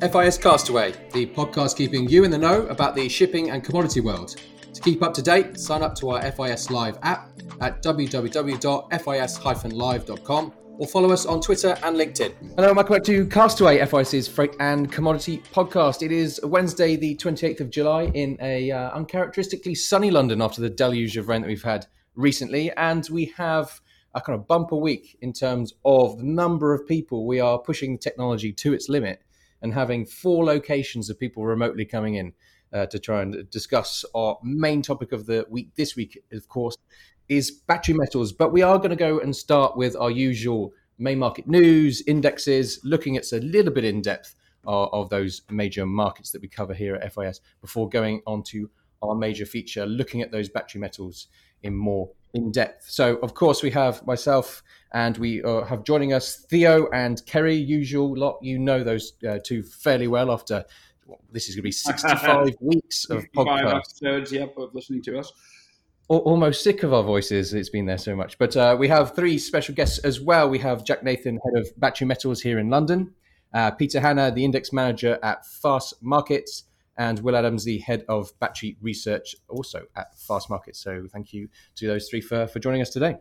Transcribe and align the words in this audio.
FIS 0.00 0.36
Castaway, 0.36 0.92
the 1.14 1.24
podcast 1.24 1.74
keeping 1.74 2.06
you 2.06 2.24
in 2.24 2.30
the 2.30 2.36
know 2.36 2.66
about 2.66 2.94
the 2.94 3.08
shipping 3.08 3.48
and 3.48 3.64
commodity 3.64 4.00
world. 4.00 4.36
To 4.74 4.80
keep 4.82 5.02
up 5.02 5.14
to 5.14 5.22
date, 5.22 5.58
sign 5.58 5.82
up 5.82 5.94
to 5.96 6.10
our 6.10 6.30
FIS 6.32 6.70
Live 6.70 6.98
app 7.02 7.30
at 7.62 7.82
www.fis-live.com 7.82 10.52
or 10.78 10.86
follow 10.86 11.12
us 11.12 11.24
on 11.24 11.40
Twitter 11.40 11.78
and 11.82 11.96
LinkedIn. 11.96 12.34
Hello, 12.56 12.68
and 12.68 12.76
welcome 12.76 12.96
back 12.96 13.04
to 13.04 13.24
Castaway, 13.28 13.82
FIS's 13.86 14.28
freight 14.28 14.54
and 14.60 14.92
commodity 14.92 15.42
podcast. 15.54 16.02
It 16.02 16.12
is 16.12 16.38
Wednesday, 16.42 16.96
the 16.96 17.16
28th 17.16 17.60
of 17.60 17.70
July, 17.70 18.10
in 18.12 18.36
a 18.42 18.70
uh, 18.70 18.90
uncharacteristically 18.90 19.76
sunny 19.76 20.10
London 20.10 20.42
after 20.42 20.60
the 20.60 20.68
deluge 20.68 21.16
of 21.16 21.28
rain 21.28 21.40
that 21.40 21.48
we've 21.48 21.62
had 21.62 21.86
recently, 22.14 22.70
and 22.72 23.08
we 23.10 23.32
have 23.38 23.80
a 24.14 24.20
kind 24.20 24.38
of 24.38 24.46
bumper 24.46 24.76
week 24.76 25.16
in 25.22 25.32
terms 25.32 25.72
of 25.86 26.18
the 26.18 26.24
number 26.24 26.74
of 26.74 26.86
people 26.86 27.26
we 27.26 27.40
are 27.40 27.58
pushing 27.58 27.92
the 27.92 27.98
technology 27.98 28.52
to 28.52 28.74
its 28.74 28.90
limit 28.90 29.22
and 29.62 29.72
having 29.74 30.06
four 30.06 30.44
locations 30.44 31.10
of 31.10 31.18
people 31.18 31.44
remotely 31.44 31.84
coming 31.84 32.14
in 32.14 32.32
uh, 32.72 32.86
to 32.86 32.98
try 32.98 33.22
and 33.22 33.48
discuss 33.50 34.04
our 34.14 34.38
main 34.42 34.82
topic 34.82 35.12
of 35.12 35.26
the 35.26 35.46
week 35.48 35.70
this 35.76 35.96
week, 35.96 36.22
of 36.32 36.48
course, 36.48 36.76
is 37.28 37.50
battery 37.50 37.94
metals. 37.94 38.32
But 38.32 38.52
we 38.52 38.62
are 38.62 38.78
going 38.78 38.90
to 38.90 38.96
go 38.96 39.18
and 39.18 39.34
start 39.34 39.76
with 39.76 39.96
our 39.96 40.10
usual 40.10 40.72
main 40.98 41.18
market 41.18 41.46
news, 41.46 42.02
indexes, 42.06 42.80
looking 42.84 43.16
at 43.16 43.32
a 43.32 43.38
little 43.38 43.72
bit 43.72 43.84
in 43.84 44.02
depth 44.02 44.34
of, 44.66 44.88
of 44.92 45.10
those 45.10 45.42
major 45.50 45.86
markets 45.86 46.30
that 46.32 46.42
we 46.42 46.48
cover 46.48 46.74
here 46.74 46.96
at 46.96 47.12
FIS 47.12 47.40
before 47.60 47.88
going 47.88 48.22
on 48.26 48.42
to 48.44 48.70
our 49.02 49.14
major 49.14 49.46
feature, 49.46 49.86
looking 49.86 50.22
at 50.22 50.30
those 50.32 50.48
battery 50.48 50.80
metals 50.80 51.28
in 51.62 51.74
more 51.74 52.10
in 52.36 52.52
depth. 52.52 52.84
So, 52.88 53.16
of 53.16 53.34
course, 53.34 53.62
we 53.62 53.70
have 53.70 54.06
myself 54.06 54.62
and 54.92 55.16
we 55.18 55.42
uh, 55.42 55.64
have 55.64 55.82
joining 55.84 56.12
us 56.12 56.36
Theo 56.48 56.88
and 56.92 57.24
Kerry. 57.26 57.56
Usual 57.56 58.16
lot, 58.16 58.38
you 58.42 58.58
know 58.58 58.84
those 58.84 59.14
uh, 59.28 59.38
two 59.42 59.62
fairly 59.62 60.06
well 60.06 60.30
after 60.30 60.64
well, 61.06 61.20
this 61.32 61.48
is 61.48 61.54
going 61.54 61.62
to 61.62 61.68
be 61.68 61.72
65 61.72 62.56
weeks 62.60 63.04
of 63.10 63.20
65 63.20 63.46
podcast. 63.46 63.76
episodes, 63.76 64.32
yep, 64.32 64.54
of 64.58 64.74
listening 64.74 65.02
to 65.02 65.18
us. 65.18 65.32
Almost 66.08 66.62
sick 66.62 66.84
of 66.84 66.92
our 66.92 67.02
voices. 67.02 67.52
It's 67.52 67.68
been 67.68 67.86
there 67.86 67.98
so 67.98 68.14
much. 68.14 68.38
But 68.38 68.56
uh, 68.56 68.76
we 68.78 68.86
have 68.88 69.16
three 69.16 69.38
special 69.38 69.74
guests 69.74 69.98
as 69.98 70.20
well. 70.20 70.48
We 70.48 70.60
have 70.60 70.84
Jack 70.84 71.02
Nathan, 71.02 71.40
head 71.44 71.60
of 71.60 71.80
battery 71.80 72.06
metals 72.06 72.40
here 72.42 72.60
in 72.60 72.70
London, 72.70 73.12
uh, 73.52 73.72
Peter 73.72 74.00
Hanna, 74.00 74.30
the 74.30 74.44
index 74.44 74.72
manager 74.72 75.18
at 75.22 75.44
Fastmarkets, 75.44 76.62
and 76.98 77.20
Will 77.20 77.36
Adams, 77.36 77.64
the 77.64 77.78
head 77.78 78.04
of 78.08 78.38
battery 78.40 78.76
research, 78.80 79.36
also 79.48 79.82
at 79.94 80.16
Fastmarkets. 80.16 80.76
So 80.76 81.06
thank 81.12 81.32
you 81.32 81.48
to 81.76 81.86
those 81.86 82.08
three 82.08 82.20
for, 82.20 82.46
for 82.46 82.58
joining 82.58 82.82
us 82.82 82.90
today. 82.90 83.16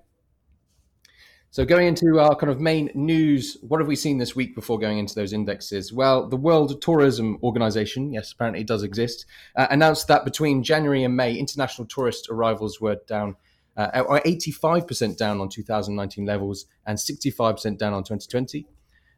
So, 1.55 1.63
going 1.63 1.87
into 1.87 2.19
our 2.19 2.35
kind 2.35 2.51
of 2.51 2.59
main 2.59 2.91
news, 2.95 3.55
what 3.61 3.79
have 3.79 3.87
we 3.87 3.95
seen 3.95 4.17
this 4.17 4.35
week 4.35 4.55
before 4.55 4.77
going 4.77 4.97
into 4.97 5.15
those 5.15 5.31
indexes? 5.31 5.93
Well, 5.93 6.27
the 6.27 6.35
World 6.35 6.81
Tourism 6.81 7.37
Organization, 7.41 8.11
yes, 8.11 8.33
apparently 8.33 8.59
it 8.59 8.67
does 8.67 8.83
exist, 8.83 9.25
uh, 9.55 9.65
announced 9.69 10.09
that 10.09 10.25
between 10.25 10.63
January 10.63 11.05
and 11.05 11.15
May, 11.15 11.33
international 11.33 11.87
tourist 11.87 12.27
arrivals 12.29 12.81
were 12.81 12.97
down, 13.07 13.37
uh, 13.77 14.19
85% 14.25 15.15
down 15.15 15.39
on 15.39 15.47
2019 15.47 16.25
levels 16.25 16.65
and 16.85 16.99
65% 16.99 17.77
down 17.77 17.93
on 17.93 18.03
2020. 18.03 18.67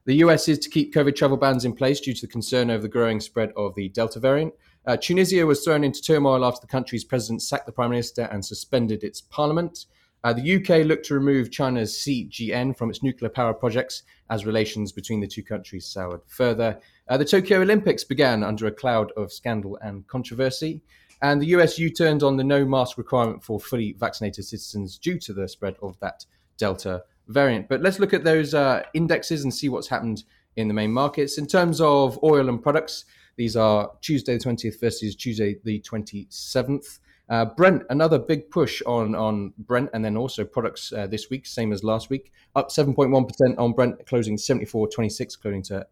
The 0.08 0.24
US 0.24 0.48
is 0.48 0.58
to 0.60 0.70
keep 0.70 0.94
COVID 0.94 1.18
travel 1.18 1.36
bans 1.36 1.66
in 1.66 1.74
place 1.74 2.00
due 2.00 2.14
to 2.14 2.22
the 2.22 2.32
concern 2.32 2.72
over 2.72 2.82
the 2.82 2.88
growing 2.88 3.20
spread 3.20 3.52
of 3.58 3.76
the 3.76 3.90
Delta 3.90 4.22
variant. 4.22 4.54
Uh, 4.86 4.96
Tunisia 4.96 5.46
was 5.46 5.62
thrown 5.66 5.84
into 5.84 6.02
turmoil 6.02 6.46
after 6.46 6.62
the 6.62 6.72
country's 6.72 7.04
president 7.04 7.42
sacked 7.42 7.66
the 7.66 7.74
prime 7.74 7.90
minister 7.90 8.22
and 8.32 8.46
suspended 8.46 9.04
its 9.04 9.20
parliament. 9.20 9.86
Uh, 10.24 10.32
the 10.32 10.56
UK 10.56 10.86
looked 10.86 11.06
to 11.08 11.14
remove 11.14 11.52
China's 11.52 11.92
CGN 11.92 12.78
from 12.78 12.90
its 12.90 13.04
nuclear 13.04 13.30
power 13.30 13.54
projects 13.54 14.04
as 14.30 14.46
relations 14.46 14.94
between 14.94 15.20
the 15.20 15.28
two 15.28 15.44
countries 15.44 15.86
soured 15.86 16.22
further. 16.26 16.80
Uh, 17.10 17.18
the 17.18 17.26
Tokyo 17.26 17.60
Olympics 17.60 18.06
began 18.06 18.46
under 18.46 18.66
a 18.68 18.72
cloud 18.72 19.12
of 19.18 19.34
scandal 19.34 19.78
and 19.82 20.08
controversy. 20.08 20.82
And 21.22 21.42
the 21.42 21.48
US 21.48 21.78
U 21.78 21.90
turned 21.90 22.24
on 22.24 22.38
the 22.38 22.46
no 22.46 22.64
mask 22.64 22.98
requirement 22.98 23.44
for 23.44 23.60
fully 23.60 23.92
vaccinated 24.00 24.46
citizens 24.46 24.98
due 24.98 25.20
to 25.20 25.34
the 25.34 25.50
spread 25.50 25.76
of 25.82 26.00
that 26.00 26.26
Delta 26.58 27.04
variant. 27.28 27.68
But 27.70 27.82
let's 27.82 28.00
look 28.00 28.14
at 28.14 28.24
those 28.24 28.54
uh, 28.54 28.84
indexes 28.94 29.44
and 29.44 29.54
see 29.54 29.70
what's 29.70 29.88
happened 29.88 30.24
in 30.56 30.68
the 30.68 30.74
main 30.74 30.92
markets. 30.92 31.38
In 31.38 31.48
terms 31.48 31.80
of 31.82 32.20
oil 32.24 32.50
and 32.50 32.62
products, 32.62 33.06
these 33.36 33.56
are 33.56 33.92
Tuesday 34.02 34.38
the 34.38 34.44
20th 34.44 34.80
versus 34.80 35.16
Tuesday 35.16 35.58
the 35.64 35.80
27th. 35.82 37.00
Uh, 37.30 37.44
Brent, 37.44 37.84
another 37.90 38.18
big 38.18 38.50
push 38.50 38.82
on 38.86 39.14
on 39.14 39.54
Brent, 39.58 39.90
and 39.94 40.04
then 40.04 40.16
also 40.16 40.46
products 40.46 40.94
uh, 40.94 41.08
this 41.08 41.30
week, 41.30 41.46
same 41.46 41.74
as 41.74 41.84
last 41.84 42.10
week, 42.10 42.32
up 42.56 42.70
7.1% 42.70 43.60
on 43.60 43.74
Brent, 43.74 44.06
closing 44.06 44.38
74.26, 44.38 45.36
according 45.36 45.64
to 45.64 45.86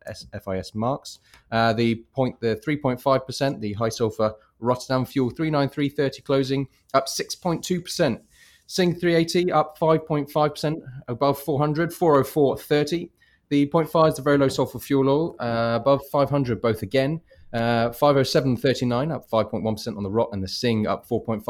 FIS 0.43 0.73
marks. 0.73 1.19
Uh, 1.51 1.73
the 1.73 1.95
point, 2.13 2.39
the 2.39 2.55
3.5%, 2.65 3.59
the 3.59 3.73
high 3.73 3.89
sulfur 3.89 4.33
Rotterdam 4.59 5.03
fuel 5.03 5.29
393.30 5.29 6.23
closing, 6.23 6.67
up 6.93 7.07
6.2%. 7.07 8.21
Sing 8.67 8.95
380 8.95 9.51
up 9.51 9.77
5.5% 9.77 10.81
above 11.07 11.39
400, 11.39 11.91
404.30. 11.91 13.09
The 13.49 13.67
0.5 13.67 14.09
is 14.09 14.15
the 14.15 14.21
very 14.23 14.37
low 14.39 14.47
sulfur 14.47 14.79
fuel 14.79 15.07
oil, 15.07 15.35
uh, 15.39 15.77
above 15.79 16.01
500 16.11 16.61
both 16.61 16.81
again. 16.81 17.21
Uh, 17.53 17.89
507.39 17.89 19.13
up 19.13 19.29
5.1% 19.29 19.95
on 19.95 20.03
the 20.03 20.09
ROT 20.09 20.29
and 20.33 20.43
the 20.43 20.47
Sing 20.47 20.87
up 20.87 21.07
4.5%, 21.07 21.43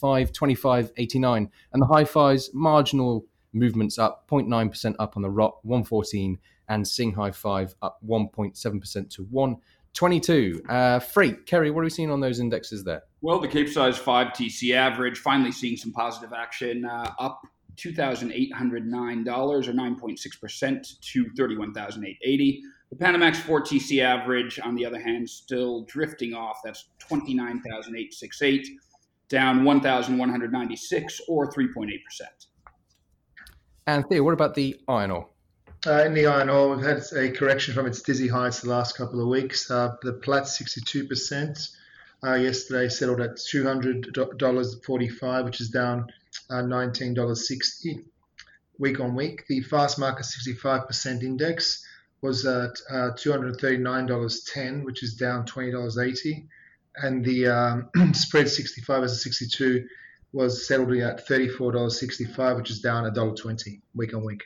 525.89. 0.00 1.36
And 1.72 1.82
the 1.82 1.86
high 1.86 2.04
fives, 2.04 2.50
marginal 2.54 3.26
movements 3.52 3.98
up 3.98 4.26
0.9% 4.28 4.94
up 4.98 5.16
on 5.16 5.22
the 5.22 5.30
ROT, 5.30 5.58
114, 5.64 6.38
and 6.68 6.86
Sing 6.86 7.12
High 7.12 7.32
5 7.32 7.74
up 7.82 7.98
1.7% 8.06 9.10
to 9.10 9.24
122. 9.98 10.62
Uh, 10.68 10.98
freight, 10.98 11.46
Kerry, 11.46 11.70
what 11.70 11.82
are 11.82 11.84
we 11.84 11.90
seeing 11.90 12.10
on 12.10 12.20
those 12.20 12.40
indexes 12.40 12.82
there? 12.82 13.02
Well, 13.20 13.38
the 13.38 13.48
Capesize 13.48 13.98
5 13.98 14.28
TC 14.28 14.74
average 14.74 15.18
finally 15.18 15.52
seeing 15.52 15.76
some 15.76 15.92
positive 15.92 16.32
action, 16.32 16.84
uh, 16.84 17.12
up 17.18 17.40
$2,809 17.76 19.68
or 19.68 19.72
9.6% 19.72 21.00
to 21.00 21.30
31,880. 21.36 22.62
The 22.90 22.96
Panamax 22.96 23.36
4 23.36 23.62
TC 23.62 24.02
average, 24.02 24.58
on 24.60 24.74
the 24.74 24.84
other 24.84 25.00
hand, 25.00 25.28
still 25.28 25.84
drifting 25.84 26.34
off. 26.34 26.60
That's 26.64 26.88
29,868, 26.98 28.68
down 29.28 29.64
1,196 29.64 31.20
or 31.28 31.50
3.8%. 31.50 31.90
And 33.86 34.06
Theo, 34.08 34.22
what 34.22 34.34
about 34.34 34.54
the 34.54 34.80
iron 34.88 35.10
ore? 35.10 35.28
Uh, 35.84 36.04
in 36.04 36.14
the 36.14 36.26
iron 36.26 36.48
ore, 36.48 36.76
we've 36.76 36.84
had 36.84 37.02
a 37.16 37.32
correction 37.32 37.74
from 37.74 37.86
its 37.86 38.02
dizzy 38.02 38.28
heights 38.28 38.60
the 38.60 38.70
last 38.70 38.96
couple 38.96 39.20
of 39.20 39.26
weeks. 39.26 39.68
Uh, 39.68 39.96
the 40.02 40.12
Platt 40.12 40.44
62%, 40.44 41.70
uh, 42.24 42.34
yesterday 42.34 42.88
settled 42.88 43.20
at 43.20 43.36
$200.45, 43.36 45.44
which 45.44 45.60
is 45.60 45.70
down 45.70 46.06
uh, 46.50 46.62
$19.60 46.62 48.04
week 48.78 49.00
on 49.00 49.16
week. 49.16 49.44
The 49.48 49.64
Fastmarkets 49.64 50.38
65% 50.48 51.24
index 51.24 51.84
was 52.20 52.46
at 52.46 52.80
uh, 52.88 53.10
$239.10, 53.16 54.84
which 54.84 55.02
is 55.02 55.14
down 55.14 55.44
$20.80. 55.46 56.46
And 56.94 57.24
the 57.24 57.48
um, 57.48 57.88
spread 58.14 58.48
65 58.48 59.02
as 59.02 59.12
a 59.12 59.16
62 59.16 59.88
was 60.32 60.68
settled 60.68 60.92
at 60.92 61.26
$34.65, 61.26 62.56
which 62.56 62.70
is 62.70 62.80
down 62.80 63.12
$1.20 63.12 63.80
week 63.96 64.14
on 64.14 64.24
week. 64.24 64.44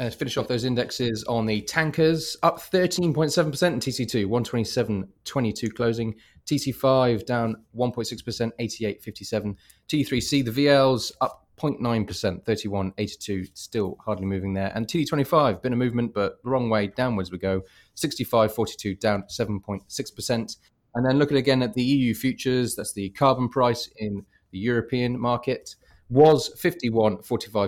Let's 0.00 0.14
finish 0.14 0.38
off 0.38 0.48
those 0.48 0.64
indexes 0.64 1.24
on 1.24 1.44
the 1.44 1.60
tankers, 1.60 2.34
up 2.42 2.58
13.7% 2.58 3.66
in 3.66 3.80
TC2, 3.80 4.26
127.22 4.26 5.74
closing. 5.74 6.14
TC5 6.46 7.26
down 7.26 7.56
1.6%, 7.76 8.50
88.57. 8.58 9.56
T3C, 9.92 10.42
the 10.42 10.50
VLs 10.50 11.12
up 11.20 11.46
0.9%, 11.58 12.44
31.82, 12.44 13.48
still 13.52 13.98
hardly 14.02 14.24
moving 14.24 14.54
there. 14.54 14.72
And 14.74 14.86
TD25, 14.86 15.60
been 15.60 15.74
a 15.74 15.76
movement, 15.76 16.14
but 16.14 16.42
the 16.42 16.48
wrong 16.48 16.70
way, 16.70 16.86
downwards 16.86 17.30
we 17.30 17.36
go. 17.36 17.60
65.42, 17.94 18.98
down 18.98 19.24
7.6%. 19.24 20.56
And 20.94 21.06
then 21.06 21.18
looking 21.18 21.36
again 21.36 21.62
at 21.62 21.74
the 21.74 21.84
EU 21.84 22.14
futures, 22.14 22.74
that's 22.74 22.94
the 22.94 23.10
carbon 23.10 23.50
price 23.50 23.90
in 23.98 24.24
the 24.50 24.60
European 24.60 25.20
market 25.20 25.76
was 26.10 26.50
51.45 26.60 27.22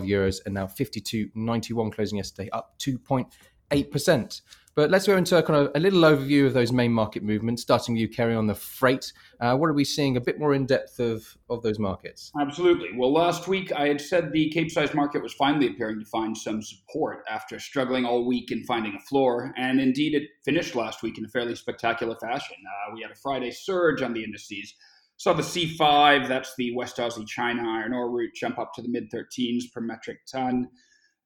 euros 0.06 0.40
and 0.44 0.54
now 0.54 0.66
52.91 0.66 1.92
closing 1.92 2.18
yesterday, 2.18 2.50
up 2.50 2.74
2.8%. 2.78 4.40
But 4.74 4.90
let's 4.90 5.06
go 5.06 5.18
into 5.18 5.36
a 5.36 5.42
kind 5.42 5.66
of 5.66 5.72
a 5.74 5.80
little 5.80 6.00
overview 6.00 6.46
of 6.46 6.54
those 6.54 6.72
main 6.72 6.92
market 6.92 7.22
movements, 7.22 7.60
starting 7.60 7.94
with 7.94 8.00
you, 8.00 8.08
Kerry, 8.08 8.34
on 8.34 8.46
the 8.46 8.54
freight. 8.54 9.12
Uh, 9.38 9.54
what 9.54 9.68
are 9.68 9.74
we 9.74 9.84
seeing 9.84 10.16
a 10.16 10.20
bit 10.20 10.38
more 10.38 10.54
in 10.54 10.64
depth 10.64 10.98
of, 10.98 11.36
of 11.50 11.62
those 11.62 11.78
markets? 11.78 12.32
Absolutely. 12.40 12.88
Well, 12.96 13.12
last 13.12 13.48
week 13.48 13.70
I 13.72 13.88
had 13.88 14.00
said 14.00 14.32
the 14.32 14.48
Cape 14.48 14.70
size 14.70 14.94
market 14.94 15.22
was 15.22 15.34
finally 15.34 15.66
appearing 15.66 15.98
to 16.00 16.06
find 16.06 16.36
some 16.36 16.62
support 16.62 17.22
after 17.28 17.60
struggling 17.60 18.06
all 18.06 18.26
week 18.26 18.50
and 18.50 18.64
finding 18.64 18.94
a 18.94 19.00
floor. 19.00 19.52
And 19.58 19.78
indeed, 19.78 20.14
it 20.14 20.30
finished 20.42 20.74
last 20.74 21.02
week 21.02 21.18
in 21.18 21.26
a 21.26 21.28
fairly 21.28 21.54
spectacular 21.54 22.16
fashion. 22.16 22.56
Uh, 22.66 22.94
we 22.94 23.02
had 23.02 23.10
a 23.10 23.16
Friday 23.16 23.50
surge 23.50 24.00
on 24.00 24.14
the 24.14 24.24
indices 24.24 24.74
Saw 25.22 25.32
the 25.32 25.40
C5, 25.40 26.26
that's 26.26 26.52
the 26.56 26.74
West 26.74 26.96
Aussie 26.96 27.24
China 27.28 27.62
iron 27.64 27.94
ore 27.94 28.10
route, 28.10 28.34
jump 28.34 28.58
up 28.58 28.72
to 28.74 28.82
the 28.82 28.88
mid 28.88 29.08
13s 29.08 29.72
per 29.72 29.80
metric 29.80 30.19
ton. 30.26 30.66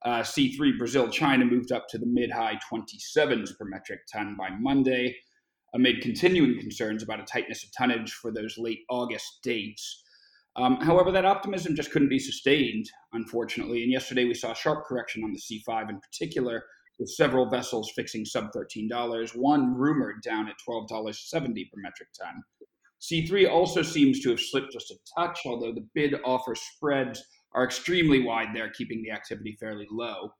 Uh, 0.04 0.20
C3 0.20 0.76
Brazil 0.76 1.08
China 1.08 1.46
moved 1.46 1.72
up 1.72 1.88
to 1.88 1.96
the 1.96 2.04
mid 2.04 2.30
high 2.30 2.58
27s 2.70 3.56
per 3.58 3.64
metric 3.64 4.00
ton 4.12 4.36
by 4.38 4.50
Monday, 4.50 5.16
amid 5.74 6.02
continuing 6.02 6.60
concerns 6.60 7.02
about 7.02 7.20
a 7.20 7.24
tightness 7.24 7.64
of 7.64 7.70
tonnage 7.72 8.12
for 8.12 8.30
those 8.30 8.58
late 8.58 8.80
August 8.90 9.38
dates. 9.42 10.04
Um, 10.56 10.76
however, 10.76 11.10
that 11.12 11.24
optimism 11.24 11.74
just 11.74 11.90
couldn't 11.90 12.10
be 12.10 12.18
sustained, 12.18 12.90
unfortunately. 13.14 13.82
And 13.82 13.90
yesterday 13.90 14.26
we 14.26 14.34
saw 14.34 14.52
a 14.52 14.56
sharp 14.56 14.84
correction 14.84 15.24
on 15.24 15.32
the 15.32 15.40
C5 15.40 15.88
in 15.88 16.00
particular, 16.00 16.66
with 16.98 17.08
several 17.08 17.48
vessels 17.48 17.90
fixing 17.96 18.26
sub 18.26 18.52
$13, 18.52 19.34
one 19.36 19.74
rumored 19.74 20.20
down 20.22 20.48
at 20.48 20.56
$12.70 20.68 21.70
per 21.70 21.80
metric 21.80 22.08
ton. 22.12 22.42
C3 23.00 23.50
also 23.50 23.82
seems 23.82 24.20
to 24.20 24.30
have 24.30 24.40
slipped 24.40 24.72
just 24.72 24.90
a 24.90 24.96
touch, 25.16 25.40
although 25.46 25.72
the 25.72 25.86
bid 25.94 26.14
offer 26.24 26.54
spreads 26.54 27.22
are 27.52 27.64
extremely 27.64 28.22
wide 28.22 28.54
there, 28.54 28.70
keeping 28.70 29.02
the 29.02 29.10
activity 29.10 29.56
fairly 29.58 29.86
low. 29.90 30.32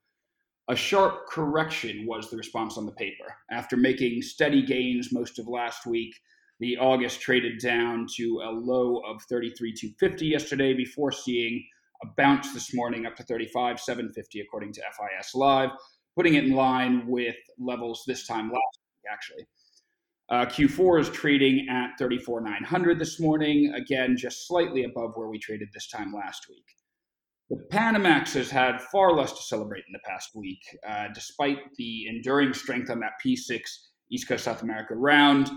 A 0.69 0.77
sharp 0.77 1.29
correction 1.29 2.07
was 2.07 2.29
the 2.29 2.37
response 2.37 2.77
on 2.77 2.87
the 2.87 2.93
paper. 2.93 3.25
After 3.51 3.77
making 3.77 4.23
steady 4.23 4.63
gains 4.63 5.13
most 5.13 5.39
of 5.39 5.47
last 5.47 5.87
week, 5.87 6.15
the 6.59 6.77
August 6.79 7.21
traded 7.21 7.61
down 7.61 8.07
to 8.17 8.41
a 8.45 8.51
low 8.51 8.99
of 9.07 9.23
33,250 9.23 10.27
yesterday 10.27 10.75
before 10.75 11.13
seeing 11.13 11.65
a 12.03 12.07
bounce 12.17 12.53
this 12.53 12.75
morning 12.75 13.07
up 13.07 13.15
to 13.17 13.23
35,750 13.23 14.41
according 14.41 14.73
to 14.73 14.81
FIS 14.81 15.35
Live, 15.35 15.71
putting 16.17 16.35
it 16.35 16.45
in 16.45 16.53
line 16.53 17.07
with 17.07 17.37
levels 17.59 18.03
this 18.07 18.27
time 18.27 18.47
last 18.51 18.55
week, 18.55 19.13
actually. 19.13 19.47
Uh, 20.29 20.45
Q4 20.45 21.01
is 21.01 21.11
trading 21.11 21.69
at 21.71 21.91
34,900 21.99 22.99
this 22.99 23.21
morning, 23.21 23.73
again, 23.75 24.17
just 24.17 24.49
slightly 24.49 24.83
above 24.83 25.13
where 25.15 25.29
we 25.29 25.39
traded 25.39 25.69
this 25.73 25.89
time 25.89 26.13
last 26.13 26.47
week. 26.49 26.65
The 27.49 27.65
Panamax 27.71 28.35
has 28.35 28.51
had 28.51 28.83
far 28.83 29.13
less 29.13 29.31
to 29.33 29.43
celebrate 29.43 29.85
in 29.87 29.93
the 29.93 30.01
past 30.05 30.31
week, 30.35 30.59
uh, 30.89 31.07
despite 31.15 31.59
the 31.77 32.09
enduring 32.09 32.53
strength 32.55 32.91
on 32.91 32.99
that 33.01 33.13
P6 33.25 33.61
East 34.11 34.27
Coast 34.27 34.45
South 34.45 34.63
America 34.63 34.97
round. 34.97 35.49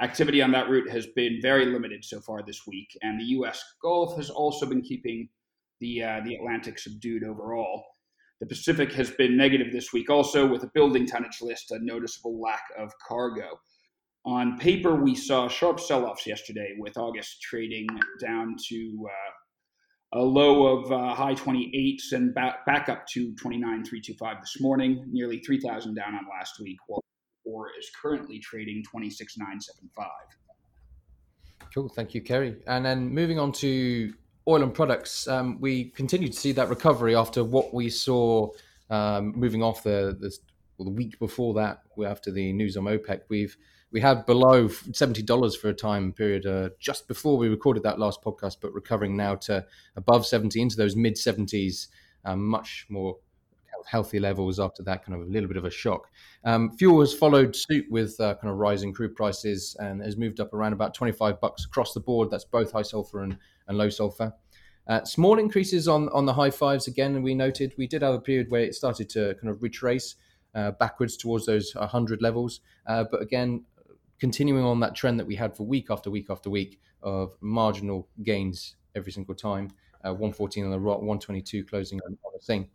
Activity 0.00 0.40
on 0.40 0.52
that 0.52 0.68
route 0.68 0.88
has 0.88 1.06
been 1.16 1.40
very 1.42 1.66
limited 1.66 2.04
so 2.04 2.20
far 2.20 2.42
this 2.46 2.60
week, 2.66 2.96
and 3.02 3.18
the 3.18 3.24
U.S. 3.24 3.62
Gulf 3.82 4.16
has 4.16 4.30
also 4.30 4.66
been 4.66 4.82
keeping 4.82 5.28
the 5.80 6.02
uh, 6.02 6.20
the 6.24 6.36
Atlantic 6.36 6.78
subdued 6.78 7.24
overall. 7.24 7.84
The 8.40 8.46
Pacific 8.46 8.92
has 8.92 9.10
been 9.10 9.36
negative 9.36 9.72
this 9.72 9.92
week, 9.92 10.10
also 10.10 10.46
with 10.46 10.62
a 10.62 10.70
building 10.74 11.06
tonnage 11.06 11.40
list, 11.40 11.72
a 11.72 11.78
noticeable 11.80 12.40
lack 12.40 12.64
of 12.78 12.92
cargo. 13.06 13.58
On 14.24 14.56
paper, 14.56 14.94
we 14.94 15.14
saw 15.14 15.48
sharp 15.48 15.80
sell 15.80 16.06
offs 16.06 16.26
yesterday, 16.26 16.74
with 16.78 16.96
August 16.96 17.42
trading 17.42 17.88
down 18.20 18.54
to 18.68 19.08
uh, 19.10 20.18
a 20.18 20.22
low 20.22 20.78
of 20.78 20.92
uh, 20.92 21.14
high 21.14 21.34
28s 21.34 22.12
and 22.12 22.32
back, 22.34 22.64
back 22.64 22.88
up 22.88 23.06
to 23.08 23.34
29,325 23.34 24.40
this 24.40 24.60
morning, 24.60 25.04
nearly 25.10 25.40
3,000 25.40 25.94
down 25.94 26.14
on 26.14 26.24
last 26.38 26.60
week, 26.60 26.78
while 26.86 27.02
or 27.44 27.68
is 27.78 27.90
currently 28.00 28.38
trading 28.38 28.82
26,975. 28.88 30.06
Cool, 31.74 31.88
thank 31.88 32.14
you, 32.14 32.20
Kerry. 32.20 32.56
And 32.66 32.84
then 32.84 33.08
moving 33.08 33.38
on 33.38 33.52
to 33.52 34.12
oil 34.46 34.62
and 34.62 34.74
products, 34.74 35.26
um, 35.28 35.60
we 35.60 35.86
continue 35.90 36.28
to 36.28 36.36
see 36.36 36.52
that 36.52 36.68
recovery 36.68 37.16
after 37.16 37.42
what 37.42 37.72
we 37.72 37.88
saw 37.88 38.50
um, 38.90 39.32
moving 39.36 39.62
off 39.62 39.82
the, 39.82 40.16
the, 40.20 40.36
the 40.84 40.90
week 40.90 41.18
before 41.18 41.54
that, 41.54 41.82
after 42.06 42.30
the 42.30 42.52
news 42.52 42.76
on 42.76 42.84
OPEC. 42.84 43.22
We've 43.28 43.56
we 43.92 44.00
had 44.00 44.24
below 44.24 44.68
seventy 44.68 45.22
dollars 45.22 45.54
for 45.54 45.68
a 45.68 45.74
time 45.74 46.12
period 46.12 46.46
uh, 46.46 46.70
just 46.80 47.06
before 47.06 47.36
we 47.36 47.48
recorded 47.48 47.82
that 47.82 47.98
last 47.98 48.22
podcast, 48.22 48.56
but 48.60 48.72
recovering 48.72 49.16
now 49.16 49.34
to 49.36 49.66
above 49.96 50.26
seventy 50.26 50.62
into 50.62 50.76
those 50.76 50.96
mid 50.96 51.18
seventies, 51.18 51.88
um, 52.24 52.44
much 52.46 52.86
more 52.88 53.18
healthy 53.86 54.20
levels 54.20 54.60
after 54.60 54.82
that 54.84 55.04
kind 55.04 55.20
of 55.20 55.26
a 55.26 55.30
little 55.30 55.48
bit 55.48 55.56
of 55.56 55.64
a 55.64 55.70
shock. 55.70 56.08
Um, 56.44 56.70
fuel 56.76 57.00
has 57.00 57.12
followed 57.12 57.54
suit 57.54 57.84
with 57.90 58.18
uh, 58.20 58.34
kind 58.36 58.50
of 58.50 58.56
rising 58.58 58.92
crude 58.92 59.16
prices 59.16 59.76
and 59.80 60.00
has 60.00 60.16
moved 60.16 60.40
up 60.40 60.54
around 60.54 60.72
about 60.72 60.94
twenty 60.94 61.12
five 61.12 61.40
bucks 61.40 61.64
across 61.64 61.92
the 61.92 62.00
board. 62.00 62.30
That's 62.30 62.44
both 62.44 62.72
high 62.72 62.82
sulfur 62.82 63.22
and, 63.22 63.36
and 63.68 63.76
low 63.76 63.90
sulfur. 63.90 64.32
Uh, 64.88 65.04
small 65.04 65.38
increases 65.38 65.86
on 65.86 66.08
on 66.08 66.26
the 66.26 66.32
high 66.32 66.50
fives 66.50 66.88
again, 66.88 67.22
we 67.22 67.34
noted 67.34 67.74
we 67.76 67.86
did 67.86 68.02
have 68.02 68.14
a 68.14 68.20
period 68.20 68.50
where 68.50 68.62
it 68.62 68.74
started 68.74 69.08
to 69.10 69.34
kind 69.34 69.50
of 69.50 69.62
retrace. 69.62 70.16
Uh, 70.54 70.70
backwards 70.72 71.16
towards 71.16 71.46
those 71.46 71.74
100 71.74 72.20
levels. 72.20 72.60
Uh, 72.86 73.04
but 73.10 73.22
again, 73.22 73.64
continuing 74.20 74.64
on 74.64 74.80
that 74.80 74.94
trend 74.94 75.18
that 75.18 75.26
we 75.26 75.34
had 75.34 75.56
for 75.56 75.64
week 75.66 75.86
after 75.90 76.10
week 76.10 76.26
after 76.28 76.50
week 76.50 76.78
of 77.02 77.34
marginal 77.40 78.06
gains 78.22 78.76
every 78.94 79.12
single 79.12 79.34
time. 79.34 79.70
Uh, 80.04 80.10
114 80.10 80.64
on 80.64 80.70
the 80.70 80.78
ROT, 80.78 80.98
122 80.98 81.64
closing 81.64 82.00
on 82.04 82.12
the 82.12 82.40
Sing. 82.40 82.68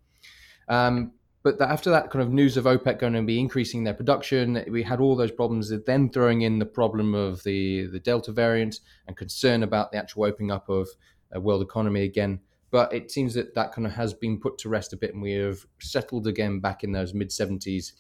Um, 0.68 1.12
but 1.44 1.62
after 1.62 1.90
that 1.92 2.10
kind 2.10 2.24
of 2.24 2.34
news 2.34 2.58
of 2.58 2.66
OPEC 2.66 3.00
going 3.00 3.14
to 3.14 3.22
be 3.22 3.40
increasing 3.40 3.84
their 3.84 3.94
production, 3.94 4.64
we 4.70 4.84
had 4.84 5.00
all 5.00 5.16
those 5.16 5.32
problems. 5.32 5.72
Then 5.86 6.10
throwing 6.10 6.42
in 6.42 6.60
the 6.60 6.66
problem 6.66 7.14
of 7.14 7.44
the 7.44 7.88
the 7.88 8.00
Delta 8.00 8.32
variant 8.32 8.82
and 9.08 9.16
concern 9.16 9.64
about 9.64 9.92
the 9.92 9.98
actual 9.98 10.26
opening 10.26 10.52
up 10.52 10.68
of 10.68 10.90
a 11.32 11.40
world 11.40 11.62
economy 11.62 12.04
again. 12.04 12.40
But 12.78 12.94
it 12.94 13.10
seems 13.10 13.34
that 13.34 13.56
that 13.56 13.72
kind 13.72 13.88
of 13.88 13.94
has 13.94 14.14
been 14.14 14.40
put 14.40 14.60
to 14.60 14.70
rest 14.70 14.94
a 14.94 14.98
bit, 14.98 15.12
and 15.16 15.20
we 15.20 15.32
have 15.32 15.66
settled 15.80 16.28
again 16.28 16.60
back 16.60 16.84
in 16.84 16.92
those 16.92 17.12
mid 17.12 17.30
70s 17.30 17.94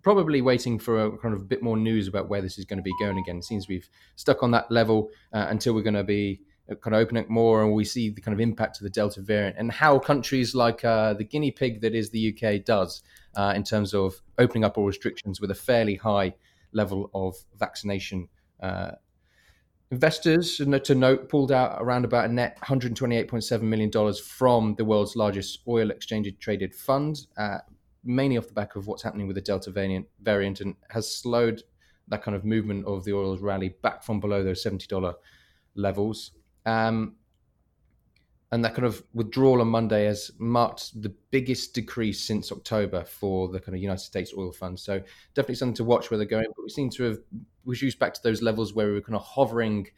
probably 0.00 0.40
waiting 0.40 0.78
for 0.78 1.04
a 1.04 1.18
kind 1.18 1.34
of 1.34 1.42
a 1.42 1.44
bit 1.44 1.62
more 1.62 1.76
news 1.76 2.08
about 2.08 2.30
where 2.30 2.40
this 2.40 2.58
is 2.58 2.64
going 2.64 2.78
to 2.78 2.82
be 2.82 2.94
going 2.98 3.18
again. 3.18 3.36
It 3.36 3.44
seems 3.44 3.68
we've 3.68 3.90
stuck 4.16 4.42
on 4.42 4.50
that 4.52 4.70
level 4.70 5.10
uh, 5.34 5.48
until 5.50 5.74
we're 5.74 5.82
going 5.82 5.92
to 5.92 6.04
be 6.04 6.40
uh, 6.70 6.74
kind 6.76 6.94
of 6.94 7.02
opening 7.02 7.26
more 7.28 7.62
and 7.62 7.74
we 7.74 7.84
see 7.84 8.08
the 8.08 8.22
kind 8.22 8.32
of 8.32 8.40
impact 8.40 8.78
of 8.78 8.84
the 8.84 8.90
Delta 8.90 9.20
variant 9.20 9.56
and 9.58 9.70
how 9.70 9.98
countries 9.98 10.54
like 10.54 10.86
uh, 10.86 11.12
the 11.12 11.24
guinea 11.24 11.50
pig 11.50 11.82
that 11.82 11.94
is 11.94 12.08
the 12.08 12.34
UK 12.34 12.64
does 12.64 13.02
uh, 13.36 13.52
in 13.54 13.62
terms 13.62 13.92
of 13.92 14.22
opening 14.38 14.64
up 14.64 14.78
all 14.78 14.86
restrictions 14.86 15.38
with 15.38 15.50
a 15.50 15.54
fairly 15.54 15.96
high 15.96 16.34
level 16.72 17.10
of 17.12 17.36
vaccination. 17.58 18.28
Uh, 18.62 18.92
investors, 19.94 20.56
to 20.56 20.94
note, 20.94 21.28
pulled 21.28 21.52
out 21.52 21.80
around 21.80 22.04
about 22.04 22.24
a 22.24 22.32
net 22.32 22.58
$128.7 22.62 23.62
million 23.62 24.14
from 24.24 24.74
the 24.74 24.84
world's 24.84 25.14
largest 25.14 25.60
oil 25.68 25.90
exchange 25.90 26.32
traded 26.40 26.74
fund, 26.74 27.26
uh, 27.36 27.58
mainly 28.02 28.36
off 28.36 28.48
the 28.48 28.52
back 28.52 28.74
of 28.74 28.88
what's 28.88 29.04
happening 29.04 29.28
with 29.28 29.36
the 29.36 29.40
Delta 29.40 29.70
variant, 29.70 30.06
variant 30.20 30.60
and 30.60 30.74
has 30.90 31.08
slowed 31.08 31.62
that 32.08 32.22
kind 32.24 32.36
of 32.36 32.44
movement 32.44 32.84
of 32.86 33.04
the 33.04 33.12
oil's 33.12 33.40
rally 33.40 33.68
back 33.82 34.02
from 34.02 34.18
below 34.18 34.42
those 34.42 34.64
$70 34.64 35.14
levels. 35.76 36.32
Um, 36.66 37.14
and 38.54 38.64
that 38.64 38.72
kind 38.72 38.86
of 38.86 39.02
withdrawal 39.14 39.60
on 39.60 39.66
Monday 39.66 40.04
has 40.04 40.30
marked 40.38 41.02
the 41.02 41.12
biggest 41.32 41.74
decrease 41.74 42.20
since 42.20 42.52
October 42.52 43.02
for 43.02 43.48
the 43.48 43.58
kind 43.58 43.74
of 43.74 43.82
United 43.82 44.04
States 44.04 44.32
oil 44.38 44.52
fund. 44.52 44.78
So 44.78 45.02
definitely 45.34 45.56
something 45.56 45.74
to 45.74 45.82
watch 45.82 46.08
where 46.08 46.18
they're 46.18 46.24
going. 46.24 46.46
But 46.54 46.62
we 46.62 46.68
seem 46.70 46.88
to 46.90 47.02
have 47.02 47.18
reduced 47.64 47.98
back 47.98 48.14
to 48.14 48.22
those 48.22 48.42
levels 48.42 48.72
where 48.72 48.86
we 48.86 48.92
were 48.92 49.00
kind 49.00 49.16
of 49.16 49.24
hovering 49.24 49.88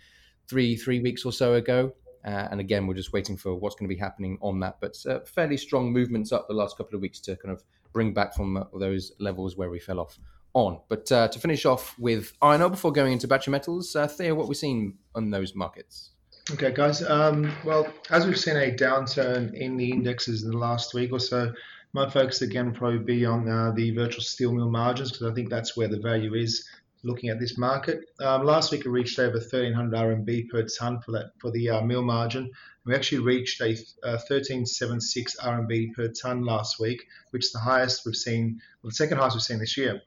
three 0.49 0.75
three 0.75 1.01
weeks 1.01 1.27
or 1.27 1.33
so 1.33 1.53
ago. 1.53 1.93
Uh, 2.25 2.49
and 2.51 2.59
again, 2.59 2.87
we're 2.87 2.95
just 2.95 3.13
waiting 3.13 3.37
for 3.37 3.55
what's 3.55 3.77
going 3.77 3.91
to 3.91 3.95
be 3.95 4.01
happening 4.01 4.39
on 4.41 4.59
that. 4.61 4.79
But 4.81 4.97
uh, 5.07 5.21
fairly 5.27 5.59
strong 5.59 5.93
movements 5.93 6.33
up 6.33 6.49
the 6.49 6.55
last 6.55 6.79
couple 6.79 6.97
of 6.97 7.03
weeks 7.03 7.21
to 7.21 7.37
kind 7.37 7.53
of 7.53 7.63
bring 7.93 8.15
back 8.15 8.35
from 8.35 8.57
uh, 8.57 8.65
those 8.81 9.13
levels 9.21 9.59
where 9.59 9.69
we 9.69 9.81
fell 9.81 10.01
off 10.01 10.19
on. 10.55 10.81
But 10.89 11.13
uh, 11.13 11.29
to 11.29 11.39
finish 11.39 11.67
off 11.67 11.95
with 11.99 12.33
iron 12.41 12.63
ore 12.63 12.71
before 12.71 12.91
going 12.91 13.13
into 13.13 13.29
battery 13.29 13.53
metals, 13.53 13.95
uh, 13.95 14.09
Theo, 14.09 14.35
what 14.35 14.49
we're 14.49 14.55
seeing 14.55 14.97
on 15.15 15.29
those 15.29 15.55
markets? 15.55 16.13
Okay, 16.49 16.71
guys. 16.71 17.03
Um, 17.03 17.53
well, 17.65 17.93
as 18.09 18.25
we've 18.25 18.39
seen 18.39 18.57
a 18.57 18.71
downturn 18.71 19.53
in 19.53 19.77
the 19.77 19.91
indexes 19.91 20.45
in 20.45 20.53
the 20.53 20.57
last 20.57 20.95
week 20.95 21.11
or 21.13 21.19
so, 21.19 21.53
my 21.93 22.09
focus 22.09 22.41
again 22.41 22.67
will 22.67 22.79
probably 22.79 23.01
be 23.01 23.27
on 23.27 23.49
uh, 23.49 23.73
the 23.73 23.91
virtual 23.91 24.23
steel 24.23 24.53
mill 24.53 24.71
margins 24.71 25.11
because 25.11 25.27
I 25.29 25.35
think 25.35 25.51
that's 25.51 25.77
where 25.77 25.89
the 25.89 25.99
value 25.99 26.35
is 26.35 26.65
looking 27.03 27.31
at 27.31 27.41
this 27.41 27.59
market. 27.59 28.05
Um, 28.21 28.45
last 28.45 28.71
week 28.71 28.87
it 28.87 28.91
reached 28.91 29.19
over 29.19 29.39
1300 29.39 29.93
RMB 29.93 30.49
per 30.49 30.63
ton 30.63 31.01
for 31.01 31.11
that 31.13 31.33
for 31.41 31.51
the 31.51 31.69
uh, 31.69 31.81
mill 31.81 32.03
margin. 32.03 32.53
We 32.85 32.95
actually 32.95 33.25
reached 33.25 33.61
a 33.61 33.73
uh, 34.05 34.23
1376 34.29 35.39
RMB 35.41 35.95
per 35.95 36.09
ton 36.13 36.45
last 36.45 36.79
week, 36.79 37.05
which 37.31 37.47
is 37.47 37.53
the 37.53 37.59
highest 37.59 38.07
we've 38.07 38.15
seen, 38.15 38.61
well, 38.83 38.91
the 38.91 38.95
second 38.95 39.19
highest 39.19 39.35
we've 39.35 39.43
seen 39.43 39.59
this 39.59 39.77
year. 39.77 40.01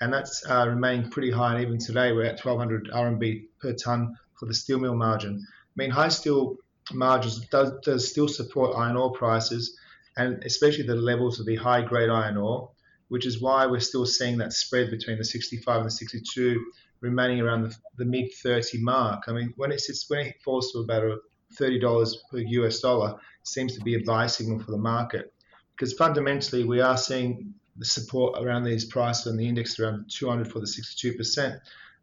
And 0.00 0.10
that's 0.10 0.42
uh, 0.48 0.66
remaining 0.66 1.10
pretty 1.10 1.30
high. 1.30 1.56
And 1.56 1.62
even 1.62 1.78
today 1.78 2.12
we're 2.12 2.24
at 2.24 2.42
1200 2.42 2.88
RMB 2.90 3.44
per 3.60 3.74
ton 3.74 4.16
for 4.38 4.46
the 4.46 4.54
steel 4.54 4.78
mill 4.78 4.96
margin. 4.96 5.46
I 5.74 5.76
mean, 5.76 5.90
high 5.90 6.08
steel 6.08 6.56
margins 6.92 7.40
does, 7.48 7.72
does 7.84 8.10
still 8.10 8.28
support 8.28 8.76
iron 8.76 8.96
ore 8.96 9.12
prices, 9.12 9.78
and 10.16 10.42
especially 10.44 10.84
the 10.84 10.94
levels 10.94 11.40
of 11.40 11.46
the 11.46 11.56
high 11.56 11.82
grade 11.82 12.10
iron 12.10 12.36
ore 12.36 12.70
which 13.12 13.26
is 13.26 13.42
why 13.42 13.66
we're 13.66 13.78
still 13.78 14.06
seeing 14.06 14.38
that 14.38 14.54
spread 14.54 14.90
between 14.90 15.18
the 15.18 15.24
65 15.24 15.76
and 15.76 15.84
the 15.84 15.90
62 15.90 16.64
remaining 17.00 17.42
around 17.42 17.60
the, 17.60 17.76
the 17.98 18.06
mid 18.06 18.32
30 18.42 18.78
mark. 18.80 19.24
I 19.28 19.32
mean, 19.32 19.52
when 19.58 19.70
it 19.70 19.82
sits, 19.82 20.08
when 20.08 20.20
it 20.20 20.36
falls 20.42 20.72
to 20.72 20.78
about 20.78 21.18
$30 21.60 22.14
per 22.30 22.38
US 22.38 22.80
dollar, 22.80 23.18
seems 23.42 23.76
to 23.76 23.82
be 23.82 23.96
a 23.96 23.98
buy 23.98 24.28
signal 24.28 24.60
for 24.60 24.70
the 24.70 24.78
market 24.78 25.30
because 25.76 25.92
fundamentally 25.92 26.64
we 26.64 26.80
are 26.80 26.96
seeing 26.96 27.52
the 27.76 27.84
support 27.84 28.42
around 28.42 28.64
these 28.64 28.86
prices 28.86 29.26
and 29.26 29.38
the 29.38 29.46
index 29.46 29.78
around 29.78 30.10
200 30.10 30.50
for 30.50 30.60
the 30.60 30.64
62%. 30.64 31.60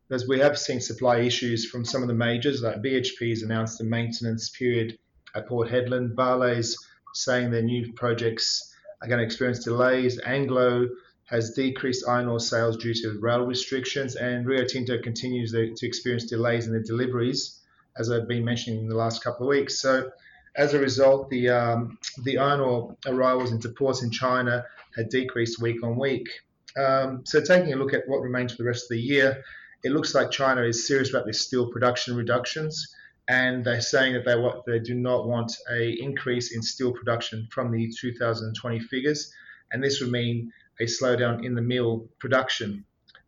Because 0.10 0.28
we 0.28 0.40
have 0.40 0.58
seen 0.58 0.82
supply 0.82 1.20
issues 1.20 1.70
from 1.70 1.86
some 1.86 2.02
of 2.02 2.08
the 2.08 2.16
majors, 2.16 2.64
like 2.64 2.82
BHP 2.82 3.30
has 3.30 3.44
announced 3.44 3.80
a 3.80 3.84
maintenance 3.84 4.50
period 4.50 4.98
at 5.36 5.48
Port 5.48 5.70
Hedland, 5.70 6.16
Vale's 6.16 6.76
saying 7.14 7.52
their 7.52 7.62
new 7.62 7.94
projects 7.94 8.76
are 9.02 9.08
going 9.08 9.20
to 9.20 9.26
experience 9.26 9.64
delays. 9.64 10.20
Anglo 10.26 10.90
has 11.26 11.52
decreased 11.52 12.08
iron 12.08 12.28
ore 12.28 12.40
sales 12.40 12.78
due 12.78 12.94
to 12.94 13.20
rail 13.20 13.46
restrictions, 13.46 14.16
and 14.16 14.48
Rio 14.48 14.66
Tinto 14.66 15.00
continues 15.00 15.52
to 15.52 15.86
experience 15.86 16.26
delays 16.26 16.66
in 16.66 16.74
their 16.74 16.82
deliveries, 16.82 17.60
as 17.98 18.10
I've 18.10 18.28
been 18.28 18.44
mentioning 18.44 18.82
in 18.82 18.90
the 18.90 18.96
last 18.96 19.24
couple 19.24 19.46
of 19.46 19.50
weeks. 19.50 19.80
So, 19.80 20.10
as 20.56 20.74
a 20.74 20.80
result, 20.80 21.30
the 21.30 21.50
um, 21.50 22.00
the 22.24 22.40
iron 22.40 22.62
ore 22.62 22.98
arrivals 23.06 23.52
into 23.52 23.70
ports 23.70 24.02
in 24.02 24.10
China 24.10 24.66
had 24.96 25.10
decreased 25.10 25.62
week 25.62 25.84
on 25.84 25.98
week. 25.98 26.28
Um, 26.76 27.24
so, 27.26 27.40
taking 27.42 27.74
a 27.74 27.76
look 27.76 27.94
at 27.94 28.08
what 28.08 28.22
remains 28.22 28.54
for 28.54 28.64
the 28.64 28.68
rest 28.68 28.86
of 28.86 28.90
the 28.90 29.02
year, 29.02 29.44
it 29.84 29.92
looks 29.92 30.14
like 30.14 30.32
China 30.32 30.62
is 30.62 30.88
serious 30.88 31.10
about 31.10 31.26
their 31.26 31.34
steel 31.34 31.72
production 31.72 32.16
reductions, 32.16 32.96
and 33.28 33.64
they're 33.64 33.82
saying 33.82 34.14
that 34.14 34.26
they 34.26 34.36
want, 34.36 34.66
they 34.66 34.80
do 34.80 34.96
not 34.96 35.28
want 35.28 35.52
a 35.72 35.92
increase 36.02 36.56
in 36.56 36.62
steel 36.62 36.92
production 36.92 37.48
from 37.52 37.72
the 37.72 37.92
2020 38.00 38.80
figures, 38.80 39.32
and 39.72 39.84
this 39.84 40.02
would 40.02 40.12
mean 40.12 40.52
a 40.80 40.86
slowdown 40.86 41.46
in 41.46 41.56
the 41.56 41.62
mill 41.62 42.10
production. 42.20 42.86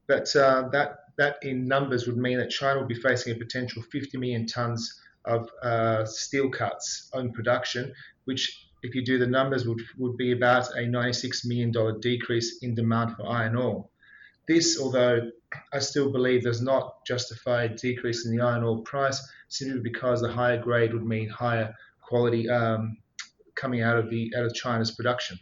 But 0.08 0.36
uh, 0.36 0.70
that 0.72 1.02
that 1.18 1.38
in 1.44 1.68
numbers 1.68 2.08
would 2.08 2.18
mean 2.18 2.38
that 2.38 2.50
China 2.50 2.80
would 2.80 2.88
be 2.88 2.96
facing 2.96 3.34
a 3.34 3.36
potential 3.38 3.84
50 3.84 4.18
million 4.18 4.48
tons 4.48 5.00
of 5.26 5.50
uh, 5.62 6.06
steel 6.06 6.50
cuts 6.50 7.10
on 7.14 7.32
production, 7.32 7.94
which, 8.26 8.68
if 8.82 8.96
you 8.96 9.06
do 9.06 9.20
the 9.20 9.28
numbers, 9.28 9.68
would, 9.68 9.82
would 9.98 10.18
be 10.18 10.32
about 10.32 10.70
a 10.72 10.82
$96 10.82 11.46
million 11.46 11.72
decrease 12.00 12.60
in 12.64 12.74
demand 12.74 13.16
for 13.16 13.28
iron 13.28 13.56
ore. 13.56 13.88
This, 14.52 14.78
although 14.78 15.32
I 15.72 15.80
still 15.80 16.12
believe 16.12 16.44
does 16.44 16.62
not 16.62 17.06
justify 17.06 17.64
a 17.64 17.70
decrease 17.70 18.26
in 18.26 18.36
the 18.36 18.44
iron 18.44 18.66
ore 18.66 18.84
price, 18.84 19.18
simply 19.48 19.80
because 19.80 20.20
the 20.20 20.30
higher 20.30 20.62
grade 20.62 20.94
would 20.94 21.06
mean 21.06 21.30
higher 21.30 21.74
quality 22.02 22.50
um, 22.50 22.98
coming 23.56 23.82
out 23.82 23.98
of 23.98 24.10
the 24.10 24.34
out 24.38 24.44
of 24.44 24.54
China's 24.54 24.92
production. 24.92 25.40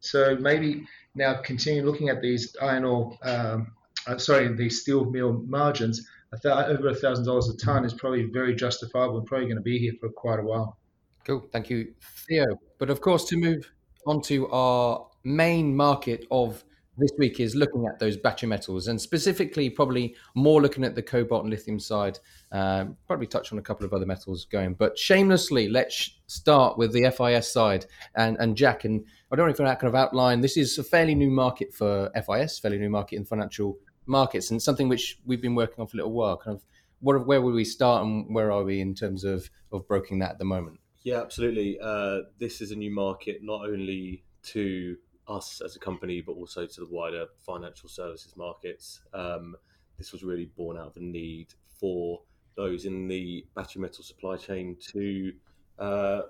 So 0.00 0.34
maybe 0.40 0.86
now 1.14 1.42
continue 1.42 1.84
looking 1.84 2.08
at 2.08 2.22
these 2.22 2.56
iron 2.62 2.84
ore, 2.84 3.18
um, 3.22 3.72
uh, 4.06 4.16
sorry, 4.16 4.48
these 4.56 4.80
steel 4.80 5.04
mill 5.04 5.44
margins. 5.46 6.08
Over 6.42 6.88
a 6.88 6.94
thousand 6.94 7.26
dollars 7.26 7.50
a 7.50 7.56
ton 7.58 7.84
is 7.84 7.92
probably 7.92 8.30
very 8.32 8.54
justifiable 8.54 9.18
and 9.18 9.26
probably 9.26 9.48
going 9.48 9.56
to 9.56 9.62
be 9.62 9.78
here 9.78 9.92
for 10.00 10.08
quite 10.08 10.38
a 10.38 10.42
while. 10.42 10.78
Cool, 11.26 11.46
thank 11.52 11.68
you, 11.68 11.92
Theo. 12.26 12.46
But 12.78 12.88
of 12.88 13.02
course, 13.02 13.26
to 13.26 13.36
move 13.36 13.70
on 14.06 14.22
to 14.22 14.48
our 14.48 15.06
main 15.22 15.76
market 15.76 16.24
of 16.30 16.64
this 16.98 17.12
week 17.18 17.40
is 17.40 17.54
looking 17.54 17.86
at 17.86 17.98
those 17.98 18.16
battery 18.16 18.48
metals 18.48 18.88
and 18.88 19.00
specifically 19.00 19.70
probably 19.70 20.16
more 20.34 20.60
looking 20.60 20.84
at 20.84 20.94
the 20.94 21.02
cobalt 21.02 21.44
and 21.44 21.50
lithium 21.50 21.78
side. 21.78 22.18
Um, 22.52 22.96
probably 23.06 23.26
touch 23.26 23.52
on 23.52 23.58
a 23.58 23.62
couple 23.62 23.86
of 23.86 23.92
other 23.92 24.06
metals 24.06 24.44
going, 24.44 24.74
but 24.74 24.98
shamelessly, 24.98 25.68
let's 25.68 26.18
start 26.26 26.76
with 26.76 26.92
the 26.92 27.10
FIS 27.10 27.52
side 27.52 27.86
and, 28.14 28.36
and 28.38 28.56
Jack. 28.56 28.84
And 28.84 29.04
I 29.30 29.36
don't 29.36 29.46
know 29.46 29.50
if 29.50 29.56
to 29.56 29.62
kind 29.62 29.84
of 29.84 29.94
outline 29.94 30.40
this 30.40 30.56
is 30.56 30.78
a 30.78 30.84
fairly 30.84 31.14
new 31.14 31.30
market 31.30 31.72
for 31.72 32.10
FIS, 32.14 32.58
fairly 32.58 32.78
new 32.78 32.90
market 32.90 33.16
in 33.16 33.24
financial 33.24 33.78
markets, 34.06 34.50
and 34.50 34.60
something 34.60 34.88
which 34.88 35.18
we've 35.24 35.42
been 35.42 35.54
working 35.54 35.80
on 35.80 35.86
for 35.86 35.96
a 35.96 35.98
little 35.98 36.12
while. 36.12 36.36
Kind 36.36 36.56
of 36.56 36.64
what, 37.00 37.26
where 37.26 37.40
will 37.40 37.52
we 37.52 37.64
start 37.64 38.04
and 38.04 38.34
where 38.34 38.50
are 38.50 38.64
we 38.64 38.80
in 38.80 38.94
terms 38.94 39.24
of, 39.24 39.48
of 39.72 39.86
broking 39.86 40.18
that 40.18 40.32
at 40.32 40.38
the 40.38 40.44
moment? 40.44 40.80
Yeah, 41.02 41.20
absolutely. 41.20 41.78
Uh, 41.80 42.20
this 42.38 42.60
is 42.60 42.70
a 42.70 42.76
new 42.76 42.90
market 42.90 43.38
not 43.42 43.62
only 43.62 44.24
to 44.42 44.96
us 45.28 45.60
as 45.64 45.76
a 45.76 45.78
company, 45.78 46.20
but 46.20 46.32
also 46.32 46.66
to 46.66 46.80
the 46.80 46.86
wider 46.90 47.26
financial 47.44 47.88
services 47.88 48.34
markets. 48.36 49.00
Um, 49.12 49.56
this 49.96 50.12
was 50.12 50.22
really 50.22 50.46
born 50.46 50.76
out 50.76 50.86
of 50.88 50.96
a 50.96 51.00
need 51.00 51.48
for 51.80 52.22
those 52.56 52.84
in 52.84 53.08
the 53.08 53.46
battery 53.54 53.82
metal 53.82 54.02
supply 54.02 54.36
chain 54.36 54.76
to 54.92 55.32
uh, 55.78 56.22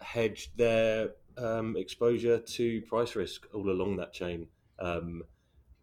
hedge 0.00 0.50
their 0.56 1.10
um, 1.36 1.76
exposure 1.76 2.38
to 2.38 2.80
price 2.82 3.16
risk 3.16 3.46
all 3.54 3.70
along 3.70 3.96
that 3.96 4.12
chain, 4.12 4.46
um, 4.78 5.22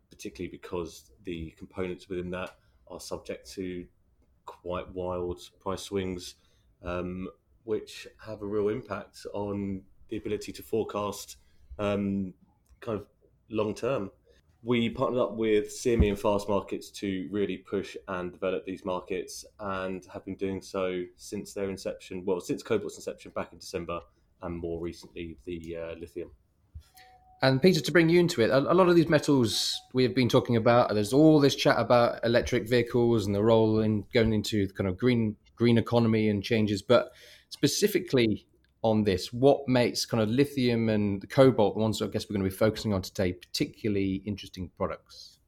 particularly 0.10 0.50
because 0.50 1.12
the 1.24 1.54
components 1.58 2.10
within 2.10 2.32
that 2.32 2.56
are 2.88 3.00
subject 3.00 3.50
to 3.52 3.86
quite 4.46 4.90
wild 4.94 5.40
price 5.60 5.84
swings, 5.84 6.36
um, 6.84 7.28
which 7.64 8.08
have 8.26 8.42
a 8.42 8.46
real 8.46 8.70
impact 8.70 9.26
on 9.34 9.82
the 10.10 10.18
ability 10.18 10.52
to 10.52 10.64
forecast 10.64 11.38
um, 11.80 12.34
kind 12.82 13.00
of 13.00 13.08
long 13.50 13.74
term. 13.74 14.12
We 14.62 14.90
partnered 14.90 15.22
up 15.22 15.38
with 15.38 15.70
CME 15.70 16.10
and 16.10 16.18
Fastmarkets 16.18 16.92
to 16.96 17.30
really 17.32 17.58
push 17.58 17.96
and 18.10 18.32
develop 18.32 18.66
these 18.66 18.84
markets 18.84 19.46
and 19.60 20.06
have 20.12 20.26
been 20.26 20.36
doing 20.36 20.62
so 20.62 21.04
since 21.16 21.54
their 21.54 21.70
inception, 21.70 22.26
well, 22.26 22.42
since 22.42 22.62
Cobalt's 22.62 22.98
inception 22.98 23.32
back 23.34 23.54
in 23.54 23.60
December 23.60 24.02
and 24.42 24.56
more 24.56 24.82
recently 24.82 25.38
the 25.46 25.78
uh, 25.78 25.96
lithium. 25.96 26.32
And 27.42 27.62
Peter, 27.62 27.80
to 27.80 27.92
bring 27.92 28.10
you 28.10 28.20
into 28.20 28.42
it, 28.42 28.50
a, 28.50 28.58
a, 28.58 28.76
lot 28.76 28.90
of 28.90 28.98
these 28.98 29.08
metals 29.08 29.82
we 29.94 30.04
have 30.04 30.14
been 30.14 30.28
talking 30.28 30.58
about. 30.58 30.94
There's 30.94 31.14
all 31.14 31.40
this 31.40 31.56
chat 31.56 31.78
about 31.80 32.20
electric 32.26 32.68
vehicles 32.68 33.26
and 33.26 33.34
the 33.34 33.42
role 33.42 33.80
in 33.80 34.04
going 34.14 34.34
into 34.34 34.68
the 34.68 34.74
kind 34.74 34.90
of 34.90 34.98
green 34.98 35.38
green 35.56 35.78
economy 35.78 36.28
and 36.30 36.44
changes. 36.44 36.82
But 36.82 37.12
specifically 37.50 38.46
on 38.82 39.04
this, 39.04 39.34
what 39.34 39.68
makes 39.68 40.06
kind 40.06 40.24
of 40.24 40.30
lithium 40.30 40.90
and 40.90 41.22
the 41.22 41.28
cobalt, 41.28 41.76
the 41.76 41.82
ones 41.82 42.02
I 42.02 42.08
guess 42.08 42.30
we're 42.30 42.36
going 42.36 42.50
to 42.50 42.50
be 42.50 42.56
focusing 42.56 42.94
on 42.94 43.02
today, 43.02 43.34
particularly 43.34 44.24
interesting 44.26 44.72
products? 44.78 45.40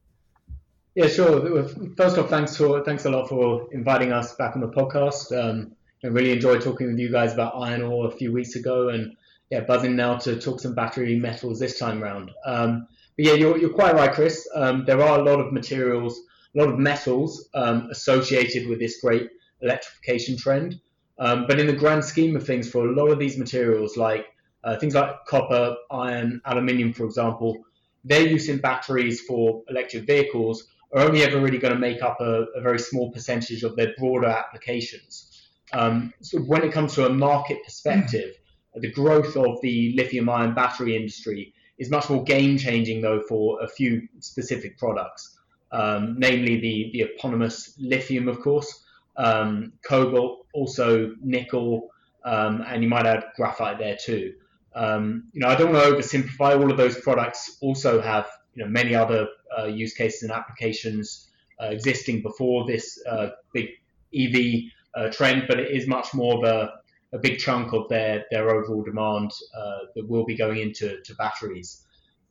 Yeah, 0.94 1.08
sure. 1.08 1.66
First 1.96 2.18
off, 2.18 2.28
thanks 2.28 2.56
for 2.56 2.84
thanks 2.84 3.06
a 3.06 3.10
lot 3.10 3.28
for 3.28 3.72
inviting 3.72 4.12
us 4.12 4.34
back 4.34 4.54
on 4.54 4.60
the 4.60 4.68
podcast. 4.68 5.32
Um, 5.36 5.72
I 6.04 6.08
really 6.08 6.32
enjoyed 6.32 6.60
talking 6.60 6.88
with 6.88 6.98
you 6.98 7.10
guys 7.10 7.32
about 7.32 7.54
iron 7.56 7.82
ore 7.82 8.08
a 8.08 8.10
few 8.10 8.32
weeks 8.32 8.56
ago, 8.56 8.90
and 8.90 9.16
yeah, 9.50 9.60
buzzing 9.60 9.96
now 9.96 10.16
to 10.18 10.38
talk 10.38 10.60
some 10.60 10.74
battery 10.74 11.18
metals 11.18 11.58
this 11.58 11.78
time 11.78 12.02
around. 12.02 12.30
Um, 12.44 12.88
but 13.16 13.26
yeah, 13.26 13.34
you're, 13.34 13.58
you're 13.58 13.72
quite 13.72 13.94
right, 13.94 14.12
Chris. 14.12 14.48
Um, 14.54 14.84
there 14.86 15.00
are 15.00 15.18
a 15.18 15.22
lot 15.22 15.40
of 15.40 15.52
materials, 15.52 16.20
a 16.56 16.58
lot 16.58 16.72
of 16.72 16.78
metals 16.78 17.48
um, 17.54 17.88
associated 17.90 18.68
with 18.68 18.78
this 18.78 19.00
great 19.00 19.28
electrification 19.60 20.36
trend. 20.36 20.80
Um, 21.22 21.46
but 21.46 21.60
in 21.60 21.68
the 21.68 21.72
grand 21.72 22.04
scheme 22.04 22.34
of 22.34 22.44
things, 22.44 22.68
for 22.68 22.84
a 22.84 22.92
lot 22.92 23.06
of 23.06 23.20
these 23.20 23.38
materials, 23.38 23.96
like 23.96 24.26
uh, 24.64 24.76
things 24.76 24.92
like 24.92 25.24
copper, 25.28 25.76
iron, 25.88 26.40
aluminium, 26.44 26.92
for 26.92 27.04
example, 27.04 27.64
their 28.02 28.26
use 28.26 28.48
in 28.48 28.58
batteries 28.58 29.20
for 29.20 29.62
electric 29.68 30.04
vehicles 30.04 30.66
are 30.92 31.02
only 31.02 31.22
ever 31.22 31.40
really 31.40 31.58
going 31.58 31.74
to 31.74 31.78
make 31.78 32.02
up 32.02 32.20
a, 32.20 32.46
a, 32.56 32.60
very 32.60 32.80
small 32.80 33.12
percentage 33.12 33.62
of 33.62 33.76
their 33.76 33.94
broader 33.96 34.26
applications. 34.26 35.46
Um, 35.72 36.12
so 36.22 36.40
when 36.40 36.64
it 36.64 36.72
comes 36.72 36.92
to 36.94 37.06
a 37.06 37.10
market 37.10 37.58
perspective, 37.64 38.34
the 38.74 38.90
growth 38.90 39.36
of 39.36 39.60
the 39.62 39.94
lithium 39.96 40.28
ion 40.28 40.54
battery 40.54 40.96
industry 40.96 41.54
is 41.78 41.88
much 41.88 42.10
more 42.10 42.24
game 42.24 42.58
changing, 42.58 43.00
though, 43.00 43.22
for 43.28 43.62
a 43.62 43.68
few 43.68 44.08
specific 44.18 44.76
products, 44.76 45.38
um, 45.70 46.16
namely 46.18 46.58
the, 46.60 46.90
the 46.92 47.02
eponymous 47.02 47.76
lithium, 47.78 48.26
of 48.26 48.40
course, 48.40 48.82
um, 49.16 49.72
cobalt, 49.84 50.46
also 50.54 51.14
nickel, 51.20 51.88
um, 52.24 52.62
and 52.66 52.82
you 52.82 52.88
might 52.88 53.06
add 53.06 53.24
graphite 53.36 53.78
there 53.78 53.96
too. 53.96 54.34
Um, 54.74 55.24
you 55.32 55.40
know, 55.40 55.48
I 55.48 55.54
don't 55.54 55.72
want 55.72 55.84
to 55.84 55.92
oversimplify. 55.92 56.58
All 56.58 56.70
of 56.70 56.76
those 56.76 56.98
products 57.00 57.58
also 57.60 58.00
have 58.00 58.26
you 58.54 58.64
know 58.64 58.70
many 58.70 58.94
other 58.94 59.26
uh, 59.58 59.66
use 59.66 59.94
cases 59.94 60.22
and 60.22 60.32
applications 60.32 61.28
uh, 61.60 61.66
existing 61.66 62.22
before 62.22 62.66
this 62.66 62.98
uh, 63.08 63.30
big 63.52 63.68
EV 64.14 64.64
uh, 64.94 65.10
trend, 65.10 65.44
but 65.48 65.58
it 65.58 65.70
is 65.70 65.86
much 65.86 66.14
more 66.14 66.38
of 66.38 66.44
a, 66.44 66.72
a 67.14 67.18
big 67.18 67.38
chunk 67.38 67.72
of 67.72 67.88
their 67.88 68.24
their 68.30 68.50
overall 68.50 68.82
demand 68.82 69.30
uh, 69.56 69.78
that 69.94 70.08
will 70.08 70.24
be 70.24 70.36
going 70.36 70.58
into 70.58 71.00
to 71.02 71.14
batteries. 71.16 71.84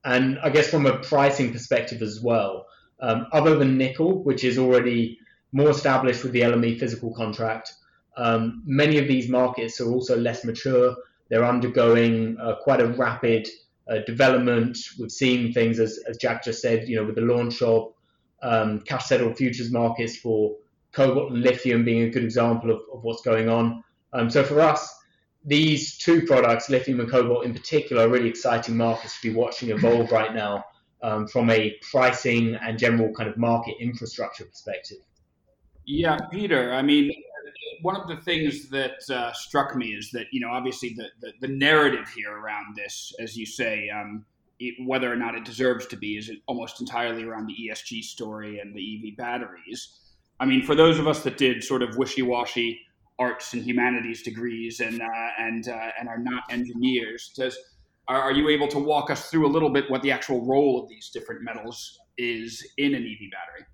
And 0.03 0.39
I 0.39 0.50
guess 0.50 0.69
from 0.69 0.88
a 0.88 0.97
pricing 1.00 1.51
perspective 1.51 2.01
as 2.01 2.21
well, 2.21 2.65
um, 3.01 3.27
other 3.31 3.55
than 3.55 3.77
nickel, 3.77 4.23
which 4.23 4.43
is 4.43 4.57
already 4.57 5.19
more 5.51 5.70
established 5.70 6.24
with 6.24 6.31
the 6.31 6.41
LME 6.41 6.79
physical 6.79 7.13
contract. 7.13 7.74
Um, 8.17 8.63
many 8.65 8.98
of 8.98 9.08
these 9.08 9.29
markets 9.29 9.79
are 9.81 9.91
also 9.91 10.17
less 10.17 10.43
mature. 10.43 10.96
They're 11.29 11.46
undergoing 11.46 12.38
uh, 12.41 12.55
quite 12.62 12.81
a 12.81 12.88
rapid 12.88 13.48
uh, 13.89 14.00
development. 14.05 14.77
We've 15.00 15.12
seen 15.12 15.53
things, 15.53 15.79
as, 15.79 16.00
as 16.08 16.17
Jack 16.17 16.43
just 16.43 16.62
said, 16.62 16.88
you 16.88 16.98
know, 16.98 17.05
with 17.05 17.15
the 17.15 17.22
launch 17.22 17.62
of 17.62 17.93
um, 18.41 18.81
cash 18.81 19.05
settled 19.05 19.38
futures 19.38 19.72
markets 19.72 20.17
for 20.17 20.55
cobalt 20.91 21.31
and 21.31 21.41
lithium 21.41 21.86
being 21.86 22.03
a 22.03 22.10
good 22.10 22.24
example 22.24 22.72
of, 22.72 22.81
of 22.93 23.03
what's 23.03 23.22
going 23.22 23.50
on. 23.50 23.84
Um, 24.13 24.29
so 24.29 24.43
for 24.43 24.60
us, 24.62 24.93
these 25.46 25.98
two 25.98 26.25
products, 26.25 26.70
lithium 26.70 27.00
and 27.00 27.10
cobalt 27.10 27.46
in 27.46 27.53
particular, 27.53 28.05
are 28.05 28.10
really 28.10 28.29
exciting 28.29 28.77
markets 28.77 29.20
to 29.20 29.29
be 29.29 29.36
watching 29.36 29.70
evolve 29.70 30.12
right 30.12 30.34
now 30.34 30.63
um, 31.01 31.27
from 31.27 31.50
a 31.50 31.75
pricing 31.89 32.55
and 32.55 32.77
general 32.77 33.12
kind 33.13 33.29
of 33.29 33.38
market 33.38 33.75
infrastructure 33.79 34.46
perspective. 34.46 34.98
Yeah, 35.85 36.17
Peter. 36.31 36.73
I 36.73 36.81
mean, 36.81 37.11
one 37.81 37.95
of 37.95 38.07
the 38.07 38.17
things 38.17 38.69
that 38.69 38.97
uh, 39.09 39.33
struck 39.33 39.75
me 39.75 39.88
is 39.88 40.11
that 40.11 40.27
you 40.31 40.39
know 40.39 40.50
obviously 40.50 40.93
the, 40.95 41.07
the, 41.21 41.33
the 41.41 41.47
narrative 41.47 42.09
here 42.09 42.31
around 42.31 42.75
this, 42.75 43.13
as 43.19 43.35
you 43.35 43.45
say, 43.45 43.89
um, 43.89 44.25
it, 44.59 44.75
whether 44.85 45.11
or 45.11 45.15
not 45.15 45.35
it 45.35 45.43
deserves 45.43 45.88
to 45.88 45.97
be, 45.97 46.17
is 46.17 46.31
almost 46.47 46.79
entirely 46.81 47.23
around 47.23 47.47
the 47.47 47.55
ESG 47.69 48.03
story 48.03 48.59
and 48.59 48.75
the 48.75 49.09
EV 49.09 49.17
batteries. 49.17 50.00
I 50.39 50.45
mean, 50.45 50.63
for 50.63 50.75
those 50.75 51.00
of 51.00 51.07
us 51.07 51.23
that 51.23 51.38
did 51.38 51.63
sort 51.63 51.81
of 51.81 51.97
wishy-washy 51.97 52.79
arts 53.19 53.53
and 53.53 53.61
humanities 53.61 54.23
degrees 54.23 54.79
and 54.79 55.01
uh, 55.01 55.29
and 55.39 55.67
uh, 55.67 55.89
and 56.00 56.07
are 56.07 56.19
not 56.19 56.43
engineers, 56.50 57.31
does 57.35 57.57
are, 58.07 58.21
are 58.21 58.31
you 58.31 58.50
able 58.50 58.67
to 58.67 58.79
walk 58.79 59.09
us 59.09 59.29
through 59.29 59.47
a 59.47 59.51
little 59.51 59.69
bit 59.69 59.89
what 59.89 60.01
the 60.01 60.11
actual 60.11 60.45
role 60.45 60.81
of 60.81 60.89
these 60.89 61.09
different 61.09 61.41
metals 61.41 62.00
is 62.17 62.65
in 62.77 62.93
an 62.93 63.03
EV 63.03 63.31
battery? 63.31 63.65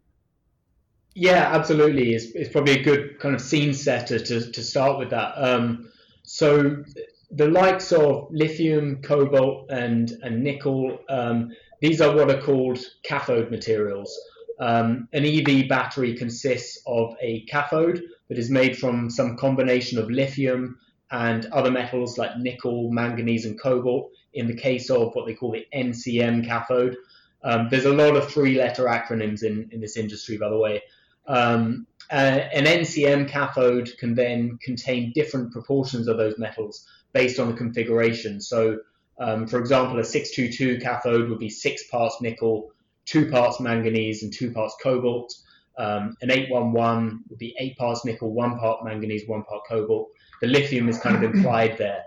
Yeah, 1.19 1.49
absolutely. 1.51 2.13
It's, 2.13 2.25
it's 2.35 2.51
probably 2.51 2.79
a 2.79 2.83
good 2.83 3.19
kind 3.19 3.33
of 3.33 3.41
scene 3.41 3.73
setter 3.73 4.19
to, 4.19 4.51
to 4.51 4.63
start 4.63 4.99
with 4.99 5.09
that. 5.09 5.33
Um, 5.35 5.89
so 6.21 6.83
the 7.31 7.47
likes 7.47 7.91
of 7.91 8.27
lithium, 8.29 9.01
cobalt, 9.01 9.71
and, 9.71 10.11
and 10.21 10.43
nickel, 10.43 10.99
um, 11.09 11.49
these 11.81 12.01
are 12.01 12.15
what 12.15 12.29
are 12.29 12.39
called 12.39 12.77
cathode 13.03 13.49
materials. 13.49 14.15
Um, 14.59 15.07
an 15.11 15.25
EV 15.25 15.67
battery 15.67 16.13
consists 16.13 16.83
of 16.85 17.15
a 17.19 17.41
cathode 17.45 18.03
that 18.29 18.37
is 18.37 18.51
made 18.51 18.77
from 18.77 19.09
some 19.09 19.37
combination 19.37 19.97
of 19.97 20.11
lithium 20.11 20.77
and 21.09 21.47
other 21.47 21.71
metals 21.71 22.19
like 22.19 22.37
nickel, 22.37 22.91
manganese, 22.91 23.45
and 23.45 23.59
cobalt. 23.59 24.11
In 24.35 24.45
the 24.45 24.55
case 24.55 24.91
of 24.91 25.15
what 25.15 25.25
they 25.25 25.33
call 25.33 25.51
the 25.51 25.65
NCM 25.73 26.45
cathode, 26.45 26.95
um, 27.43 27.69
there's 27.71 27.85
a 27.85 27.93
lot 27.93 28.15
of 28.15 28.31
three-letter 28.31 28.83
acronyms 28.83 29.41
in, 29.41 29.67
in 29.71 29.81
this 29.81 29.97
industry, 29.97 30.37
by 30.37 30.49
the 30.49 30.59
way. 30.59 30.83
Um, 31.27 31.87
uh, 32.11 32.39
an 32.53 32.65
NCM 32.65 33.27
cathode 33.27 33.91
can 33.99 34.15
then 34.15 34.57
contain 34.61 35.11
different 35.13 35.51
proportions 35.51 36.07
of 36.07 36.17
those 36.17 36.37
metals 36.37 36.85
based 37.13 37.39
on 37.39 37.47
the 37.49 37.53
configuration. 37.53 38.39
So, 38.39 38.79
um, 39.19 39.47
for 39.47 39.59
example, 39.59 39.99
a 39.99 40.03
622 40.03 40.81
cathode 40.81 41.29
would 41.29 41.39
be 41.39 41.49
six 41.49 41.87
parts 41.87 42.21
nickel, 42.21 42.71
two 43.05 43.29
parts 43.29 43.59
manganese, 43.59 44.23
and 44.23 44.33
two 44.33 44.51
parts 44.51 44.75
cobalt. 44.81 45.33
Um, 45.77 46.15
an 46.21 46.31
811 46.31 47.23
would 47.29 47.39
be 47.39 47.55
eight 47.59 47.77
parts 47.77 48.05
nickel, 48.05 48.33
one 48.33 48.57
part 48.57 48.83
manganese, 48.85 49.27
one 49.27 49.43
part 49.43 49.63
cobalt. 49.67 50.09
The 50.41 50.47
lithium 50.47 50.87
is 50.89 50.99
kind 50.99 51.15
of 51.15 51.23
implied 51.23 51.77
there. 51.77 52.03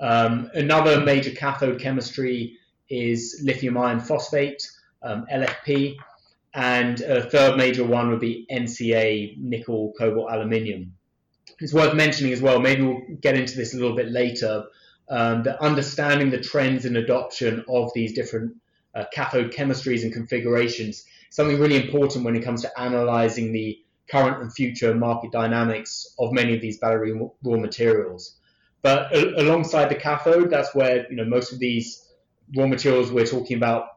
Um, 0.00 0.50
another 0.54 1.00
major 1.00 1.30
cathode 1.30 1.80
chemistry 1.80 2.56
is 2.88 3.40
lithium 3.44 3.76
iron 3.76 4.00
phosphate, 4.00 4.62
um, 5.02 5.26
LFP, 5.32 5.96
and 6.54 7.00
a 7.00 7.28
third 7.28 7.56
major 7.56 7.84
one 7.84 8.10
would 8.10 8.20
be 8.20 8.46
NCA, 8.50 9.38
nickel, 9.38 9.92
cobalt, 9.98 10.30
aluminium. 10.30 10.94
It's 11.60 11.74
worth 11.74 11.94
mentioning 11.94 12.32
as 12.32 12.40
well, 12.40 12.60
maybe 12.60 12.82
we'll 12.82 13.02
get 13.20 13.36
into 13.36 13.56
this 13.56 13.74
a 13.74 13.76
little 13.78 13.96
bit 13.96 14.10
later, 14.10 14.64
um, 15.08 15.42
that 15.44 15.60
understanding 15.60 16.30
the 16.30 16.40
trends 16.40 16.84
in 16.84 16.96
adoption 16.96 17.64
of 17.68 17.90
these 17.94 18.12
different 18.14 18.56
uh, 18.94 19.04
cathode 19.12 19.52
chemistries 19.52 20.02
and 20.02 20.12
configurations 20.12 21.04
something 21.30 21.58
really 21.58 21.76
important 21.76 22.24
when 22.24 22.36
it 22.36 22.44
comes 22.44 22.62
to 22.62 22.80
analyzing 22.80 23.52
the 23.52 23.78
current 24.10 24.42
and 24.42 24.52
future 24.52 24.94
market 24.94 25.30
dynamics 25.30 26.14
of 26.18 26.32
many 26.32 26.54
of 26.54 26.60
these 26.60 26.78
battery 26.78 27.12
raw 27.12 27.56
materials. 27.58 28.36
But 28.82 29.14
alongside 29.14 29.90
the 29.90 29.96
cathode, 29.96 30.50
that's 30.50 30.74
where 30.74 31.06
you 31.10 31.16
know 31.16 31.24
most 31.24 31.52
of 31.52 31.58
these 31.58 32.06
raw 32.56 32.66
materials 32.66 33.10
we're 33.10 33.26
talking 33.26 33.56
about. 33.56 33.88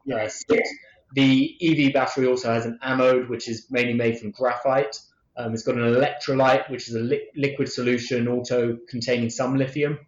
The 1.14 1.56
EV 1.60 1.92
battery 1.92 2.26
also 2.26 2.52
has 2.52 2.66
an 2.66 2.78
anode, 2.82 3.28
which 3.28 3.48
is 3.48 3.66
mainly 3.70 3.94
made 3.94 4.18
from 4.18 4.30
graphite. 4.30 4.98
Um, 5.36 5.54
it's 5.54 5.62
got 5.62 5.76
an 5.76 5.82
electrolyte, 5.82 6.70
which 6.70 6.88
is 6.88 6.94
a 6.94 7.00
li- 7.00 7.28
liquid 7.36 7.70
solution, 7.70 8.28
also 8.28 8.78
containing 8.88 9.30
some 9.30 9.56
lithium, 9.56 9.98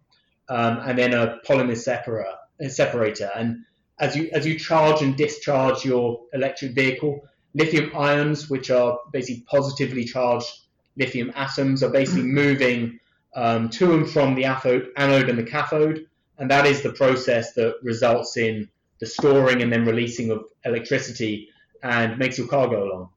um, 0.49 0.79
and 0.79 0.97
then 0.97 1.13
a 1.13 1.39
polymer 1.45 1.77
separator. 1.77 2.35
separator. 2.69 3.29
And 3.35 3.65
as 3.99 4.15
you 4.15 4.29
as 4.33 4.45
you 4.45 4.59
charge 4.59 5.01
and 5.01 5.15
discharge 5.15 5.85
your 5.85 6.21
electric 6.33 6.73
vehicle, 6.73 7.27
lithium 7.53 7.95
ions, 7.95 8.49
which 8.49 8.69
are 8.69 8.99
basically 9.11 9.43
positively 9.47 10.05
charged 10.05 10.51
lithium 10.97 11.31
atoms, 11.35 11.81
are 11.83 11.89
basically 11.89 12.23
moving 12.43 12.99
um, 13.35 13.69
to 13.69 13.93
and 13.93 14.09
from 14.09 14.35
the 14.35 14.45
anode 14.45 15.29
and 15.29 15.37
the 15.37 15.43
cathode, 15.43 16.07
and 16.37 16.49
that 16.51 16.65
is 16.65 16.81
the 16.81 16.91
process 16.91 17.53
that 17.53 17.75
results 17.83 18.37
in 18.37 18.69
the 18.99 19.05
storing 19.05 19.61
and 19.61 19.71
then 19.71 19.85
releasing 19.85 20.31
of 20.31 20.45
electricity 20.63 21.49
and 21.83 22.17
makes 22.17 22.37
your 22.37 22.47
car 22.47 22.67
go 22.67 22.83
along. 22.83 23.09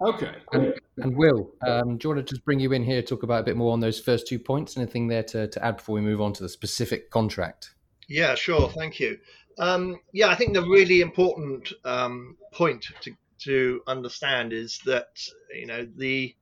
Okay. 0.00 0.32
And, 0.52 0.74
and 0.98 1.16
Will, 1.16 1.52
um, 1.66 1.96
do 1.96 2.08
you 2.08 2.14
want 2.14 2.26
to 2.26 2.34
just 2.34 2.44
bring 2.44 2.58
you 2.58 2.72
in 2.72 2.82
here, 2.82 3.02
talk 3.02 3.22
about 3.22 3.40
a 3.40 3.44
bit 3.44 3.56
more 3.56 3.72
on 3.72 3.80
those 3.80 4.00
first 4.00 4.26
two 4.26 4.38
points? 4.38 4.76
Anything 4.76 5.06
there 5.06 5.22
to, 5.24 5.46
to 5.48 5.64
add 5.64 5.76
before 5.76 5.94
we 5.94 6.00
move 6.00 6.20
on 6.20 6.32
to 6.34 6.42
the 6.42 6.48
specific 6.48 7.10
contract? 7.10 7.74
Yeah, 8.08 8.34
sure. 8.34 8.68
Thank 8.68 8.98
you. 8.98 9.18
Um, 9.58 10.00
yeah, 10.12 10.28
I 10.28 10.34
think 10.34 10.54
the 10.54 10.62
really 10.62 11.02
important 11.02 11.72
um, 11.84 12.36
point 12.52 12.86
to, 13.02 13.14
to 13.40 13.82
understand 13.86 14.52
is 14.52 14.80
that 14.86 15.20
you 15.54 15.66
know 15.66 15.86
the 15.96 16.34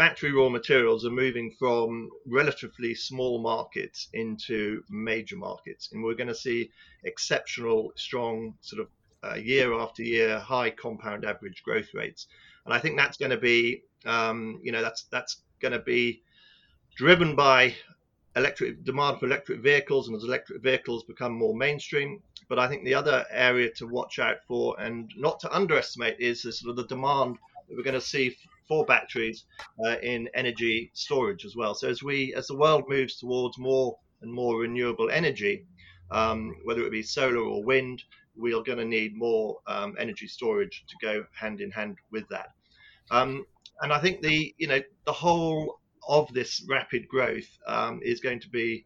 battery 0.00 0.32
raw 0.32 0.48
materials 0.48 1.04
are 1.04 1.10
moving 1.10 1.54
from 1.58 2.08
relatively 2.26 2.94
small 2.94 3.38
markets 3.38 4.08
into 4.14 4.82
major 4.88 5.36
markets, 5.36 5.90
and 5.92 6.02
we're 6.02 6.14
going 6.14 6.26
to 6.26 6.34
see 6.34 6.70
exceptional, 7.04 7.92
strong 7.96 8.54
sort 8.62 8.80
of 8.80 8.88
uh, 9.22 9.34
year 9.34 9.74
after 9.74 10.02
year 10.02 10.38
high 10.38 10.70
compound 10.70 11.26
average 11.26 11.62
growth 11.62 11.92
rates, 11.92 12.28
and 12.64 12.72
I 12.72 12.78
think 12.78 12.96
that's 12.96 13.18
going 13.18 13.30
to 13.30 13.36
be, 13.36 13.82
um, 14.06 14.58
you 14.62 14.72
know, 14.72 14.80
that's 14.80 15.02
that's 15.12 15.42
going 15.60 15.72
to 15.72 15.80
be 15.80 16.22
driven 16.96 17.36
by 17.36 17.74
electric 18.36 18.82
demand 18.82 19.20
for 19.20 19.26
electric 19.26 19.60
vehicles, 19.60 20.08
and 20.08 20.16
as 20.16 20.24
electric 20.24 20.62
vehicles 20.62 21.04
become 21.04 21.34
more 21.34 21.54
mainstream. 21.54 22.22
But 22.48 22.58
I 22.58 22.68
think 22.68 22.86
the 22.86 22.94
other 22.94 23.26
area 23.30 23.70
to 23.72 23.86
watch 23.86 24.18
out 24.18 24.38
for, 24.48 24.80
and 24.80 25.12
not 25.18 25.40
to 25.40 25.54
underestimate, 25.54 26.18
is 26.18 26.40
the 26.40 26.52
sort 26.52 26.70
of 26.70 26.76
the 26.76 26.86
demand 26.86 27.36
that 27.68 27.76
we're 27.76 27.84
going 27.84 28.00
to 28.00 28.00
see 28.00 28.34
for 28.70 28.86
batteries 28.86 29.46
uh, 29.84 29.96
in 30.00 30.28
energy 30.32 30.92
storage 30.94 31.44
as 31.44 31.56
well. 31.56 31.74
So 31.74 31.88
as 31.88 32.04
we 32.04 32.32
as 32.36 32.46
the 32.46 32.56
world 32.56 32.84
moves 32.86 33.16
towards 33.16 33.58
more 33.58 33.98
and 34.22 34.32
more 34.32 34.60
renewable 34.60 35.10
energy, 35.10 35.66
um, 36.12 36.54
whether 36.62 36.82
it 36.82 36.92
be 36.92 37.02
solar 37.02 37.42
or 37.42 37.64
wind, 37.64 38.00
we 38.36 38.54
are 38.54 38.62
going 38.62 38.78
to 38.78 38.84
need 38.84 39.16
more 39.16 39.58
um, 39.66 39.96
energy 39.98 40.28
storage 40.28 40.84
to 40.88 40.96
go 41.02 41.24
hand 41.34 41.60
in 41.60 41.72
hand 41.72 41.96
with 42.12 42.28
that. 42.28 42.50
Um, 43.10 43.44
and 43.82 43.92
I 43.92 43.98
think 43.98 44.22
the 44.22 44.54
you 44.56 44.68
know 44.68 44.80
the 45.04 45.12
whole 45.12 45.80
of 46.08 46.32
this 46.32 46.64
rapid 46.68 47.08
growth 47.08 47.50
um, 47.66 47.98
is 48.04 48.20
going 48.20 48.38
to 48.38 48.48
be 48.48 48.84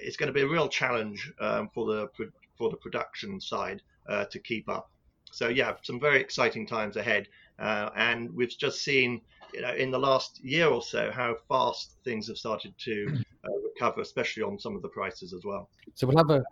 it's 0.00 0.16
going 0.16 0.28
to 0.28 0.32
be 0.32 0.40
a 0.40 0.48
real 0.48 0.68
challenge 0.68 1.30
um, 1.38 1.68
for 1.74 1.84
the 1.84 2.08
for 2.56 2.70
the 2.70 2.78
production 2.78 3.42
side 3.42 3.82
uh, 4.08 4.24
to 4.30 4.38
keep 4.38 4.70
up. 4.70 4.90
So 5.32 5.48
yeah, 5.48 5.74
some 5.82 6.00
very 6.00 6.18
exciting 6.20 6.66
times 6.66 6.96
ahead. 6.96 7.28
Uh, 7.62 7.90
and 7.96 8.30
we've 8.34 8.56
just 8.58 8.82
seen, 8.82 9.20
you 9.54 9.62
know, 9.62 9.72
in 9.74 9.90
the 9.90 9.98
last 9.98 10.44
year 10.44 10.66
or 10.66 10.82
so, 10.82 11.10
how 11.12 11.36
fast 11.48 11.94
things 12.04 12.26
have 12.26 12.36
started 12.36 12.74
to 12.78 13.18
uh, 13.44 13.48
recover, 13.64 14.00
especially 14.00 14.42
on 14.42 14.58
some 14.58 14.74
of 14.74 14.82
the 14.82 14.88
prices 14.88 15.32
as 15.32 15.44
well. 15.44 15.70
So 15.94 16.06
we'll 16.06 16.16
have 16.16 16.30
a 16.30 16.42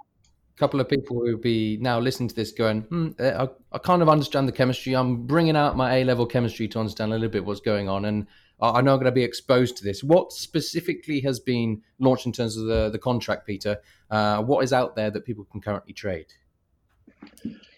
couple 0.57 0.79
of 0.79 0.89
people 0.89 1.17
who 1.17 1.33
will 1.33 1.37
be 1.37 1.79
now 1.81 1.99
listening 1.99 2.29
to 2.29 2.35
this 2.35 2.53
going, 2.53 2.83
hmm, 2.83 3.09
I, 3.19 3.49
I, 3.73 3.79
kind 3.79 4.03
of 4.03 4.09
understand 4.09 4.47
the 4.47 4.53
chemistry. 4.53 4.95
I'm 4.95 5.27
bringing 5.27 5.57
out 5.57 5.77
my 5.77 5.97
A 5.97 6.05
level 6.05 6.27
chemistry 6.27 6.69
to 6.69 6.79
understand 6.79 7.13
a 7.13 7.17
little 7.17 7.31
bit 7.31 7.45
what's 7.45 7.61
going 7.61 7.89
on. 7.89 8.05
And 8.05 8.27
I 8.61 8.81
know 8.83 8.93
I'm 8.93 8.99
going 8.99 9.07
to 9.07 9.13
be 9.13 9.25
exposed 9.25 9.79
to 9.79 9.85
this. 9.85 10.05
What 10.05 10.33
specifically 10.33 11.21
has 11.21 11.41
been 11.41 11.83
launched 11.99 12.27
in 12.27 12.33
terms 12.33 12.57
of 12.57 12.67
the, 12.67 12.91
the 12.91 12.99
contract, 12.99 13.47
Peter? 13.47 13.79
Uh, 14.11 14.43
what 14.43 14.63
is 14.63 14.73
out 14.73 14.95
there 14.95 15.11
that 15.11 15.25
people 15.25 15.45
can 15.51 15.61
currently 15.61 15.95
trade? 15.95 16.27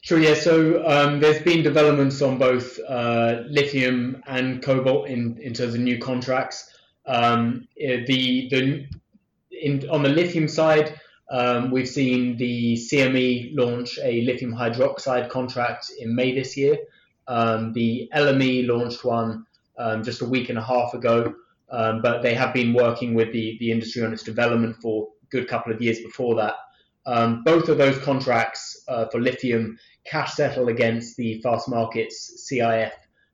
Sure, 0.02 0.18
yeah. 0.18 0.34
So 0.34 0.84
um, 0.84 1.20
there's 1.20 1.42
been 1.42 1.62
developments 1.62 2.22
on 2.22 2.36
both 2.36 2.78
uh, 2.88 3.42
lithium 3.46 4.22
and 4.26 4.60
cobalt 4.60 5.08
in, 5.08 5.38
in 5.40 5.54
terms 5.54 5.74
of 5.74 5.80
new 5.80 5.98
contracts. 5.98 6.68
Um, 7.06 7.68
eh, 7.80 8.04
the 8.06 8.48
the 8.50 8.86
in, 9.50 9.88
on 9.88 10.02
the 10.02 10.08
lithium 10.08 10.48
side, 10.48 10.98
um, 11.30 11.70
we've 11.70 11.88
seen 11.88 12.36
the 12.36 12.74
CME 12.74 13.56
launch 13.56 13.98
a 14.02 14.22
lithium 14.22 14.52
hydroxide 14.52 15.30
contract 15.30 15.90
in 15.98 16.14
May 16.14 16.34
this 16.34 16.56
year. 16.56 16.78
Um, 17.28 17.72
the 17.72 18.10
LME 18.12 18.66
launched 18.66 19.04
one 19.04 19.46
um, 19.78 20.02
just 20.02 20.20
a 20.20 20.24
week 20.24 20.48
and 20.48 20.58
a 20.58 20.62
half 20.62 20.94
ago, 20.94 21.32
um, 21.70 22.02
but 22.02 22.22
they 22.22 22.34
have 22.34 22.52
been 22.52 22.74
working 22.74 23.14
with 23.14 23.32
the, 23.32 23.56
the 23.60 23.70
industry 23.70 24.02
on 24.02 24.12
its 24.12 24.24
development 24.24 24.76
for 24.82 25.08
a 25.22 25.26
good 25.30 25.48
couple 25.48 25.72
of 25.72 25.80
years 25.80 26.00
before 26.00 26.34
that. 26.34 26.54
Um, 27.04 27.42
both 27.42 27.68
of 27.68 27.78
those 27.78 27.98
contracts 27.98 28.84
uh, 28.88 29.06
for 29.06 29.20
lithium 29.20 29.78
cash 30.04 30.34
settle 30.34 30.68
against 30.68 31.16
the 31.16 31.42
Fastmarkets 31.44 32.14
CIF 32.48 32.92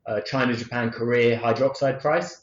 uh, 0.08 0.20
China, 0.22 0.56
Japan, 0.56 0.90
Korea 0.90 1.38
hydroxide 1.38 2.00
price. 2.00 2.42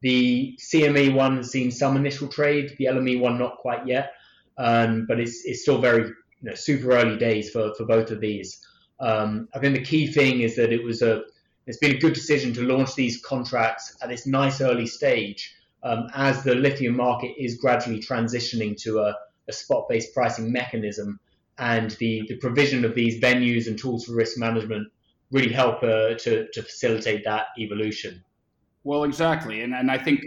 The 0.00 0.58
CME 0.58 1.14
one 1.14 1.36
has 1.36 1.50
seen 1.50 1.70
some 1.70 1.96
initial 1.96 2.28
trade, 2.28 2.74
the 2.78 2.86
LME 2.86 3.20
one 3.20 3.38
not 3.38 3.58
quite 3.58 3.86
yet, 3.86 4.12
um, 4.56 5.04
but 5.06 5.20
it's, 5.20 5.44
it's 5.44 5.62
still 5.62 5.80
very 5.80 6.04
you 6.04 6.14
know, 6.42 6.54
super 6.54 6.92
early 6.92 7.18
days 7.18 7.50
for, 7.50 7.74
for 7.74 7.84
both 7.84 8.10
of 8.10 8.20
these. 8.20 8.64
Um, 8.98 9.48
I 9.54 9.58
think 9.58 9.74
the 9.74 9.84
key 9.84 10.06
thing 10.06 10.40
is 10.40 10.56
that 10.56 10.72
it 10.72 10.82
was 10.82 11.02
a 11.02 11.22
it's 11.66 11.78
been 11.78 11.96
a 11.96 11.98
good 11.98 12.14
decision 12.14 12.54
to 12.54 12.62
launch 12.62 12.94
these 12.94 13.20
contracts 13.20 13.96
at 14.00 14.08
this 14.08 14.26
nice 14.26 14.60
early 14.60 14.86
stage 14.86 15.52
um, 15.82 16.06
as 16.14 16.44
the 16.44 16.54
lithium 16.54 16.96
market 16.96 17.34
is 17.38 17.56
gradually 17.56 18.00
transitioning 18.00 18.80
to 18.82 19.00
a, 19.00 19.16
a 19.48 19.52
spot 19.52 19.86
based 19.88 20.14
pricing 20.14 20.52
mechanism. 20.52 21.18
And 21.58 21.92
the, 21.92 22.22
the 22.28 22.36
provision 22.36 22.84
of 22.84 22.94
these 22.94 23.20
venues 23.20 23.66
and 23.66 23.78
tools 23.78 24.04
for 24.04 24.14
risk 24.14 24.36
management 24.38 24.88
really 25.30 25.52
help 25.52 25.82
uh, 25.82 26.14
to, 26.18 26.46
to 26.52 26.62
facilitate 26.62 27.24
that 27.24 27.46
evolution. 27.58 28.22
Well, 28.84 29.04
exactly. 29.04 29.62
And, 29.62 29.74
and 29.74 29.90
I 29.90 29.98
think, 29.98 30.20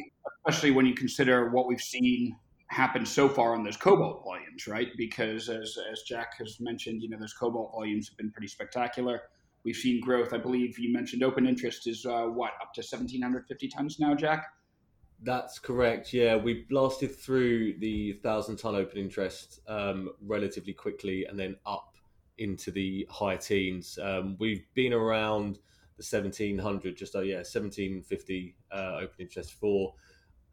especially 0.46 0.72
when 0.72 0.86
you 0.86 0.94
consider 0.94 1.50
what 1.50 1.68
we've 1.68 1.80
seen 1.82 2.36
happen 2.68 3.06
so 3.06 3.28
far 3.28 3.56
on 3.56 3.64
those 3.64 3.78
cobalt 3.78 4.24
volumes, 4.24 4.68
right? 4.68 4.90
Because 4.98 5.50
as, 5.50 5.78
as 5.92 6.02
Jack 6.04 6.38
has 6.40 6.60
mentioned, 6.60 7.02
you 7.02 7.10
know, 7.10 7.18
those 7.20 7.34
cobalt 7.34 7.72
volumes 7.72 8.10
have 8.10 8.18
been 8.18 8.32
pretty 8.32 8.48
spectacular. 8.48 9.22
We've 9.64 9.76
seen 9.76 10.02
growth. 10.02 10.34
I 10.34 10.38
believe 10.38 10.78
you 10.78 10.94
mentioned 10.94 11.24
open 11.24 11.48
interest 11.48 11.88
is 11.88 12.06
uh, 12.06 12.24
what 12.26 12.52
up 12.62 12.74
to 12.76 12.82
1,750 12.82 13.68
tons 13.70 14.00
now, 14.00 14.14
Jack. 14.14 14.46
That's 15.22 15.60
correct. 15.60 16.14
Yeah, 16.14 16.38
we 16.38 16.66
blasted 16.70 17.14
through 17.14 17.80
the 17.80 18.14
thousand 18.24 18.58
ton 18.58 18.76
open 18.76 18.98
interest 18.98 19.60
um, 19.68 20.12
relatively 20.22 20.74
quickly, 20.74 21.26
and 21.26 21.38
then 21.38 21.58
up 21.66 21.96
into 22.38 22.72
the 22.72 23.06
high 23.10 23.36
teens. 23.36 24.00
Um, 24.02 24.38
we've 24.40 24.66
been 24.74 24.94
around 24.94 25.56
the 25.98 26.06
1700, 26.10 26.96
just 26.96 27.16
oh 27.16 27.20
yeah, 27.20 27.38
1750 27.38 28.56
uh, 28.72 29.00
open 29.02 29.16
interest 29.20 29.54
for 29.54 29.94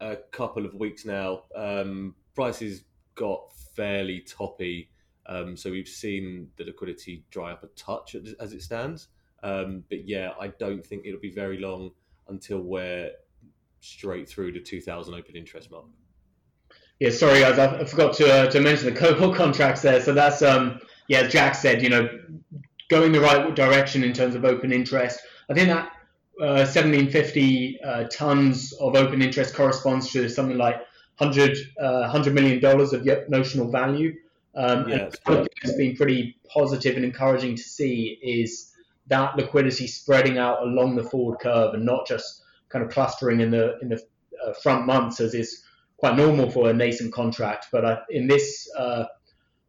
a 0.01 0.17
couple 0.31 0.65
of 0.65 0.73
weeks 0.73 1.05
now. 1.05 1.43
Um, 1.55 2.15
prices 2.35 2.83
got 3.15 3.53
fairly 3.73 4.19
toppy, 4.19 4.89
um, 5.27 5.55
so 5.55 5.71
we've 5.71 5.87
seen 5.87 6.49
the 6.57 6.65
liquidity 6.65 7.23
dry 7.31 7.53
up 7.53 7.63
a 7.63 7.67
touch 7.67 8.15
as 8.15 8.51
it 8.51 8.61
stands. 8.61 9.07
Um, 9.43 9.85
but 9.89 10.05
yeah, 10.05 10.31
I 10.39 10.47
don't 10.47 10.85
think 10.85 11.05
it'll 11.05 11.21
be 11.21 11.33
very 11.33 11.57
long 11.57 11.91
until 12.27 12.59
we're 12.59 13.11
straight 13.79 14.27
through 14.27 14.51
the 14.51 14.59
2000 14.59 15.13
open 15.13 15.35
interest 15.35 15.71
mark. 15.71 15.85
Yeah, 16.99 17.11
sorry 17.11 17.41
guys, 17.41 17.59
I 17.59 17.83
forgot 17.85 18.15
to 18.15 18.31
uh, 18.31 18.51
to 18.51 18.59
mention 18.59 18.91
the 18.91 18.99
cobalt 18.99 19.35
contracts 19.35 19.81
there. 19.81 20.01
So 20.01 20.13
that's 20.13 20.41
um 20.41 20.79
yeah, 21.07 21.27
Jack 21.27 21.55
said 21.55 21.81
you 21.81 21.89
know 21.89 22.09
going 22.89 23.11
the 23.11 23.21
right 23.21 23.55
direction 23.55 24.03
in 24.03 24.13
terms 24.13 24.35
of 24.35 24.45
open 24.45 24.71
interest. 24.71 25.19
I 25.49 25.53
think 25.53 25.67
that 25.67 25.91
1750 26.37 27.79
uh, 27.83 28.03
tons 28.11 28.73
of 28.73 28.95
open 28.95 29.21
interest 29.21 29.55
corresponds 29.55 30.11
to 30.11 30.29
something 30.29 30.57
like 30.57 30.75
100, 31.17 31.57
uh, 31.81 32.01
100 32.01 32.33
million 32.33 32.59
dollars 32.59 32.93
of 32.93 33.07
notional 33.27 33.71
value. 33.71 34.15
Um, 34.55 34.89
yeah, 34.89 35.09
and 35.27 35.47
has 35.61 35.75
been 35.75 35.95
pretty 35.95 36.37
positive 36.51 36.95
and 36.95 37.05
encouraging 37.05 37.55
to 37.55 37.61
see 37.61 38.17
is 38.23 38.73
that 39.05 39.35
liquidity 39.35 39.85
spreading 39.85 40.39
out 40.39 40.63
along 40.63 40.95
the 40.95 41.03
forward 41.03 41.39
curve 41.39 41.75
and 41.75 41.85
not 41.85 42.07
just 42.07 42.41
kind 42.69 42.83
of 42.83 42.91
clustering 42.91 43.39
in 43.39 43.51
the 43.51 43.77
in 43.81 43.89
the 43.89 44.01
uh, 44.45 44.53
front 44.61 44.85
months 44.85 45.19
as 45.19 45.33
is 45.33 45.63
quite 45.97 46.15
normal 46.15 46.49
for 46.49 46.69
a 46.69 46.73
nascent 46.73 47.13
contract. 47.13 47.67
But 47.71 47.85
uh, 47.85 47.99
in 48.09 48.27
this 48.27 48.69
uh, 48.77 49.05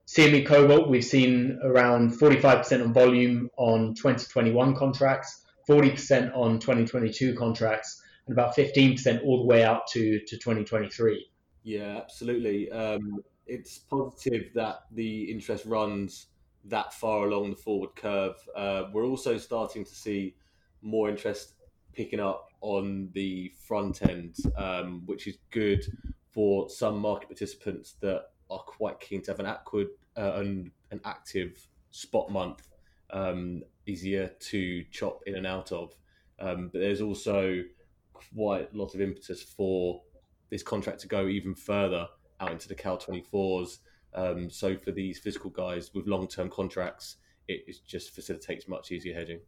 CME 0.06 0.46
Cobalt, 0.46 0.88
we've 0.88 1.04
seen 1.04 1.58
around 1.62 2.12
45% 2.18 2.82
on 2.82 2.92
volume 2.92 3.50
on 3.56 3.94
2021 3.94 4.74
contracts, 4.76 5.44
40% 5.68 6.34
on 6.36 6.58
2022 6.58 7.34
contracts, 7.34 8.02
and 8.26 8.34
about 8.34 8.54
15% 8.56 9.24
all 9.24 9.38
the 9.38 9.46
way 9.46 9.64
out 9.64 9.86
to, 9.88 10.18
to 10.20 10.36
2023. 10.36 11.26
Yeah, 11.62 11.98
absolutely. 11.98 12.70
Um, 12.70 13.22
it's 13.46 13.78
positive 13.78 14.50
that 14.54 14.80
the 14.92 15.30
interest 15.30 15.64
runs 15.64 16.26
that 16.64 16.92
far 16.92 17.26
along 17.26 17.50
the 17.50 17.56
forward 17.56 17.94
curve. 17.96 18.36
Uh, 18.56 18.84
we're 18.92 19.06
also 19.06 19.38
starting 19.38 19.84
to 19.84 19.94
see 19.94 20.34
more 20.82 21.08
interest 21.08 21.54
picking 21.92 22.20
up 22.20 22.48
on 22.60 23.10
the 23.12 23.52
front 23.66 24.02
end, 24.02 24.36
um, 24.56 25.02
which 25.06 25.26
is 25.26 25.38
good 25.50 25.84
for 26.30 26.68
some 26.68 26.98
market 26.98 27.28
participants 27.28 27.96
that 28.00 28.24
are 28.50 28.60
quite 28.60 29.00
keen 29.00 29.22
to 29.22 29.30
have 29.30 29.40
an, 29.40 29.46
active, 29.46 29.88
uh, 30.16 30.32
an, 30.34 30.70
an 30.90 31.00
active 31.04 31.66
spot 31.90 32.30
month 32.30 32.68
um, 33.10 33.62
easier 33.86 34.30
to 34.40 34.84
chop 34.90 35.20
in 35.26 35.34
and 35.36 35.46
out 35.46 35.72
of. 35.72 35.94
Um, 36.38 36.70
but 36.72 36.80
there's 36.80 37.00
also 37.00 37.62
quite 38.12 38.72
a 38.72 38.76
lot 38.76 38.94
of 38.94 39.00
impetus 39.00 39.42
for 39.42 40.02
this 40.50 40.62
contract 40.62 41.00
to 41.00 41.08
go 41.08 41.26
even 41.26 41.54
further 41.54 42.08
out 42.40 42.52
into 42.52 42.68
the 42.68 42.74
Cal 42.74 42.98
24s. 42.98 43.78
Um, 44.14 44.50
so 44.50 44.76
for 44.76 44.92
these 44.92 45.18
physical 45.18 45.50
guys 45.50 45.92
with 45.94 46.06
long 46.06 46.26
term 46.28 46.48
contracts, 46.48 47.16
it, 47.46 47.64
it 47.66 47.76
just 47.86 48.14
facilitates 48.14 48.68
much 48.68 48.92
easier 48.92 49.14
hedging. 49.14 49.40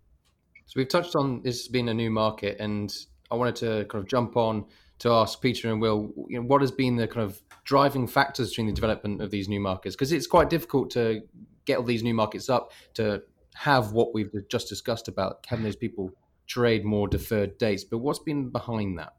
So 0.71 0.75
we've 0.77 0.89
touched 0.89 1.17
on 1.17 1.43
this 1.43 1.67
being 1.67 1.89
a 1.89 1.95
new 1.95 2.13
market, 2.13 2.61
and 2.61 2.95
I 3.29 3.35
wanted 3.35 3.57
to 3.57 3.87
kind 3.87 4.05
of 4.05 4.09
jump 4.09 4.37
on 4.37 4.67
to 5.01 5.11
ask 5.11 5.41
Peter 5.43 5.69
and 5.69 5.81
Will, 5.81 6.13
you 6.29 6.39
know, 6.39 6.47
what 6.47 6.61
has 6.61 6.71
been 6.71 6.95
the 6.95 7.09
kind 7.09 7.25
of 7.25 7.43
driving 7.65 8.07
factors 8.07 8.51
between 8.51 8.69
the 8.69 8.73
development 8.73 9.21
of 9.21 9.33
these 9.33 9.49
new 9.49 9.59
markets? 9.59 9.97
Because 9.97 10.13
it's 10.13 10.29
quite 10.29 10.49
difficult 10.49 10.91
to 10.91 11.23
get 11.65 11.79
all 11.79 11.83
these 11.83 12.05
new 12.05 12.15
markets 12.15 12.49
up 12.49 12.71
to 12.95 13.21
have 13.55 13.91
what 13.91 14.15
we've 14.15 14.31
just 14.49 14.69
discussed 14.69 15.09
about 15.09 15.45
having 15.49 15.65
those 15.65 15.75
people 15.75 16.13
trade 16.47 16.85
more 16.85 17.09
deferred 17.09 17.59
dates. 17.59 17.83
But 17.83 17.99
what's 17.99 18.21
been 18.21 18.51
behind 18.51 18.97
that? 19.01 19.15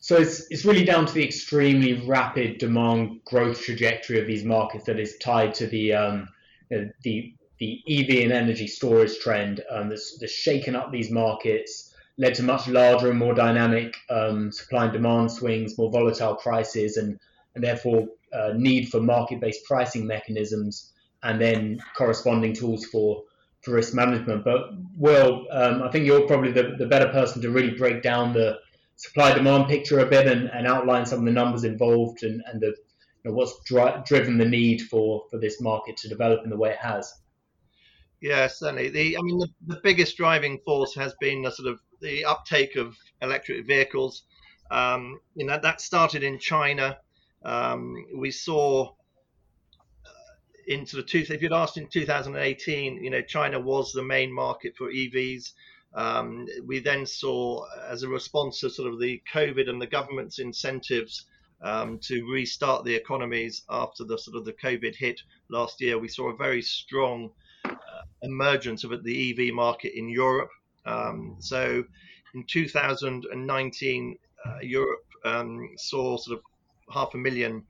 So 0.00 0.18
it's 0.18 0.46
it's 0.50 0.66
really 0.66 0.84
down 0.84 1.06
to 1.06 1.14
the 1.14 1.24
extremely 1.24 2.06
rapid 2.06 2.58
demand 2.58 3.20
growth 3.24 3.62
trajectory 3.62 4.20
of 4.20 4.26
these 4.26 4.44
markets 4.44 4.84
that 4.84 5.00
is 5.00 5.16
tied 5.22 5.54
to 5.54 5.66
the 5.66 5.94
um, 5.94 6.28
the 6.68 7.32
the 7.60 7.82
EV 7.86 8.24
and 8.24 8.32
energy 8.32 8.66
storage 8.66 9.18
trend. 9.18 9.62
Um, 9.70 9.90
that's, 9.90 10.18
that's 10.18 10.32
shaken 10.32 10.74
up 10.74 10.90
these 10.90 11.10
markets, 11.10 11.94
led 12.16 12.34
to 12.36 12.42
much 12.42 12.66
larger 12.66 13.10
and 13.10 13.18
more 13.18 13.34
dynamic 13.34 13.96
um, 14.08 14.50
supply 14.50 14.84
and 14.84 14.92
demand 14.92 15.30
swings, 15.30 15.78
more 15.78 15.90
volatile 15.90 16.34
prices, 16.34 16.96
and 16.96 17.20
and 17.54 17.62
therefore 17.62 18.06
uh, 18.32 18.52
need 18.54 18.88
for 18.88 19.00
market-based 19.00 19.64
pricing 19.64 20.06
mechanisms, 20.06 20.92
and 21.22 21.40
then 21.40 21.80
corresponding 21.96 22.54
tools 22.54 22.86
for 22.86 23.24
for 23.60 23.72
risk 23.72 23.94
management. 23.94 24.42
But 24.42 24.70
Will, 24.96 25.46
um, 25.50 25.82
I 25.82 25.90
think 25.90 26.06
you're 26.06 26.26
probably 26.26 26.52
the, 26.52 26.76
the 26.78 26.86
better 26.86 27.08
person 27.08 27.42
to 27.42 27.50
really 27.50 27.76
break 27.76 28.02
down 28.02 28.32
the 28.32 28.58
supply 28.96 29.34
demand 29.34 29.66
picture 29.66 29.98
a 30.00 30.06
bit 30.06 30.26
and, 30.26 30.50
and 30.50 30.66
outline 30.66 31.04
some 31.06 31.20
of 31.20 31.24
the 31.24 31.30
numbers 31.30 31.64
involved 31.64 32.22
and, 32.22 32.42
and 32.46 32.60
the 32.60 32.74
you 33.24 33.30
know, 33.30 33.32
what's 33.32 33.58
dri- 33.64 34.02
driven 34.06 34.38
the 34.38 34.44
need 34.46 34.82
for, 34.82 35.24
for 35.30 35.38
this 35.38 35.60
market 35.60 35.96
to 35.98 36.08
develop 36.08 36.40
in 36.44 36.50
the 36.50 36.56
way 36.56 36.70
it 36.70 36.78
has. 36.78 37.12
Yeah, 38.20 38.48
certainly. 38.48 38.90
The 38.90 39.16
I 39.16 39.22
mean, 39.22 39.38
the, 39.38 39.48
the 39.66 39.80
biggest 39.82 40.16
driving 40.16 40.58
force 40.64 40.94
has 40.94 41.14
been 41.20 41.42
the 41.42 41.50
sort 41.50 41.68
of 41.68 41.80
the 42.00 42.24
uptake 42.24 42.76
of 42.76 42.96
electric 43.22 43.66
vehicles. 43.66 44.24
Um, 44.70 45.20
you 45.34 45.46
know, 45.46 45.58
that 45.62 45.80
started 45.80 46.22
in 46.22 46.38
China. 46.38 46.98
Um, 47.44 47.96
we 48.16 48.30
saw 48.30 48.94
in 50.66 50.86
sort 50.86 51.02
of 51.02 51.08
two, 51.08 51.24
if 51.28 51.42
you'd 51.42 51.52
asked 51.52 51.78
in 51.78 51.88
2018, 51.88 53.02
you 53.02 53.10
know, 53.10 53.22
China 53.22 53.58
was 53.58 53.92
the 53.92 54.02
main 54.02 54.32
market 54.32 54.76
for 54.76 54.90
EVs. 54.90 55.52
Um, 55.94 56.46
we 56.64 56.78
then 56.78 57.06
saw, 57.06 57.66
as 57.88 58.04
a 58.04 58.08
response 58.08 58.60
to 58.60 58.70
sort 58.70 58.92
of 58.92 59.00
the 59.00 59.20
COVID 59.32 59.68
and 59.68 59.82
the 59.82 59.86
government's 59.88 60.38
incentives 60.38 61.26
um, 61.62 61.98
to 62.04 62.24
restart 62.30 62.84
the 62.84 62.94
economies 62.94 63.64
after 63.68 64.04
the 64.04 64.16
sort 64.16 64.36
of 64.36 64.44
the 64.44 64.52
COVID 64.52 64.94
hit 64.94 65.20
last 65.50 65.80
year, 65.80 65.98
we 65.98 66.08
saw 66.08 66.30
a 66.30 66.36
very 66.36 66.62
strong 66.62 67.26
uh, 67.26 67.30
emergence 68.22 68.84
of 68.84 69.02
the 69.02 69.48
EV 69.48 69.54
market 69.54 69.98
in 69.98 70.08
Europe. 70.08 70.50
Um, 70.86 71.36
so 71.38 71.84
in 72.34 72.44
2019, 72.44 74.18
uh, 74.44 74.58
Europe 74.62 75.04
um, 75.24 75.70
saw 75.76 76.16
sort 76.16 76.38
of 76.38 76.44
half 76.92 77.14
a 77.14 77.18
million 77.18 77.64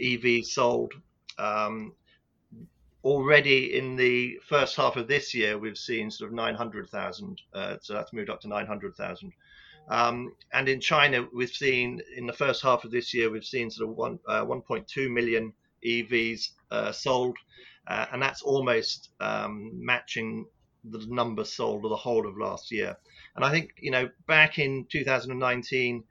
EVs 0.00 0.46
sold. 0.46 0.92
Um, 1.38 1.92
already 3.04 3.76
in 3.76 3.96
the 3.96 4.38
first 4.48 4.76
half 4.76 4.96
of 4.96 5.08
this 5.08 5.34
year, 5.34 5.58
we've 5.58 5.78
seen 5.78 6.10
sort 6.10 6.30
of 6.30 6.34
900,000. 6.34 7.40
Uh, 7.52 7.76
so 7.80 7.94
that's 7.94 8.12
moved 8.12 8.30
up 8.30 8.40
to 8.42 8.48
900,000. 8.48 9.32
Um, 9.88 10.34
and 10.52 10.68
in 10.68 10.80
China, 10.80 11.26
we've 11.34 11.50
seen 11.50 12.00
in 12.16 12.26
the 12.26 12.32
first 12.32 12.62
half 12.62 12.84
of 12.84 12.90
this 12.90 13.12
year, 13.12 13.30
we've 13.30 13.44
seen 13.44 13.70
sort 13.70 13.90
of 13.90 13.96
one, 13.96 14.18
uh, 14.28 14.44
1.2 14.44 15.10
million 15.10 15.52
EVs 15.84 16.50
uh, 16.70 16.92
sold, 16.92 17.36
uh, 17.86 18.06
and 18.12 18.22
that's 18.22 18.42
almost 18.42 19.10
um, 19.20 19.70
matching 19.74 20.46
the 20.84 21.04
number 21.08 21.44
sold 21.44 21.84
of 21.84 21.90
the 21.90 21.96
whole 21.96 22.26
of 22.26 22.36
last 22.36 22.70
year. 22.70 22.96
And 23.36 23.44
I 23.44 23.50
think 23.50 23.74
you 23.78 23.90
know 23.90 24.08
back 24.26 24.58
in 24.58 24.86
2019, 24.90 26.04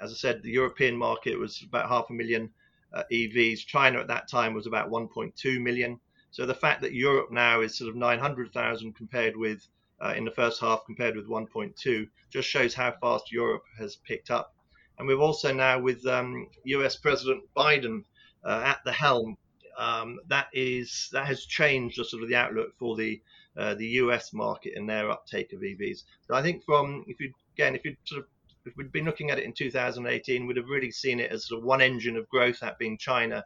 as 0.00 0.12
I 0.12 0.14
said, 0.14 0.42
the 0.42 0.50
European 0.50 0.96
market 0.96 1.38
was 1.38 1.62
about 1.62 1.88
half 1.88 2.10
a 2.10 2.12
million 2.12 2.50
uh, 2.92 3.02
EVs. 3.12 3.66
China 3.66 4.00
at 4.00 4.08
that 4.08 4.28
time 4.28 4.54
was 4.54 4.66
about 4.66 4.90
1.2 4.90 5.60
million. 5.60 6.00
So 6.30 6.44
the 6.44 6.54
fact 6.54 6.82
that 6.82 6.92
Europe 6.92 7.30
now 7.30 7.60
is 7.60 7.78
sort 7.78 7.88
of 7.88 7.96
900,000 7.96 8.94
compared 8.94 9.36
with 9.36 9.66
uh, 10.00 10.12
in 10.16 10.24
the 10.24 10.30
first 10.30 10.60
half 10.60 10.84
compared 10.84 11.16
with 11.16 11.28
1.2 11.28 12.08
just 12.30 12.48
shows 12.48 12.74
how 12.74 12.92
fast 13.00 13.32
Europe 13.32 13.64
has 13.78 13.96
picked 13.96 14.30
up. 14.30 14.54
And 14.98 15.08
we've 15.08 15.20
also 15.20 15.52
now 15.52 15.78
with 15.78 16.06
um, 16.06 16.48
U.S. 16.64 16.96
President 16.96 17.44
Biden 17.56 18.04
uh, 18.44 18.62
at 18.64 18.80
the 18.84 18.92
helm, 18.92 19.36
um, 19.78 20.18
that 20.28 20.48
is 20.52 21.08
that 21.12 21.26
has 21.26 21.44
changed 21.44 21.98
the 21.98 22.04
sort 22.04 22.22
of 22.22 22.28
the 22.28 22.36
outlook 22.36 22.74
for 22.78 22.96
the 22.96 23.20
uh, 23.56 23.74
the 23.74 23.86
U.S. 23.86 24.32
market 24.32 24.74
and 24.76 24.88
their 24.88 25.10
uptake 25.10 25.52
of 25.52 25.60
EVs. 25.60 26.04
So 26.26 26.34
I 26.34 26.42
think 26.42 26.64
from 26.64 27.04
if 27.06 27.20
you 27.20 27.32
again 27.54 27.74
if 27.74 27.84
you 27.84 27.96
sort 28.04 28.22
of 28.22 28.26
if 28.66 28.76
we'd 28.76 28.92
been 28.92 29.04
looking 29.04 29.30
at 29.30 29.38
it 29.38 29.44
in 29.44 29.52
2018, 29.52 30.46
we'd 30.46 30.56
have 30.56 30.68
really 30.68 30.90
seen 30.90 31.20
it 31.20 31.30
as 31.30 31.46
sort 31.46 31.60
of 31.60 31.64
one 31.64 31.80
engine 31.80 32.16
of 32.16 32.28
growth, 32.28 32.60
that 32.60 32.78
being 32.78 32.98
China, 32.98 33.44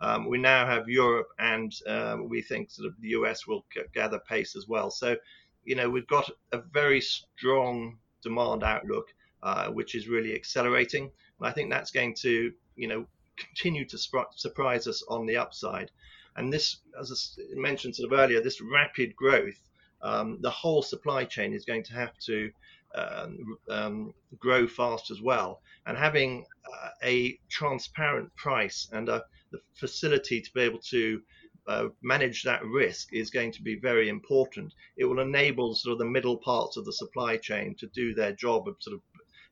um, 0.00 0.28
we 0.28 0.38
now 0.38 0.66
have 0.66 0.88
Europe, 0.88 1.28
and 1.38 1.72
um, 1.86 2.28
we 2.28 2.42
think 2.42 2.70
sort 2.70 2.88
of 2.88 2.94
the 3.00 3.08
US 3.08 3.46
will 3.46 3.64
gather 3.94 4.18
pace 4.18 4.56
as 4.56 4.66
well. 4.66 4.90
So, 4.90 5.16
you 5.64 5.76
know, 5.76 5.88
we've 5.88 6.06
got 6.06 6.30
a 6.52 6.58
very 6.58 7.00
strong 7.00 7.98
demand 8.22 8.62
outlook, 8.62 9.06
uh, 9.42 9.68
which 9.68 9.94
is 9.94 10.08
really 10.08 10.34
accelerating. 10.34 11.10
And 11.38 11.48
I 11.48 11.52
think 11.52 11.70
that's 11.70 11.90
going 11.90 12.14
to, 12.22 12.52
you 12.76 12.88
know, 12.88 13.06
continue 13.36 13.84
to 13.86 13.98
surprise 13.98 14.86
us 14.86 15.02
on 15.08 15.26
the 15.26 15.36
upside. 15.36 15.90
And 16.36 16.52
this, 16.52 16.78
as 17.00 17.38
I 17.38 17.58
mentioned 17.58 17.96
sort 17.96 18.12
of 18.12 18.18
earlier, 18.18 18.40
this 18.40 18.60
rapid 18.60 19.14
growth, 19.14 19.60
um, 20.02 20.38
the 20.40 20.50
whole 20.50 20.82
supply 20.82 21.24
chain 21.24 21.54
is 21.54 21.64
going 21.64 21.84
to 21.84 21.94
have 21.94 22.18
to 22.26 22.50
um, 22.94 23.58
um, 23.68 24.14
grow 24.38 24.66
fast 24.66 25.10
as 25.10 25.20
well. 25.20 25.60
And 25.86 25.96
having 25.96 26.44
uh, 26.72 26.88
a 27.02 27.38
transparent 27.48 28.34
price 28.36 28.88
and 28.92 29.08
a, 29.08 29.24
the 29.52 29.60
facility 29.74 30.40
to 30.40 30.52
be 30.52 30.60
able 30.60 30.80
to 30.90 31.22
uh, 31.66 31.86
manage 32.02 32.42
that 32.42 32.64
risk 32.64 33.12
is 33.12 33.30
going 33.30 33.52
to 33.52 33.62
be 33.62 33.76
very 33.76 34.08
important. 34.08 34.72
It 34.96 35.04
will 35.04 35.20
enable 35.20 35.74
sort 35.74 35.92
of 35.92 35.98
the 35.98 36.04
middle 36.04 36.36
parts 36.36 36.76
of 36.76 36.84
the 36.84 36.92
supply 36.92 37.36
chain 37.36 37.74
to 37.76 37.86
do 37.86 38.14
their 38.14 38.32
job 38.32 38.68
of 38.68 38.76
sort 38.80 38.94
of 38.94 39.00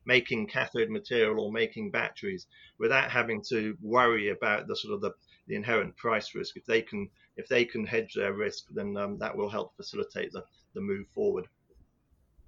making 0.05 0.47
cathode 0.47 0.91
material 0.91 1.41
or 1.41 1.53
making 1.53 1.91
batteries 1.91 2.47
without 2.79 3.11
having 3.11 3.43
to 3.49 3.77
worry 3.81 4.31
about 4.31 4.67
the 4.67 4.77
sort 4.77 4.95
of 4.95 5.01
the, 5.01 5.13
the 5.47 5.55
inherent 5.55 5.97
price 5.97 6.35
risk. 6.35 6.57
If 6.57 6.65
they 6.67 6.83
can 6.83 7.09
if 7.37 7.49
they 7.49 7.65
can 7.65 7.87
hedge 7.87 8.15
their 8.15 8.35
risk, 8.35 8.67
then 8.71 8.97
um, 8.97 9.19
that 9.19 9.35
will 9.35 9.49
help 9.49 9.75
facilitate 9.77 10.33
the, 10.33 10.45
the 10.75 10.81
move 10.81 11.07
forward. 11.15 11.47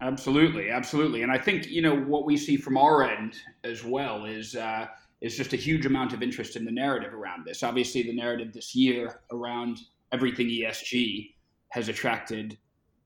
Absolutely, 0.01 0.69
absolutely, 0.71 1.23
and 1.23 1.33
I 1.33 1.39
think 1.39 1.67
you 1.67 1.81
know 1.81 1.97
what 1.97 2.27
we 2.27 2.37
see 2.37 2.57
from 2.57 2.77
our 2.77 3.09
end 3.09 3.37
as 3.63 3.85
well 3.85 4.27
is 4.27 4.57
uh, 4.57 4.87
is 5.21 5.37
just 5.37 5.55
a 5.55 5.57
huge 5.57 5.87
amount 5.87 6.13
of 6.13 6.23
interest 6.23 6.57
in 6.57 6.65
the 6.65 6.71
narrative 6.71 7.15
around 7.15 7.47
this. 7.47 7.63
Obviously, 7.63 8.03
the 8.03 8.15
narrative 8.15 8.53
this 8.53 8.75
year 8.75 9.21
around 9.31 9.79
everything 10.13 10.49
ESG 10.49 11.33
has 11.71 11.89
attracted 11.89 12.59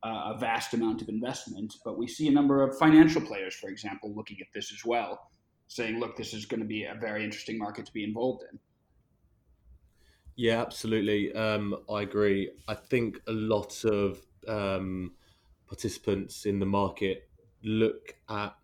a 0.03 0.37
vast 0.39 0.75
amount 0.75 1.03
of 1.03 1.09
investment, 1.09 1.75
but 1.85 1.99
we 1.99 2.07
see 2.07 2.29
a 2.29 2.31
number 2.31 2.63
of 2.63 2.79
financial 2.79 3.21
players, 3.21 3.55
for 3.55 3.69
example, 3.69 4.15
looking 4.15 4.37
at 4.41 4.47
this 4.55 4.73
as 4.73 4.85
well, 4.85 5.31
saying, 5.67 5.99
"Look, 5.99 6.17
this 6.17 6.33
is 6.33 6.47
going 6.47 6.61
to 6.61 6.67
be 6.67 6.85
a 6.85 6.95
very 7.01 7.25
interesting 7.25 7.59
market 7.59 7.87
to 7.87 7.93
be 7.93 8.05
involved 8.05 8.45
in." 8.51 8.59
Yeah, 10.37 10.61
absolutely. 10.61 11.33
Um, 11.35 11.77
I 11.91 12.03
agree. 12.03 12.53
I 12.69 12.75
think 12.75 13.21
a 13.27 13.33
lot 13.33 13.85
of 13.85 14.25
um, 14.47 15.15
participants 15.67 16.47
in 16.47 16.61
the 16.61 16.67
market 16.67 17.29
look 17.65 18.15
at 18.29 18.55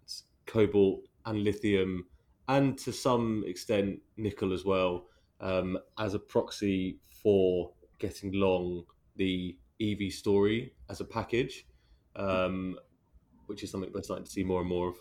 cobalt 0.46 1.00
and 1.26 1.42
lithium, 1.42 2.06
and 2.48 2.78
to 2.78 2.92
some 2.92 3.42
extent 3.44 4.00
nickel 4.16 4.52
as 4.52 4.64
well, 4.64 5.06
um, 5.40 5.78
as 5.98 6.14
a 6.14 6.18
proxy 6.18 7.00
for 7.22 7.72
getting 7.98 8.32
long 8.32 8.84
the 9.16 9.56
EV 9.80 10.12
story 10.12 10.72
as 10.88 11.00
a 11.00 11.04
package, 11.04 11.66
um, 12.16 12.76
which 13.46 13.62
is 13.62 13.70
something 13.70 13.90
we're 13.92 14.02
starting 14.02 14.24
to 14.24 14.30
see 14.30 14.44
more 14.44 14.60
and 14.60 14.68
more 14.68 14.88
of. 14.88 14.96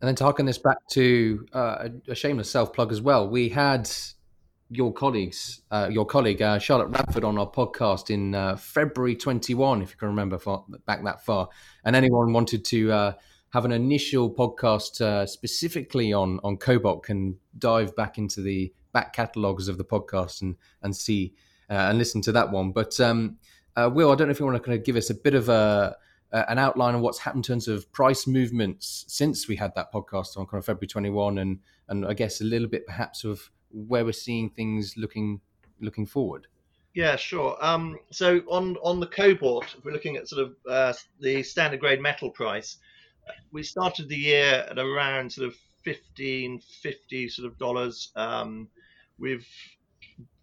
And 0.00 0.08
then 0.08 0.14
to 0.16 0.24
harken 0.24 0.46
this 0.46 0.58
back 0.58 0.78
to 0.92 1.46
uh, 1.52 1.88
a 2.08 2.14
shameless 2.14 2.50
self 2.50 2.72
plug 2.72 2.90
as 2.90 3.00
well, 3.00 3.28
we 3.28 3.48
had 3.48 3.88
your 4.68 4.92
colleagues, 4.92 5.60
uh, 5.70 5.88
your 5.92 6.06
colleague 6.06 6.42
uh, 6.42 6.58
Charlotte 6.58 6.88
Radford 6.88 7.24
on 7.24 7.38
our 7.38 7.48
podcast 7.48 8.10
in 8.10 8.34
uh, 8.34 8.56
February 8.56 9.14
21, 9.14 9.82
if 9.82 9.90
you 9.90 9.96
can 9.96 10.08
remember 10.08 10.38
far, 10.38 10.64
back 10.86 11.04
that 11.04 11.24
far. 11.24 11.48
And 11.84 11.94
anyone 11.94 12.32
wanted 12.32 12.64
to 12.66 12.90
uh, 12.90 13.12
have 13.50 13.64
an 13.64 13.72
initial 13.72 14.32
podcast 14.34 15.00
uh, 15.00 15.26
specifically 15.26 16.12
on 16.12 16.40
on 16.42 16.56
Cobalt 16.56 17.04
can 17.04 17.38
dive 17.58 17.94
back 17.94 18.18
into 18.18 18.40
the 18.40 18.72
back 18.92 19.12
catalogs 19.12 19.68
of 19.68 19.78
the 19.78 19.84
podcast 19.84 20.42
and 20.42 20.56
and 20.82 20.96
see 20.96 21.34
and 21.74 21.98
listen 21.98 22.20
to 22.22 22.32
that 22.32 22.50
one. 22.50 22.72
But 22.72 22.98
um, 23.00 23.38
Will, 23.76 24.12
I 24.12 24.14
don't 24.14 24.28
know 24.28 24.32
if 24.32 24.40
you 24.40 24.46
want 24.46 24.56
to 24.56 24.62
kind 24.62 24.78
of 24.78 24.84
give 24.84 24.96
us 24.96 25.10
a 25.10 25.14
bit 25.14 25.34
of 25.34 25.48
a 25.48 25.96
an 26.32 26.58
outline 26.58 26.94
of 26.94 27.02
what's 27.02 27.18
happened 27.18 27.44
in 27.44 27.54
terms 27.54 27.68
of 27.68 27.90
price 27.92 28.26
movements 28.26 29.04
since 29.06 29.48
we 29.48 29.56
had 29.56 29.74
that 29.74 29.92
podcast 29.92 30.38
on 30.38 30.46
kind 30.46 30.58
of 30.58 30.64
February 30.64 30.86
21, 30.86 31.38
and 31.38 31.58
and 31.88 32.06
I 32.06 32.14
guess 32.14 32.40
a 32.40 32.44
little 32.44 32.68
bit 32.68 32.86
perhaps 32.86 33.24
of 33.24 33.50
where 33.70 34.04
we're 34.04 34.12
seeing 34.12 34.50
things 34.50 34.94
looking 34.96 35.40
looking 35.80 36.06
forward. 36.06 36.46
Yeah, 36.94 37.16
sure. 37.16 37.56
Um, 37.60 37.98
so 38.10 38.38
on 38.48 38.76
on 38.82 39.00
the 39.00 39.06
cobalt, 39.06 39.74
if 39.76 39.84
we're 39.84 39.92
looking 39.92 40.16
at 40.16 40.28
sort 40.28 40.42
of 40.42 40.56
uh, 40.68 40.92
the 41.20 41.42
standard 41.42 41.80
grade 41.80 42.00
metal 42.00 42.30
price, 42.30 42.78
we 43.50 43.62
started 43.62 44.08
the 44.08 44.16
year 44.16 44.66
at 44.70 44.78
around 44.78 45.32
sort 45.32 45.48
of 45.48 45.56
fifteen 45.82 46.60
fifty 46.60 47.28
sort 47.28 47.46
of 47.46 47.58
dollars. 47.58 48.10
Um, 48.16 48.68
we've 49.18 49.46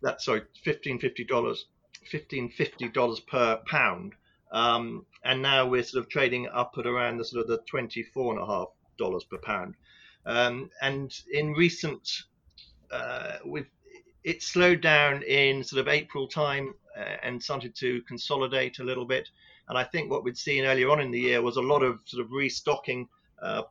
that 0.02 0.22
sorry 0.22 0.44
fifteen 0.64 1.00
fifty 1.00 1.24
dollars, 1.24 1.66
fifteen 2.06 2.50
fifty 2.50 2.88
dollars 2.90 3.20
per 3.20 3.60
pound, 3.68 4.14
um, 4.52 5.06
and 5.24 5.42
now 5.42 5.68
we're 5.68 5.84
sort 5.84 6.04
of 6.04 6.10
trading 6.10 6.48
up 6.48 6.74
at 6.78 6.88
around 6.88 7.18
the 7.18 7.26
sort 7.26 7.42
of 7.42 7.48
the 7.48 7.60
twenty 7.70 8.04
four 8.04 8.34
and 8.34 8.42
a 8.42 8.46
half 8.46 8.68
dollars 8.98 9.24
per 9.24 9.38
pound. 9.38 9.76
Um, 10.26 10.70
and 10.82 11.14
in 11.32 11.54
recent 11.54 12.08
uh, 12.92 13.38
it 14.24 14.44
slowed 14.44 14.82
down 14.82 15.24
in 15.24 15.64
sort 15.64 15.80
of 15.80 15.88
April 15.88 16.28
time 16.28 16.74
uh, 16.98 17.16
and 17.24 17.42
started 17.42 17.76
to 17.76 18.02
consolidate 18.04 18.80
a 18.80 18.84
little 18.84 19.06
bit. 19.06 19.30
And 19.70 19.78
I 19.78 19.84
think 19.84 20.10
what 20.10 20.24
we'd 20.24 20.38
seen 20.38 20.66
earlier 20.66 20.90
on 20.90 21.00
in 21.00 21.12
the 21.12 21.20
year 21.20 21.42
was 21.42 21.58
a 21.58 21.62
lot 21.62 21.84
of 21.84 22.00
sort 22.06 22.26
of 22.26 22.32
restocking, 22.32 23.08
uh, 23.42 23.64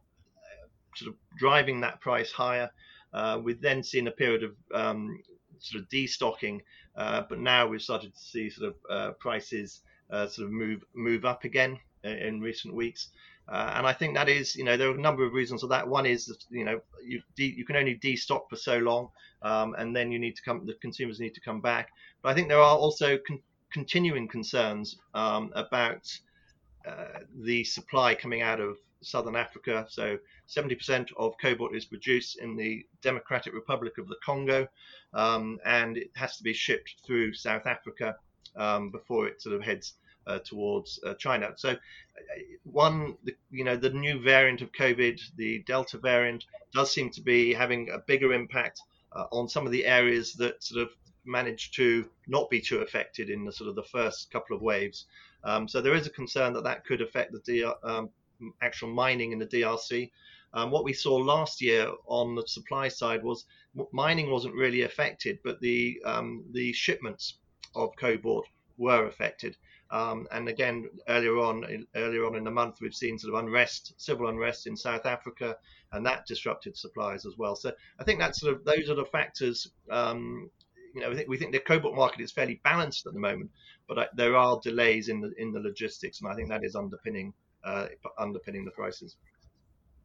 sort 0.94 1.10
of 1.10 1.14
driving 1.38 1.80
that 1.80 2.00
price 2.00 2.30
higher. 2.30 2.70
Uh, 3.12 3.40
we've 3.42 3.60
then 3.60 3.82
seen 3.82 4.06
a 4.06 4.12
period 4.12 4.44
of 4.44 4.54
um, 4.72 5.18
sort 5.60 5.82
of 5.82 5.88
destocking, 5.88 6.60
uh, 6.96 7.22
but 7.28 7.38
now 7.38 7.66
we've 7.66 7.82
started 7.82 8.14
to 8.14 8.20
see 8.20 8.50
sort 8.50 8.68
of 8.68 8.74
uh, 8.90 9.10
prices 9.12 9.82
sort 10.10 10.46
of 10.46 10.50
move 10.50 10.82
move 10.94 11.24
up 11.24 11.44
again 11.44 11.78
in 12.02 12.40
recent 12.40 12.74
weeks. 12.74 13.08
Uh, 13.48 13.72
and 13.76 13.86
I 13.86 13.94
think 13.94 14.14
that 14.14 14.28
is, 14.28 14.54
you 14.56 14.64
know, 14.64 14.76
there 14.76 14.90
are 14.90 14.94
a 14.94 15.00
number 15.00 15.24
of 15.24 15.32
reasons 15.32 15.62
for 15.62 15.68
that. 15.68 15.88
One 15.88 16.04
is, 16.04 16.26
that, 16.26 16.44
you 16.50 16.66
know, 16.66 16.80
you 17.02 17.22
de- 17.34 17.54
you 17.56 17.64
can 17.64 17.76
only 17.76 17.96
destock 17.96 18.42
for 18.50 18.56
so 18.56 18.76
long, 18.78 19.08
um, 19.40 19.74
and 19.78 19.96
then 19.96 20.12
you 20.12 20.18
need 20.18 20.36
to 20.36 20.42
come, 20.42 20.66
the 20.66 20.74
consumers 20.82 21.18
need 21.18 21.34
to 21.34 21.40
come 21.40 21.62
back. 21.62 21.88
But 22.22 22.28
I 22.30 22.34
think 22.34 22.48
there 22.48 22.60
are 22.60 22.76
also 22.76 23.16
con- 23.26 23.40
continuing 23.72 24.28
concerns 24.28 24.98
um, 25.14 25.50
about 25.54 26.14
uh, 26.86 27.20
the 27.42 27.64
supply 27.64 28.14
coming 28.14 28.42
out 28.42 28.60
of 28.60 28.76
southern 29.02 29.36
Africa. 29.36 29.86
So 29.88 30.18
70% 30.48 31.08
of 31.16 31.34
cobalt 31.40 31.74
is 31.74 31.84
produced 31.84 32.38
in 32.38 32.56
the 32.56 32.86
Democratic 33.02 33.54
Republic 33.54 33.98
of 33.98 34.08
the 34.08 34.16
Congo, 34.24 34.68
um, 35.14 35.58
and 35.64 35.96
it 35.96 36.10
has 36.14 36.36
to 36.36 36.42
be 36.42 36.52
shipped 36.52 36.96
through 37.06 37.34
South 37.34 37.66
Africa 37.66 38.16
um, 38.56 38.90
before 38.90 39.26
it 39.26 39.40
sort 39.40 39.54
of 39.54 39.62
heads 39.62 39.94
uh, 40.26 40.38
towards 40.40 41.00
uh, 41.06 41.14
China. 41.14 41.52
So, 41.56 41.70
uh, 41.70 41.76
one, 42.64 43.16
the, 43.24 43.34
you 43.50 43.64
know, 43.64 43.76
the 43.76 43.90
new 43.90 44.20
variant 44.20 44.60
of 44.60 44.72
COVID, 44.72 45.20
the 45.36 45.60
Delta 45.60 45.98
variant, 45.98 46.44
does 46.74 46.92
seem 46.92 47.10
to 47.10 47.22
be 47.22 47.54
having 47.54 47.90
a 47.90 47.98
bigger 47.98 48.32
impact 48.32 48.80
on 49.32 49.48
some 49.48 49.66
of 49.66 49.72
the 49.72 49.84
areas 49.84 50.34
that 50.34 50.62
sort 50.62 50.82
of 50.82 50.90
managed 51.24 51.74
to 51.76 52.08
not 52.26 52.50
be 52.50 52.60
too 52.60 52.78
affected 52.78 53.30
in 53.30 53.44
the 53.44 53.52
sort 53.52 53.68
of 53.68 53.76
the 53.76 53.82
first 53.84 54.30
couple 54.30 54.56
of 54.56 54.62
waves. 54.62 55.06
Um, 55.44 55.68
so 55.68 55.80
there 55.80 55.94
is 55.94 56.06
a 56.06 56.10
concern 56.10 56.52
that 56.54 56.64
that 56.64 56.84
could 56.84 57.00
affect 57.00 57.32
the 57.32 57.60
DR, 57.60 57.74
um, 57.84 58.10
actual 58.62 58.88
mining 58.88 59.32
in 59.32 59.38
the 59.38 59.46
DRC. 59.46 60.10
Um, 60.54 60.70
what 60.70 60.84
we 60.84 60.92
saw 60.92 61.16
last 61.16 61.60
year 61.60 61.90
on 62.06 62.34
the 62.34 62.46
supply 62.46 62.88
side 62.88 63.22
was 63.22 63.44
mining 63.92 64.30
wasn't 64.30 64.54
really 64.54 64.82
affected, 64.82 65.38
but 65.44 65.60
the 65.60 66.00
um, 66.04 66.44
the 66.52 66.72
shipments 66.72 67.38
of 67.74 67.94
cobalt 67.96 68.46
were 68.78 69.06
affected. 69.06 69.56
Um, 69.90 70.28
and 70.30 70.48
again, 70.48 70.88
earlier 71.08 71.38
on, 71.38 71.86
earlier 71.94 72.26
on 72.26 72.36
in 72.36 72.44
the 72.44 72.50
month, 72.50 72.80
we've 72.80 72.94
seen 72.94 73.18
sort 73.18 73.34
of 73.34 73.44
unrest, 73.44 73.94
civil 73.96 74.28
unrest 74.28 74.66
in 74.66 74.76
South 74.76 75.06
Africa, 75.06 75.56
and 75.92 76.04
that 76.04 76.26
disrupted 76.26 76.76
supplies 76.76 77.24
as 77.24 77.38
well. 77.38 77.56
So 77.56 77.72
I 77.98 78.04
think 78.04 78.18
that's 78.18 78.40
sort 78.40 78.54
of 78.54 78.64
those 78.64 78.90
are 78.90 78.94
the 78.94 79.06
factors. 79.06 79.70
Um, 79.90 80.50
you 80.94 81.00
know, 81.00 81.10
I 81.10 81.14
think 81.14 81.28
we 81.28 81.38
think 81.38 81.52
the 81.52 81.60
cobalt 81.60 81.94
market 81.94 82.20
is 82.20 82.32
fairly 82.32 82.60
balanced 82.64 83.06
at 83.06 83.14
the 83.14 83.20
moment, 83.20 83.50
but 83.86 83.98
I, 83.98 84.06
there 84.14 84.36
are 84.36 84.60
delays 84.62 85.08
in 85.08 85.20
the 85.20 85.32
in 85.38 85.52
the 85.52 85.60
logistics, 85.60 86.20
and 86.20 86.30
I 86.30 86.34
think 86.34 86.48
that 86.48 86.64
is 86.64 86.76
underpinning 86.76 87.32
uh, 87.64 87.86
underpinning 88.18 88.64
the 88.64 88.70
prices. 88.70 89.16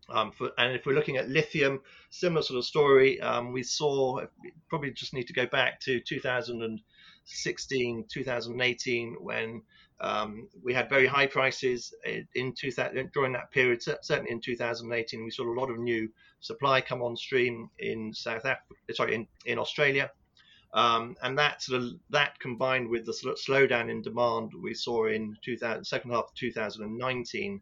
Um, 0.09 0.31
for, 0.31 0.51
and 0.57 0.75
if 0.75 0.85
we're 0.85 0.93
looking 0.93 1.17
at 1.17 1.29
lithium, 1.29 1.81
similar 2.09 2.41
sort 2.41 2.57
of 2.57 2.65
story. 2.65 3.21
Um, 3.21 3.53
we 3.53 3.63
saw 3.63 4.21
probably 4.69 4.91
just 4.91 5.13
need 5.13 5.27
to 5.27 5.33
go 5.33 5.45
back 5.45 5.79
to 5.81 5.99
2016, 5.99 8.05
2018 8.11 9.15
when 9.19 9.61
um, 10.01 10.49
we 10.61 10.73
had 10.73 10.89
very 10.89 11.07
high 11.07 11.27
prices 11.27 11.93
in 12.35 12.53
2000, 12.53 13.11
during 13.13 13.31
that 13.33 13.51
period. 13.51 13.81
Certainly 13.81 14.31
in 14.31 14.41
2018, 14.41 15.23
we 15.23 15.31
saw 15.31 15.43
a 15.43 15.59
lot 15.59 15.69
of 15.69 15.79
new 15.79 16.09
supply 16.41 16.81
come 16.81 17.01
on 17.01 17.15
stream 17.15 17.69
in 17.79 18.13
South 18.13 18.45
Africa, 18.45 18.93
sorry, 18.93 19.15
in, 19.15 19.27
in 19.45 19.57
Australia. 19.57 20.11
Um, 20.73 21.15
and 21.21 21.37
that 21.37 21.61
sort 21.61 21.83
of 21.83 21.91
that 22.09 22.39
combined 22.39 22.89
with 22.89 23.05
the 23.05 23.13
sort 23.13 23.33
of 23.33 23.39
slowdown 23.39 23.91
in 23.91 24.01
demand 24.01 24.51
we 24.59 24.73
saw 24.73 25.05
in 25.05 25.37
2000, 25.43 25.85
second 25.85 26.11
half 26.11 26.25
of 26.25 26.33
2019, 26.35 27.61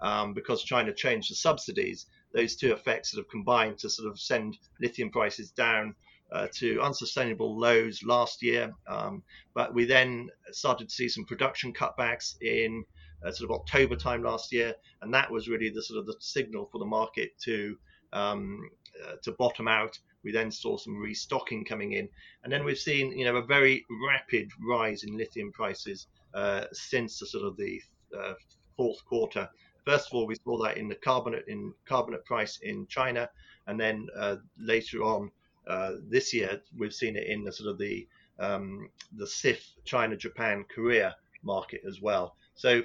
um, 0.00 0.34
because 0.34 0.64
China 0.64 0.92
changed 0.92 1.30
the 1.30 1.36
subsidies, 1.36 2.06
those 2.34 2.56
two 2.56 2.72
effects 2.72 3.12
sort 3.12 3.24
of 3.24 3.30
combined 3.30 3.78
to 3.78 3.90
sort 3.90 4.10
of 4.10 4.18
send 4.18 4.58
lithium 4.80 5.10
prices 5.10 5.50
down 5.52 5.94
uh, 6.32 6.48
to 6.54 6.80
unsustainable 6.82 7.58
lows 7.58 8.02
last 8.02 8.42
year. 8.42 8.74
Um, 8.86 9.22
but 9.54 9.72
we 9.72 9.84
then 9.84 10.28
started 10.50 10.88
to 10.88 10.94
see 10.94 11.08
some 11.08 11.24
production 11.24 11.72
cutbacks 11.72 12.40
in 12.42 12.84
uh, 13.24 13.30
sort 13.30 13.50
of 13.50 13.56
October 13.56 13.96
time 13.96 14.22
last 14.22 14.52
year, 14.52 14.74
and 15.02 15.14
that 15.14 15.30
was 15.30 15.48
really 15.48 15.70
the 15.70 15.82
sort 15.82 16.00
of 16.00 16.06
the 16.06 16.16
signal 16.18 16.68
for 16.70 16.78
the 16.78 16.84
market 16.84 17.38
to 17.44 17.76
um, 18.12 18.68
uh, 19.06 19.14
to 19.22 19.32
bottom 19.32 19.68
out 19.68 19.98
We 20.24 20.32
then 20.32 20.50
saw 20.50 20.76
some 20.76 20.96
restocking 20.96 21.64
coming 21.64 21.92
in, 21.92 22.08
and 22.42 22.52
then 22.52 22.64
we've 22.64 22.78
seen 22.78 23.16
you 23.16 23.24
know 23.24 23.36
a 23.36 23.46
very 23.46 23.84
rapid 24.06 24.50
rise 24.68 25.04
in 25.04 25.16
lithium 25.16 25.52
prices 25.52 26.06
uh, 26.34 26.64
since 26.72 27.18
the 27.18 27.26
sort 27.26 27.44
of 27.44 27.56
the 27.56 27.80
uh, 28.16 28.34
fourth 28.76 29.04
quarter. 29.04 29.48
First 29.84 30.08
of 30.08 30.14
all, 30.14 30.26
we 30.26 30.34
saw 30.34 30.62
that 30.64 30.76
in 30.76 30.88
the 30.88 30.94
carbonate 30.96 31.44
in 31.48 31.72
carbonate 31.86 32.24
price 32.24 32.58
in 32.62 32.86
China, 32.88 33.28
and 33.66 33.78
then 33.78 34.08
uh, 34.16 34.36
later 34.58 35.02
on 35.02 35.30
uh, 35.66 35.92
this 36.08 36.32
year 36.32 36.60
we've 36.76 36.94
seen 36.94 37.16
it 37.16 37.26
in 37.26 37.44
the 37.44 37.52
sort 37.52 37.70
of 37.70 37.78
the 37.78 38.06
um, 38.38 38.88
the 39.16 39.26
CIF 39.26 39.60
China, 39.84 40.16
Japan, 40.16 40.64
Korea 40.74 41.16
market 41.42 41.82
as 41.86 42.00
well. 42.00 42.36
So 42.54 42.82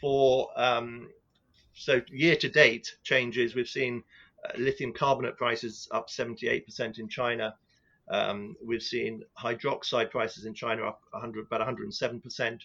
for 0.00 0.48
um, 0.56 1.08
so 1.74 2.00
year 2.10 2.36
to 2.36 2.48
date 2.48 2.96
changes, 3.04 3.54
we've 3.54 3.68
seen 3.68 4.02
lithium 4.56 4.92
carbonate 4.92 5.36
prices 5.36 5.88
up 5.90 6.08
78% 6.08 6.98
in 6.98 7.08
China. 7.08 7.54
Um, 8.10 8.56
we've 8.64 8.82
seen 8.82 9.22
hydroxide 9.38 10.10
prices 10.10 10.46
in 10.46 10.54
China 10.54 10.84
up 10.84 11.00
100, 11.10 11.46
about 11.46 11.66
107%. 11.66 12.60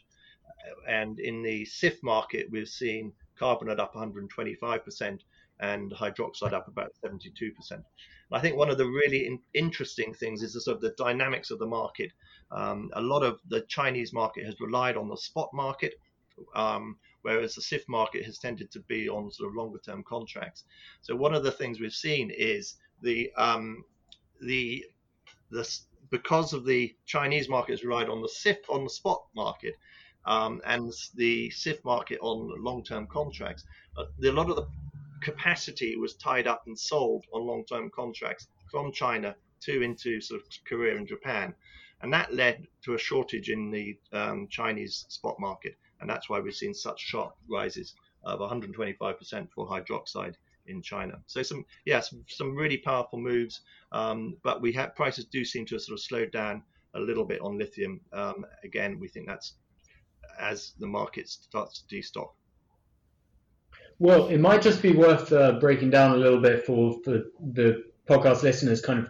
And 0.88 1.20
in 1.20 1.42
the 1.42 1.66
CIF 1.66 2.02
market, 2.04 2.48
we've 2.50 2.70
seen 2.70 3.14
carbonate 3.38 3.80
up 3.80 3.94
125% 3.94 5.20
and 5.60 5.92
hydroxide 5.92 6.54
up 6.54 6.68
about 6.68 6.92
72%. 7.04 7.32
And 7.72 7.84
I 8.32 8.40
think 8.40 8.58
one 8.58 8.70
of 8.70 8.78
the 8.78 8.86
really 8.86 9.28
in, 9.28 9.40
interesting 9.54 10.14
things 10.14 10.42
is 10.42 10.54
the 10.54 10.62
sort 10.62 10.76
of 10.76 10.82
the 10.82 10.96
dynamics 10.98 11.52
of 11.52 11.60
the 11.60 11.66
market. 11.66 12.12
Um, 12.52 12.90
a 12.94 13.02
lot 13.02 13.24
of 13.24 13.40
the 13.48 13.62
Chinese 13.62 14.14
market 14.14 14.46
has 14.46 14.60
relied 14.60 14.98
on 14.98 15.10
the 15.10 15.18
spot 15.18 15.50
market, 15.54 15.96
um, 16.56 16.98
whereas 17.24 17.56
the 17.56 17.62
CIF 17.62 17.88
market 17.88 18.24
has 18.24 18.38
tended 18.38 18.72
to 18.72 18.80
be 18.82 19.10
on 19.10 19.32
sort 19.32 19.50
of 19.50 19.56
longer 19.56 19.80
term 19.80 20.04
contracts. 20.04 20.64
So 21.02 21.16
one 21.16 21.34
of 21.34 21.44
the 21.44 21.52
things 21.52 21.80
we've 21.80 21.92
seen 21.92 22.30
is 22.30 22.76
the 23.02 23.32
um, 23.36 23.84
the 24.42 24.86
the 25.50 25.68
because 26.10 26.54
of 26.54 26.66
the 26.66 26.96
Chinese 27.06 27.50
market 27.50 27.72
has 27.72 27.84
relied 27.84 28.10
on 28.10 28.22
the 28.22 28.28
CIF 28.28 28.58
on 28.70 28.84
the 28.84 28.90
spot 28.90 29.24
market, 29.36 29.74
um, 30.26 30.62
and 30.66 30.94
the 31.16 31.50
CIF 31.50 31.84
market 31.84 32.20
on 32.22 32.64
long-term 32.64 33.08
contracts. 33.08 33.64
Uh, 33.98 34.06
a 34.24 34.32
lot 34.32 34.50
of 34.50 34.56
the 34.56 34.68
capacity 35.22 35.96
was 35.96 36.16
tied 36.16 36.48
up 36.48 36.64
and 36.68 36.78
sold 36.78 37.26
on 37.34 37.48
long-term 37.48 37.90
contracts 37.90 38.48
from 38.70 38.92
China 38.92 39.36
to 39.62 39.82
into 39.82 40.20
sort 40.20 40.42
of 40.42 40.48
Korea 40.66 40.98
and 40.98 41.08
Japan, 41.08 41.54
and 42.02 42.12
that 42.12 42.34
led 42.34 42.68
to 42.84 42.96
a 42.96 42.98
shortage 42.98 43.50
in 43.50 43.72
the 43.72 43.98
um, 44.12 44.48
Chinese 44.50 45.06
spot 45.08 45.40
market, 45.40 45.78
and 46.04 46.10
that's 46.10 46.30
why 46.30 46.40
we've 46.40 46.54
seen 46.54 46.74
such 46.74 47.00
sharp 47.00 47.36
rises 47.50 47.96
of 48.24 48.40
125% 48.40 49.50
for 49.52 49.68
hydroxide 49.68 50.36
in 50.68 50.82
China. 50.82 51.20
So 51.26 51.44
some 51.44 51.66
yes, 51.86 52.10
yeah, 52.14 52.20
some, 52.28 52.56
really 52.56 52.78
powerful 52.78 53.20
moves, 53.20 53.62
um, 53.92 54.38
but 54.44 54.62
we 54.62 54.72
have 54.74 54.96
prices 54.96 55.26
do 55.26 55.44
seem 55.44 55.66
to 55.66 55.76
have 55.76 55.82
sort 55.82 55.98
of 55.98 56.04
slowed 56.04 56.32
down 56.32 56.64
a 56.94 57.00
little 57.00 57.26
bit 57.26 57.42
on 57.42 57.58
lithium. 57.58 58.00
Um, 58.14 58.46
again, 58.64 59.00
we 59.00 59.08
think 59.08 59.28
that's 59.28 59.56
as 60.40 60.74
the 60.80 60.88
market 60.88 61.30
starts 61.30 61.82
to 61.82 61.96
destock? 61.96 62.30
Well, 64.00 64.28
it 64.28 64.40
might 64.40 64.62
just 64.62 64.82
be 64.82 64.92
worth 64.92 65.32
uh, 65.32 65.54
breaking 65.54 65.92
down 65.92 66.12
a 66.12 66.18
little 66.18 66.42
bit 66.42 66.66
for, 66.66 67.00
for 67.04 67.24
the 67.40 67.84
podcast 68.10 68.44
listeners, 68.44 68.82
kind 68.82 69.08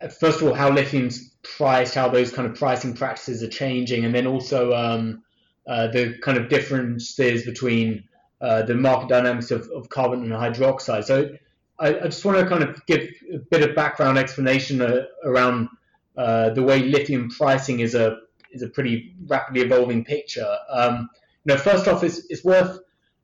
of, 0.00 0.16
first 0.16 0.40
of 0.40 0.48
all, 0.48 0.54
how 0.54 0.70
lithium's 0.70 1.36
priced, 1.42 1.94
how 1.94 2.08
those 2.08 2.32
kind 2.32 2.48
of 2.48 2.56
pricing 2.56 2.94
practices 2.94 3.42
are 3.42 3.48
changing, 3.48 4.04
and 4.04 4.14
then 4.14 4.26
also 4.26 4.72
um, 4.72 5.22
uh, 5.66 5.88
the 5.88 6.16
kind 6.22 6.38
of 6.38 6.48
differences 6.48 7.44
between 7.44 8.04
uh, 8.40 8.62
the 8.62 8.74
market 8.74 9.08
dynamics 9.08 9.50
of, 9.50 9.68
of 9.74 9.88
carbon 9.88 10.20
and 10.20 10.32
hydroxide. 10.32 11.04
So 11.04 11.36
I, 11.78 11.88
I, 11.88 12.04
just 12.04 12.24
want 12.24 12.38
to 12.38 12.46
kind 12.46 12.62
of 12.62 12.84
give 12.86 13.08
a 13.32 13.38
bit 13.38 13.68
of 13.68 13.74
background 13.74 14.18
explanation 14.18 14.80
uh, 14.80 15.06
around 15.24 15.68
uh, 16.16 16.50
the 16.50 16.62
way 16.62 16.80
lithium 16.82 17.30
pricing 17.30 17.80
is 17.80 17.94
a 17.94 18.18
is 18.52 18.62
a 18.62 18.68
pretty 18.68 19.14
rapidly 19.26 19.62
evolving 19.62 20.04
picture. 20.04 20.46
Um, 20.70 21.08
you 21.44 21.54
know, 21.54 21.58
first 21.58 21.88
off, 21.88 22.04
it's, 22.04 22.26
it's 22.30 22.44
worth 22.44 22.78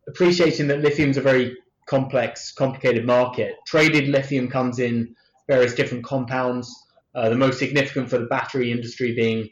appreciating 0.09 0.66
that 0.68 0.81
lithium 0.81 1.11
is 1.11 1.16
a 1.16 1.22
very 1.22 1.57
complex, 1.87 2.52
complicated 2.52 3.07
market. 3.07 3.55
Traded 3.66 4.09
lithium 4.09 4.48
comes 4.48 4.78
in 4.78 5.14
various 5.46 5.74
different 5.74 6.05
compounds. 6.05 6.74
Uh, 7.14 7.28
the 7.28 7.37
most 7.37 7.59
significant 7.59 8.11
for 8.11 8.18
the 8.18 8.26
battery 8.26 8.72
industry 8.72 9.14
being 9.14 9.48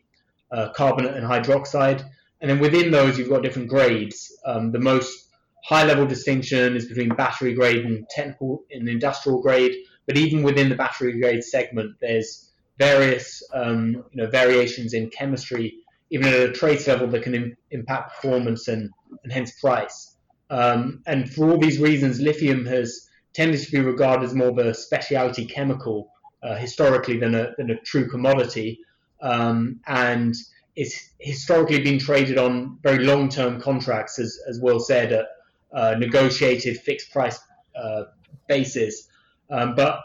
carbonate 0.75 1.15
and 1.15 1.25
hydroxide. 1.25 2.05
And 2.41 2.51
then 2.51 2.59
within 2.59 2.91
those, 2.91 3.19
you've 3.19 3.29
got 3.29 3.43
different 3.43 3.69
grades. 3.69 4.35
Um, 4.45 4.73
the 4.73 4.81
most 4.81 5.29
high 5.65 5.85
level 5.85 6.07
distinction 6.07 6.77
is 6.77 6.87
between 6.87 7.11
battery 7.11 7.55
grade 7.55 7.85
and 7.85 8.09
technical 8.09 8.65
and 8.71 8.89
industrial 8.89 9.43
grade. 9.43 9.75
But 10.07 10.17
even 10.17 10.43
within 10.43 10.69
the 10.69 10.75
battery 10.75 11.21
grade 11.21 11.45
segment, 11.45 11.97
there's 12.01 12.51
various 12.79 13.43
um, 13.53 14.05
you 14.13 14.23
know 14.23 14.31
variations 14.31 14.95
in 14.95 15.11
chemistry, 15.11 15.75
even 16.11 16.27
at 16.29 16.49
a 16.49 16.53
trace 16.53 16.89
level 16.89 17.07
that 17.09 17.23
can 17.23 17.35
Im- 17.35 17.57
impact 17.71 18.15
performance 18.15 18.69
and, 18.69 18.91
and 19.23 19.33
hence 19.33 19.53
price. 19.61 20.17
Um, 20.49 21.03
and 21.07 21.31
for 21.33 21.51
all 21.51 21.59
these 21.59 21.79
reasons, 21.79 22.21
lithium 22.21 22.67
has 22.67 23.09
tended 23.35 23.61
to 23.61 23.71
be 23.71 23.81
regarded 23.81 24.25
as 24.25 24.35
more 24.35 24.49
of 24.49 24.59
a 24.59 24.75
specialty 24.75 25.47
chemical 25.47 26.11
uh, 26.43 26.57
historically 26.57 27.19
than 27.19 27.35
a, 27.35 27.53
than 27.57 27.71
a 27.71 27.81
true 27.83 28.09
commodity. 28.09 28.81
Um, 29.23 29.81
and 29.87 30.35
it's 30.81 31.11
historically 31.19 31.81
been 31.81 31.99
traded 31.99 32.39
on 32.39 32.79
very 32.83 33.05
long-term 33.05 33.61
contracts, 33.61 34.19
as, 34.19 34.41
as 34.49 34.59
Will 34.61 34.81
said, 34.81 35.13
at 35.13 35.27
uh, 35.75 35.95
negotiated 35.99 36.81
fixed 36.81 37.13
price 37.13 37.39
uh, 37.77 38.05
basis. 38.49 39.07
Um, 39.51 39.75
but 39.75 40.01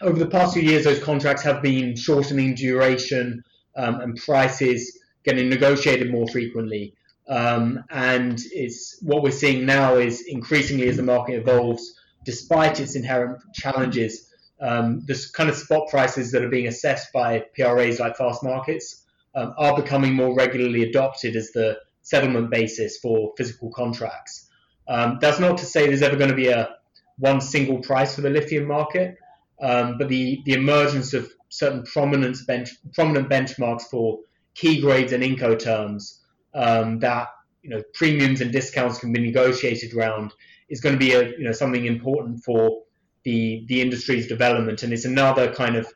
over 0.00 0.18
the 0.18 0.26
past 0.26 0.54
few 0.54 0.64
years, 0.64 0.82
those 0.82 1.00
contracts 1.00 1.44
have 1.44 1.62
been 1.62 1.94
shortening 1.94 2.56
duration 2.56 3.44
um, 3.76 4.00
and 4.00 4.16
prices 4.16 4.98
getting 5.22 5.48
negotiated 5.48 6.10
more 6.10 6.26
frequently. 6.26 6.92
Um, 7.28 7.84
and 7.90 8.40
it's 8.50 8.98
what 9.02 9.22
we're 9.22 9.30
seeing 9.30 9.64
now 9.64 9.94
is 9.94 10.22
increasingly 10.26 10.88
as 10.88 10.96
the 10.96 11.04
market 11.04 11.34
evolves, 11.34 11.94
despite 12.24 12.80
its 12.80 12.96
inherent 12.96 13.40
challenges, 13.54 14.28
um, 14.60 15.02
this 15.06 15.30
kind 15.30 15.48
of 15.48 15.54
spot 15.54 15.88
prices 15.88 16.32
that 16.32 16.42
are 16.42 16.48
being 16.48 16.66
assessed 16.66 17.12
by 17.12 17.44
PRAs 17.54 18.00
like 18.00 18.16
Fastmarkets 18.16 18.99
um, 19.34 19.54
are 19.58 19.76
becoming 19.80 20.14
more 20.14 20.34
regularly 20.34 20.82
adopted 20.82 21.36
as 21.36 21.50
the 21.52 21.78
settlement 22.02 22.50
basis 22.50 22.98
for 22.98 23.32
physical 23.36 23.70
contracts. 23.70 24.48
Um, 24.88 25.18
that's 25.20 25.38
not 25.38 25.58
to 25.58 25.66
say 25.66 25.86
there's 25.86 26.02
ever 26.02 26.16
going 26.16 26.30
to 26.30 26.36
be 26.36 26.48
a 26.48 26.76
one 27.18 27.40
single 27.40 27.78
price 27.78 28.14
for 28.14 28.22
the 28.22 28.30
lithium 28.30 28.66
market, 28.66 29.16
um, 29.62 29.98
but 29.98 30.08
the, 30.08 30.40
the 30.46 30.54
emergence 30.54 31.12
of 31.12 31.30
certain 31.50 31.84
prominent, 31.84 32.38
bench, 32.46 32.70
prominent 32.94 33.28
benchmarks 33.28 33.82
for 33.82 34.20
key 34.54 34.80
grades 34.80 35.12
and 35.12 35.22
Incoterms 35.22 36.20
um, 36.54 36.98
that 37.00 37.28
you 37.62 37.70
know 37.70 37.82
premiums 37.94 38.40
and 38.40 38.52
discounts 38.52 38.98
can 38.98 39.12
be 39.12 39.20
negotiated 39.20 39.94
around 39.94 40.32
is 40.68 40.80
going 40.80 40.94
to 40.94 40.98
be 40.98 41.12
a 41.12 41.28
you 41.30 41.44
know 41.44 41.52
something 41.52 41.84
important 41.84 42.42
for 42.42 42.82
the 43.24 43.64
the 43.68 43.80
industry's 43.80 44.26
development, 44.26 44.82
and 44.82 44.92
it's 44.92 45.04
another 45.04 45.52
kind 45.52 45.76
of 45.76 45.86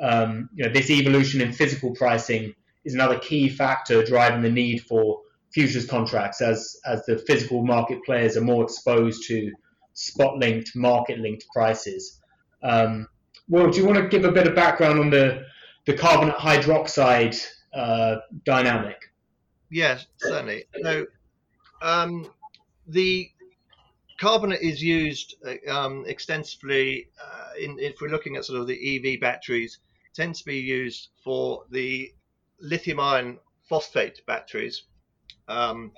um, 0.00 0.48
you 0.54 0.64
know 0.64 0.72
this 0.72 0.90
evolution 0.90 1.40
in 1.40 1.52
physical 1.52 1.94
pricing 1.94 2.54
is 2.88 2.94
another 2.94 3.18
key 3.18 3.48
factor 3.48 4.04
driving 4.04 4.42
the 4.42 4.50
need 4.50 4.82
for 4.82 5.20
futures 5.52 5.86
contracts 5.86 6.40
as 6.40 6.76
as 6.84 7.04
the 7.06 7.18
physical 7.18 7.64
market 7.64 7.98
players 8.04 8.36
are 8.36 8.42
more 8.42 8.64
exposed 8.64 9.26
to 9.26 9.52
spot 9.94 10.36
linked 10.38 10.74
market 10.74 11.18
linked 11.18 11.44
prices 11.52 12.20
um, 12.62 13.06
well, 13.48 13.70
do 13.70 13.80
you 13.80 13.86
want 13.86 13.98
to 13.98 14.08
give 14.08 14.24
a 14.24 14.32
bit 14.32 14.46
of 14.46 14.54
background 14.54 14.98
on 15.00 15.10
the 15.10 15.44
the 15.86 15.94
carbonate 15.94 16.36
hydroxide 16.36 17.40
uh, 17.72 18.16
dynamic? 18.44 19.10
Yes, 19.70 20.06
certainly. 20.18 20.64
So, 20.82 21.06
um, 21.80 22.30
the 22.86 23.30
carbonate 24.18 24.60
is 24.60 24.82
used 24.82 25.36
uh, 25.46 25.72
um, 25.72 26.04
extensively 26.06 27.08
uh, 27.22 27.50
in, 27.58 27.78
if 27.78 28.00
we're 28.00 28.08
looking 28.08 28.36
at 28.36 28.44
sort 28.44 28.60
of 28.60 28.66
the 28.66 29.14
EV 29.14 29.20
batteries, 29.20 29.78
tends 30.14 30.40
to 30.40 30.44
be 30.44 30.58
used 30.58 31.08
for 31.24 31.64
the 31.70 32.12
lithium 32.60 33.00
iron 33.00 33.38
phosphate 33.68 34.24
batteries. 34.26 34.84
Um, 35.46 35.92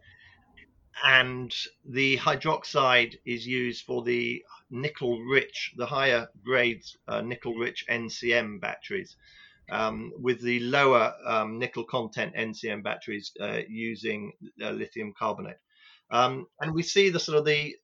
and 1.05 1.55
the 1.85 2.19
hydroxide 2.19 3.17
is 3.25 3.47
used 3.47 3.85
for 3.85 4.03
the 4.03 4.45
nickel 4.71 5.21
rich, 5.21 5.73
the 5.77 5.87
higher 5.87 6.29
grades 6.45 6.97
uh, 7.09 7.23
nickel 7.23 7.55
rich 7.55 7.87
NCM 7.89 8.61
batteries, 8.61 9.17
um, 9.71 10.13
with 10.19 10.43
the 10.43 10.61
lower 10.61 11.15
um, 11.27 11.59
nickel 11.59 11.85
content 11.85 12.35
NCM 12.35 12.83
batteries 12.83 13.33
uh, 13.41 13.61
using 13.69 14.33
uh, 14.63 14.71
lithium 14.71 15.15
carbonate. 15.19 15.59
Um, 16.11 16.47
and 16.61 16.75
we 16.75 16.83
see 16.83 17.11
the 17.11 17.21
sort 17.21 17.39
of 17.39 17.45
the 17.45 17.75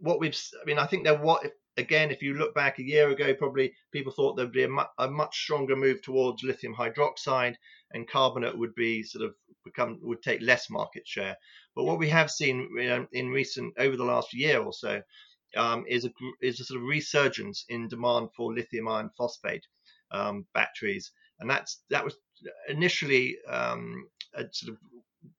what 0.00 0.18
we've, 0.18 0.38
I 0.60 0.64
mean, 0.64 0.78
I 0.78 0.86
think 0.86 1.04
that 1.04 1.22
what 1.22 1.46
again, 1.76 2.10
if 2.10 2.22
you 2.22 2.34
look 2.34 2.54
back 2.54 2.78
a 2.78 2.84
year 2.84 3.10
ago, 3.10 3.34
probably 3.34 3.74
people 3.92 4.12
thought 4.12 4.36
there'd 4.36 4.52
be 4.52 4.64
a, 4.64 4.68
mu- 4.68 4.82
a, 4.98 5.10
much 5.10 5.42
stronger 5.42 5.76
move 5.76 6.02
towards 6.02 6.42
lithium 6.42 6.74
hydroxide, 6.74 7.56
and 7.92 8.08
carbonate 8.08 8.56
would 8.56 8.74
be 8.74 9.02
sort 9.02 9.24
of 9.24 9.34
become 9.64 9.98
would 10.02 10.22
take 10.22 10.40
less 10.42 10.70
market 10.70 11.06
share. 11.06 11.36
But 11.74 11.84
what 11.84 11.98
we 11.98 12.08
have 12.10 12.30
seen 12.30 12.68
in 13.12 13.30
recent 13.30 13.74
over 13.78 13.96
the 13.96 14.04
last 14.04 14.34
year 14.34 14.60
or 14.62 14.72
so 14.72 15.02
um, 15.56 15.84
is 15.88 16.04
a 16.04 16.10
is 16.40 16.60
a 16.60 16.64
sort 16.64 16.80
of 16.80 16.86
resurgence 16.86 17.64
in 17.68 17.88
demand 17.88 18.28
for 18.36 18.52
lithium 18.52 18.88
iron 18.88 19.10
phosphate 19.16 19.66
um, 20.10 20.46
batteries, 20.54 21.12
and 21.40 21.48
that's 21.48 21.82
that 21.90 22.04
was 22.04 22.16
initially 22.68 23.36
um, 23.48 24.06
sort 24.50 24.72
of 24.72 24.78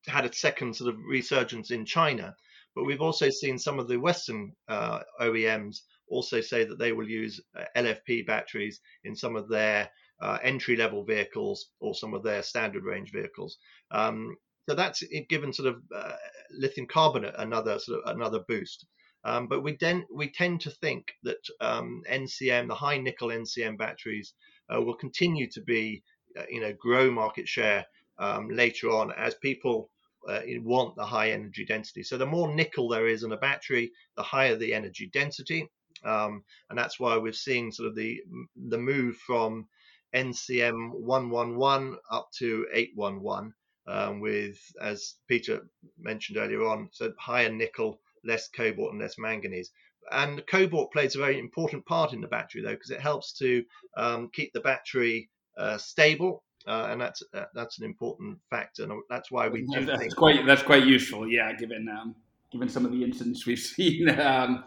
had 0.07 0.25
a 0.25 0.33
second 0.33 0.75
sort 0.75 0.93
of 0.93 0.99
resurgence 1.07 1.71
in 1.71 1.85
China, 1.85 2.35
but 2.75 2.85
we've 2.85 3.01
also 3.01 3.29
seen 3.29 3.57
some 3.57 3.79
of 3.79 3.87
the 3.87 3.97
Western 3.97 4.51
uh, 4.67 4.99
OEMs 5.21 5.81
also 6.09 6.41
say 6.41 6.63
that 6.63 6.79
they 6.79 6.91
will 6.91 7.09
use 7.09 7.41
uh, 7.57 7.63
LFP 7.75 8.25
batteries 8.25 8.79
in 9.03 9.15
some 9.15 9.35
of 9.35 9.49
their 9.49 9.89
uh, 10.21 10.37
entry 10.43 10.75
level 10.75 11.03
vehicles 11.03 11.67
or 11.79 11.93
some 11.95 12.13
of 12.13 12.23
their 12.23 12.43
standard 12.43 12.83
range 12.83 13.11
vehicles. 13.11 13.57
Um, 13.91 14.37
so 14.67 14.75
that's 14.75 15.03
given 15.29 15.53
sort 15.53 15.69
of 15.69 15.81
uh, 15.95 16.13
lithium 16.51 16.87
carbonate 16.87 17.35
another 17.37 17.77
sort 17.79 18.01
of 18.03 18.15
another 18.15 18.39
boost. 18.47 18.85
Um, 19.23 19.47
but 19.47 19.61
we 19.61 19.75
then 19.79 20.05
we 20.13 20.29
tend 20.29 20.61
to 20.61 20.71
think 20.71 21.13
that 21.23 21.43
um, 21.59 22.03
NCM, 22.09 22.67
the 22.67 22.75
high 22.75 22.97
nickel 22.97 23.29
NCM 23.29 23.77
batteries, 23.77 24.33
uh, 24.73 24.81
will 24.81 24.95
continue 24.95 25.49
to 25.51 25.61
be, 25.61 26.03
uh, 26.37 26.43
you 26.49 26.61
know, 26.61 26.73
grow 26.73 27.11
market 27.11 27.47
share 27.47 27.85
um, 28.19 28.49
later 28.49 28.89
on 28.89 29.11
as 29.11 29.35
people 29.35 29.89
uh, 30.27 30.41
want 30.61 30.95
the 30.95 31.05
high 31.05 31.31
energy 31.31 31.65
density. 31.65 32.03
So 32.03 32.17
the 32.17 32.25
more 32.25 32.53
nickel 32.53 32.87
there 32.87 33.07
is 33.07 33.23
in 33.23 33.31
a 33.31 33.37
battery, 33.37 33.91
the 34.15 34.23
higher 34.23 34.55
the 34.55 34.73
energy 34.73 35.09
density, 35.11 35.69
um, 36.03 36.43
and 36.69 36.77
that's 36.77 36.99
why 36.99 37.17
we're 37.17 37.33
seeing 37.33 37.71
sort 37.71 37.89
of 37.89 37.95
the 37.95 38.21
the 38.67 38.77
move 38.77 39.17
from 39.17 39.67
NCM 40.15 40.91
111 40.91 41.97
up 42.09 42.29
to 42.37 42.65
811 42.73 43.53
um, 43.87 44.19
with, 44.19 44.59
as 44.81 45.15
Peter 45.27 45.67
mentioned 45.99 46.37
earlier 46.37 46.65
on, 46.65 46.89
so 46.91 47.11
higher 47.19 47.51
nickel, 47.51 47.99
less 48.23 48.47
cobalt, 48.47 48.91
and 48.91 49.01
less 49.01 49.17
manganese. 49.17 49.71
And 50.11 50.45
cobalt 50.47 50.91
plays 50.91 51.15
a 51.15 51.19
very 51.19 51.39
important 51.39 51.85
part 51.85 52.13
in 52.13 52.21
the 52.21 52.27
battery, 52.27 52.61
though, 52.61 52.73
because 52.73 52.91
it 52.91 53.01
helps 53.01 53.33
to 53.39 53.63
um, 53.97 54.29
keep 54.33 54.53
the 54.53 54.61
battery 54.61 55.29
uh, 55.57 55.77
stable, 55.77 56.43
uh, 56.67 56.87
and 56.89 57.01
that's 57.01 57.23
uh, 57.33 57.45
that's 57.53 57.79
an 57.79 57.85
important 57.85 58.37
factor. 58.49 58.83
And 58.83 59.01
that's 59.09 59.31
why 59.31 59.47
we 59.47 59.63
do 59.63 59.85
that's 59.85 59.99
think 59.99 60.15
quite 60.15 60.45
that's 60.45 60.61
quite 60.61 60.85
useful. 60.85 61.27
Yeah, 61.27 61.53
given 61.53 61.87
um, 61.89 62.15
given 62.51 62.69
some 62.69 62.85
of 62.85 62.91
the 62.91 63.03
incidents 63.03 63.47
we've 63.47 63.57
seen 63.75 64.09
um, 64.19 64.63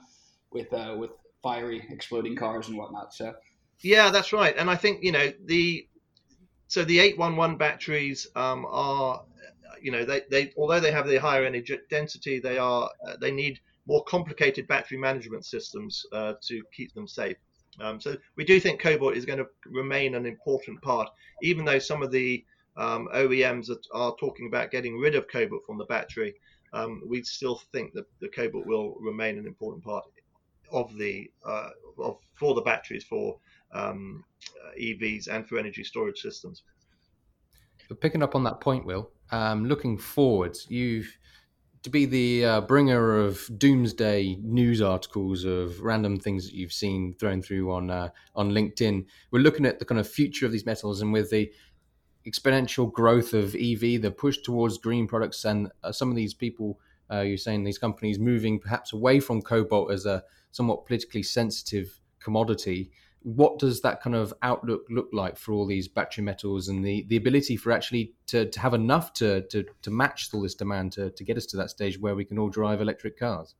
with 0.53 0.73
uh, 0.73 0.95
with 0.99 1.11
fiery 1.43 1.87
exploding 1.91 2.37
cars 2.37 2.69
and 2.69 2.77
whatnot. 2.77 3.15
So 3.15 3.35
yeah, 3.81 4.11
that's 4.11 4.33
right. 4.33 4.55
And 4.57 4.71
I 4.71 4.77
think 4.77 5.03
you 5.03 5.13
know 5.13 5.33
the 5.45 5.87
so 6.67 6.85
the 6.85 6.99
811 7.01 7.57
batteries 7.57 8.27
um, 8.37 8.67
are 8.69 9.23
you 9.81 9.93
know 9.93 10.05
they, 10.05 10.23
they 10.31 10.53
although 10.57 10.81
they 10.81 10.93
have 10.93 11.07
the 11.07 11.17
higher 11.17 11.45
energy 11.45 11.79
density, 11.91 12.41
they 12.41 12.59
are 12.59 12.91
uh, 13.07 13.17
they 13.21 13.31
need 13.31 13.61
more 13.87 14.05
complicated 14.05 14.67
battery 14.69 14.99
management 14.99 15.47
systems 15.47 16.05
uh, 16.13 16.35
to 16.43 16.63
keep 16.75 16.93
them 16.95 17.09
safe. 17.09 17.37
Um, 17.81 18.01
so 18.01 18.17
we 18.37 18.45
do 18.45 18.61
think 18.61 18.81
cobalt 18.81 19.17
is 19.17 19.25
going 19.25 19.39
to 19.39 19.47
remain 19.67 20.15
an 20.15 20.27
important 20.27 20.83
part, 20.83 21.09
even 21.43 21.65
though 21.65 21.79
some 21.79 22.03
of 22.03 22.11
the 22.11 22.45
um, 22.77 23.09
OEMs 23.15 23.71
are, 23.71 23.79
are, 23.95 24.15
talking 24.21 24.47
about 24.47 24.71
getting 24.71 24.99
rid 24.99 25.15
of 25.15 25.27
cobalt 25.29 25.65
from 25.65 25.79
the 25.79 25.85
battery. 25.85 26.35
Um, 26.73 27.03
we 27.07 27.23
still 27.23 27.61
think 27.73 27.93
that 27.95 28.05
the 28.21 28.29
cobalt 28.29 28.67
will 28.67 28.97
remain 29.01 29.39
an 29.39 29.47
important 29.47 29.83
part 29.85 30.05
of 30.71 30.97
the 30.97 31.31
uh, 31.45 31.71
of, 31.99 32.19
for 32.35 32.55
the 32.55 32.63
batteries 32.63 33.05
for 33.05 33.39
um, 33.73 34.25
uh, 34.65 34.71
EVs 34.81 35.29
and 35.29 35.49
for 35.49 35.59
energy 35.59 35.85
storage 35.85 36.21
systems. 36.21 36.63
But 37.89 38.01
picking 38.01 38.23
up 38.23 38.35
on 38.35 38.45
that 38.45 38.61
point, 38.61 38.85
Will, 38.85 39.11
um, 39.31 39.67
looking 39.67 39.97
forwards, 39.97 40.67
you've 40.69 41.17
to 41.83 41.91
be 41.91 42.07
the 42.07 42.45
uh, 42.45 42.61
bringer 42.63 43.19
of 43.19 43.49
doomsday 43.57 44.37
news 44.43 44.83
articles 44.83 45.45
of 45.45 45.81
random 45.81 46.19
things 46.19 46.45
that 46.45 46.55
you've 46.55 46.73
seen 46.73 47.15
thrown 47.19 47.41
through 47.41 47.73
on 47.73 47.91
uh, 47.91 48.09
on 48.35 48.51
LinkedIn. 48.51 49.07
We're 49.31 49.41
looking 49.41 49.67
at 49.67 49.79
the 49.79 49.85
kind 49.85 50.01
of 50.01 50.09
future 50.09 50.47
of 50.47 50.53
these 50.53 50.67
metals, 50.67 51.01
and 51.01 51.13
with 51.13 51.31
the 51.31 51.51
exponential 52.27 52.93
growth 52.93 53.33
of 53.33 53.55
EV, 53.55 54.03
the 54.03 54.15
push 54.17 54.39
towards 54.39 54.79
green 54.79 55.07
products, 55.07 55.45
and 55.45 55.71
uh, 55.83 55.93
some 55.93 56.11
of 56.11 56.17
these 56.17 56.35
people, 56.35 56.79
uh, 57.11 57.21
you're 57.21 57.37
saying 57.37 57.65
these 57.65 57.79
companies 57.79 58.19
moving 58.19 58.59
perhaps 58.59 58.93
away 58.93 59.21
from 59.21 59.43
cobalt 59.43 59.91
as 59.91 60.07
a 60.07 60.23
somewhat 60.51 60.87
politically 60.87 61.23
sensitive 61.23 62.01
commodity 62.21 62.91
what 63.23 63.59
does 63.59 63.81
that 63.81 64.01
kind 64.01 64.15
of 64.15 64.33
outlook 64.43 64.87
look 64.89 65.09
like 65.13 65.37
for 65.37 65.53
all 65.53 65.67
these 65.67 65.89
battery 65.89 66.25
metals 66.25 66.69
and 66.69 66.85
the, 66.85 67.05
the 67.09 67.17
ability 67.17 67.57
for 67.57 67.73
actually 67.73 68.15
to, 68.27 68.47
to 68.47 68.61
have 68.61 68.75
enough 68.75 69.13
to, 69.13 69.43
to, 69.49 69.65
to 69.83 69.91
match 69.91 70.29
all 70.33 70.41
this 70.41 70.55
demand 70.55 70.93
to, 70.93 71.11
to 71.11 71.25
get 71.25 71.37
us 71.37 71.47
to 71.47 71.57
that 71.57 71.71
stage 71.71 71.99
where 71.99 72.15
we 72.15 72.25
can 72.25 72.39
all 72.39 72.49
drive 72.49 72.81
electric 72.81 73.19
cars? 73.19 73.55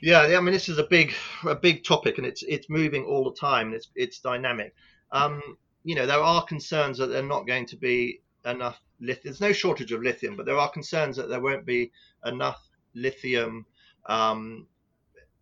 Yeah, 0.00 0.20
I 0.20 0.40
mean 0.40 0.54
this 0.54 0.68
is 0.70 0.78
a 0.78 0.84
big 0.84 1.12
a 1.44 1.54
big 1.54 1.84
topic 1.84 2.16
and 2.16 2.26
it's 2.26 2.42
it's 2.44 2.70
moving 2.70 3.04
all 3.04 3.22
the 3.22 3.38
time 3.38 3.74
it's 3.74 3.88
it's 3.94 4.18
dynamic. 4.20 4.74
Um, 5.12 5.42
you 5.84 5.94
know 5.94 6.06
there 6.06 6.20
are 6.20 6.42
concerns 6.44 6.96
that 6.98 7.08
they're 7.08 7.22
not 7.22 7.46
going 7.46 7.66
to 7.66 7.76
be 7.76 8.22
enough 8.44 8.80
lithium. 9.00 9.22
There's 9.24 9.40
no 9.40 9.52
shortage 9.52 9.92
of 9.92 10.02
lithium, 10.02 10.36
but 10.36 10.46
there 10.46 10.58
are 10.58 10.70
concerns 10.70 11.16
that 11.16 11.28
there 11.28 11.40
won't 11.40 11.66
be 11.66 11.92
enough 12.24 12.68
lithium 12.94 13.66
um, 14.06 14.66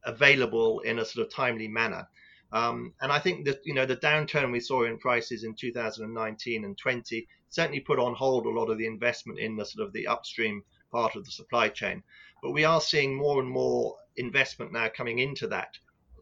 available 0.05 0.81
in 0.81 0.99
a 0.99 1.05
sort 1.05 1.27
of 1.27 1.33
timely 1.33 1.69
manner. 1.69 2.09
Um, 2.51 2.95
and 3.03 3.13
I 3.13 3.19
think 3.19 3.45
that 3.45 3.61
you 3.65 3.75
know 3.75 3.85
the 3.85 3.97
downturn 3.97 4.51
we 4.51 4.61
saw 4.61 4.85
in 4.85 4.99
prices 4.99 5.45
in 5.45 5.55
2019 5.55 6.65
and 6.65 6.79
20 6.79 7.29
certainly 7.51 7.81
put 7.81 7.99
on 7.99 8.15
hold 8.15 8.47
a 8.47 8.51
lot 8.51 8.71
of 8.71 8.79
the 8.79 8.87
investment 8.87 9.39
in 9.39 9.57
the 9.57 9.65
sort 9.65 9.87
of 9.87 9.93
the 9.93 10.07
upstream 10.07 10.63
part 10.91 11.15
of 11.15 11.25
the 11.25 11.31
supply 11.31 11.69
chain. 11.69 12.03
But 12.43 12.53
we 12.53 12.65
are 12.65 12.81
seeing 12.81 13.15
more 13.15 13.41
and 13.41 13.51
more 13.51 13.97
investment 14.17 14.73
now 14.73 14.89
coming 14.89 15.19
into 15.19 15.47
that 15.49 15.77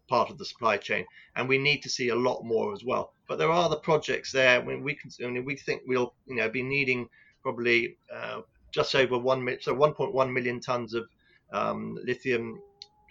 part 0.09 0.31
of 0.31 0.39
the 0.39 0.45
supply 0.45 0.77
chain, 0.77 1.05
and 1.35 1.49
we 1.49 1.59
need 1.59 1.83
to 1.83 1.89
see 1.89 2.09
a 2.09 2.17
lot 2.17 2.45
more 2.45 2.73
as 2.73 2.85
well. 2.85 3.13
But 3.29 3.39
there 3.39 3.51
are 3.51 3.69
the 3.69 3.77
projects 3.79 4.33
there 4.33 4.61
when 4.61 4.83
we 4.83 4.95
can, 4.95 5.11
I 5.25 5.29
mean, 5.29 5.45
we 5.45 5.57
think 5.57 5.83
we'll 5.87 6.15
you 6.27 6.37
know 6.37 6.49
be 6.49 6.63
needing 6.63 7.09
probably 7.43 7.97
uh, 8.13 8.41
just 8.71 8.95
over 8.95 9.19
one 9.19 9.59
so 9.61 9.75
1.1 9.75 10.33
million 10.33 10.61
tons 10.61 10.95
of 10.95 11.09
um, 11.53 11.99
lithium 12.05 12.61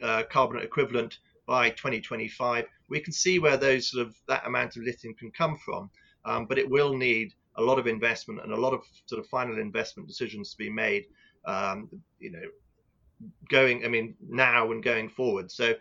uh, 0.01 0.23
carbonate 0.29 0.65
equivalent 0.65 1.19
by 1.47 1.69
2025 1.69 2.65
we 2.89 2.99
can 2.99 3.13
see 3.13 3.39
where 3.39 3.57
those 3.57 3.89
sort 3.89 4.05
of 4.05 4.15
that 4.27 4.45
amount 4.45 4.75
of 4.75 4.83
lithium 4.83 5.13
can 5.15 5.31
come 5.31 5.57
from, 5.57 5.89
um, 6.25 6.45
but 6.45 6.57
it 6.57 6.69
will 6.69 6.95
need 6.95 7.33
a 7.57 7.61
lot 7.61 7.79
of 7.79 7.87
investment 7.87 8.41
and 8.43 8.51
a 8.51 8.59
lot 8.59 8.73
of 8.73 8.81
sort 9.05 9.19
of 9.19 9.27
final 9.27 9.59
investment 9.59 10.07
decisions 10.07 10.51
to 10.51 10.57
be 10.57 10.69
made. 10.69 11.05
Um, 11.45 11.89
you 12.19 12.31
know, 12.31 12.41
going 13.49 13.85
I 13.85 13.87
mean 13.87 14.15
now 14.27 14.71
and 14.71 14.83
going 14.83 15.09
forward. 15.09 15.51
So, 15.51 15.73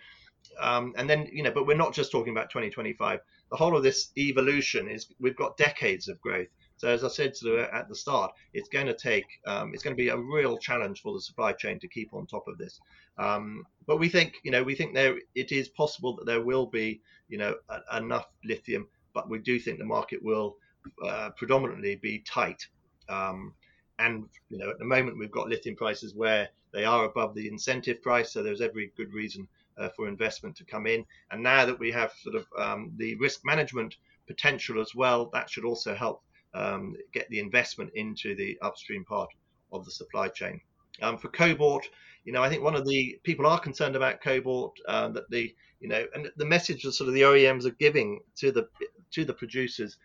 um, 0.60 0.94
and 0.96 1.08
then 1.08 1.28
you 1.32 1.42
know, 1.42 1.50
but 1.50 1.66
we're 1.66 1.76
not 1.76 1.94
just 1.94 2.12
talking 2.12 2.32
about 2.32 2.50
2025. 2.50 3.20
The 3.50 3.56
whole 3.56 3.76
of 3.76 3.82
this 3.82 4.10
evolution 4.16 4.88
is 4.88 5.06
we've 5.20 5.36
got 5.36 5.56
decades 5.56 6.08
of 6.08 6.20
growth. 6.20 6.48
So 6.76 6.88
as 6.88 7.04
I 7.04 7.08
said 7.08 7.34
at 7.72 7.88
the 7.88 7.94
start, 7.94 8.32
it's 8.52 8.68
going 8.68 8.86
to 8.86 8.94
take, 8.94 9.26
um, 9.46 9.72
it's 9.72 9.82
going 9.82 9.96
to 9.96 10.02
be 10.02 10.08
a 10.08 10.16
real 10.16 10.58
challenge 10.58 11.02
for 11.02 11.12
the 11.14 11.20
supply 11.20 11.52
chain 11.52 11.78
to 11.78 11.88
keep 11.88 12.12
on 12.12 12.26
top 12.26 12.48
of 12.48 12.58
this. 12.58 12.80
Um, 13.16 13.64
but 13.86 13.98
we 13.98 14.08
think, 14.08 14.34
you 14.42 14.50
know, 14.50 14.62
we 14.62 14.74
think 14.74 14.92
there 14.92 15.16
it 15.34 15.52
is 15.52 15.68
possible 15.68 16.16
that 16.16 16.26
there 16.26 16.42
will 16.42 16.66
be, 16.66 17.00
you 17.28 17.38
know, 17.38 17.54
a, 17.68 17.98
enough 17.98 18.26
lithium, 18.44 18.88
but 19.12 19.30
we 19.30 19.38
do 19.38 19.58
think 19.60 19.78
the 19.78 19.84
market 19.84 20.22
will 20.22 20.56
uh, 21.04 21.30
predominantly 21.36 21.94
be 21.96 22.18
tight. 22.26 22.66
Um, 23.08 23.54
and 23.98 24.28
you 24.48 24.58
know, 24.58 24.70
at 24.70 24.78
the 24.78 24.84
moment 24.84 25.18
we've 25.18 25.30
got 25.30 25.48
lithium 25.48 25.76
prices 25.76 26.14
where 26.14 26.48
they 26.72 26.84
are 26.84 27.04
above 27.04 27.34
the 27.34 27.46
incentive 27.46 28.02
price, 28.02 28.32
so 28.32 28.42
there's 28.42 28.60
every 28.60 28.92
good 28.96 29.12
reason 29.14 29.46
uh, 29.78 29.88
for 29.96 30.08
investment 30.08 30.56
to 30.56 30.64
come 30.64 30.86
in. 30.86 31.04
And 31.30 31.42
now 31.42 31.64
that 31.66 31.78
we 31.78 31.90
have 31.92 32.12
sort 32.20 32.36
of 32.36 32.46
um, 32.58 32.92
the 32.96 33.14
risk 33.16 33.40
management 33.44 33.96
potential 34.26 34.80
as 34.80 34.94
well, 34.94 35.30
that 35.32 35.50
should 35.50 35.64
also 35.64 35.94
help 35.94 36.22
um, 36.54 36.94
get 37.12 37.28
the 37.30 37.40
investment 37.40 37.90
into 37.94 38.34
the 38.34 38.58
upstream 38.62 39.04
part 39.04 39.30
of 39.72 39.84
the 39.84 39.90
supply 39.90 40.28
chain. 40.28 40.60
Um, 41.02 41.18
for 41.18 41.28
cobalt, 41.28 41.88
you 42.24 42.32
know, 42.32 42.42
I 42.42 42.48
think 42.48 42.62
one 42.62 42.76
of 42.76 42.86
the 42.86 43.18
people 43.24 43.46
are 43.46 43.58
concerned 43.58 43.96
about 43.96 44.22
cobalt 44.22 44.76
um, 44.86 45.12
that 45.14 45.28
the 45.30 45.54
you 45.80 45.88
know, 45.88 46.06
and 46.14 46.30
the 46.36 46.46
message 46.46 46.82
that 46.82 46.92
sort 46.92 47.08
of 47.08 47.14
the 47.14 47.22
OEMs 47.22 47.66
are 47.66 47.76
giving 47.78 48.20
to 48.36 48.50
the 48.50 48.68
to 49.10 49.24
the 49.24 49.34
producers 49.34 49.98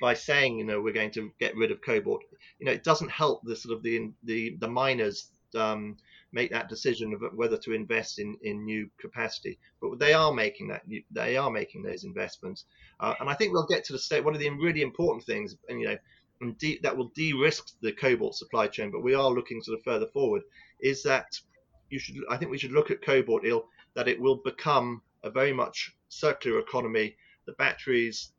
by 0.00 0.12
saying 0.14 0.58
you 0.58 0.64
know 0.64 0.80
we're 0.80 0.92
going 0.92 1.12
to 1.12 1.30
get 1.38 1.56
rid 1.56 1.70
of 1.70 1.80
cobalt, 1.80 2.22
you 2.58 2.66
know, 2.66 2.72
it 2.72 2.84
doesn't 2.84 3.10
help 3.10 3.40
the 3.44 3.56
sort 3.56 3.74
of 3.74 3.82
the 3.82 4.10
the 4.24 4.56
the 4.60 4.68
miners 4.68 5.30
um, 5.54 5.96
make 6.32 6.50
that 6.50 6.68
decision 6.68 7.12
of 7.12 7.22
whether 7.34 7.58
to 7.58 7.72
invest 7.72 8.18
in, 8.18 8.36
in 8.42 8.64
new 8.64 8.88
capacity. 8.98 9.58
But 9.80 9.98
they 9.98 10.12
are 10.14 10.32
making 10.32 10.68
that 10.68 10.82
they 11.10 11.36
are 11.36 11.50
making 11.50 11.82
those 11.82 12.04
investments, 12.04 12.64
uh, 13.00 13.14
and 13.20 13.28
I 13.28 13.34
think 13.34 13.52
we'll 13.52 13.66
get 13.66 13.84
to 13.84 13.92
the 13.92 13.98
state. 13.98 14.24
One 14.24 14.34
of 14.34 14.40
the 14.40 14.50
really 14.50 14.82
important 14.82 15.24
things, 15.24 15.56
and 15.68 15.80
you 15.80 15.88
know, 15.88 15.98
and 16.40 16.58
de- 16.58 16.80
that 16.82 16.96
will 16.96 17.12
de-risk 17.14 17.74
the 17.80 17.92
cobalt 17.92 18.34
supply 18.34 18.66
chain. 18.66 18.90
But 18.90 19.02
we 19.02 19.14
are 19.14 19.30
looking 19.30 19.62
sort 19.62 19.78
of 19.78 19.84
further 19.84 20.06
forward. 20.06 20.42
Is 20.80 21.02
that 21.04 21.26
you 21.90 21.98
should? 21.98 22.16
I 22.30 22.36
think 22.36 22.50
we 22.50 22.58
should 22.58 22.72
look 22.72 22.90
at 22.90 23.04
cobalt. 23.04 23.44
Ill 23.44 23.68
that 23.94 24.08
it 24.08 24.20
will 24.20 24.36
become 24.36 25.02
a 25.22 25.30
very 25.30 25.52
much 25.52 25.92
circular 26.08 26.58
economy. 26.58 27.16
The 27.46 27.52
batteries 27.52 28.32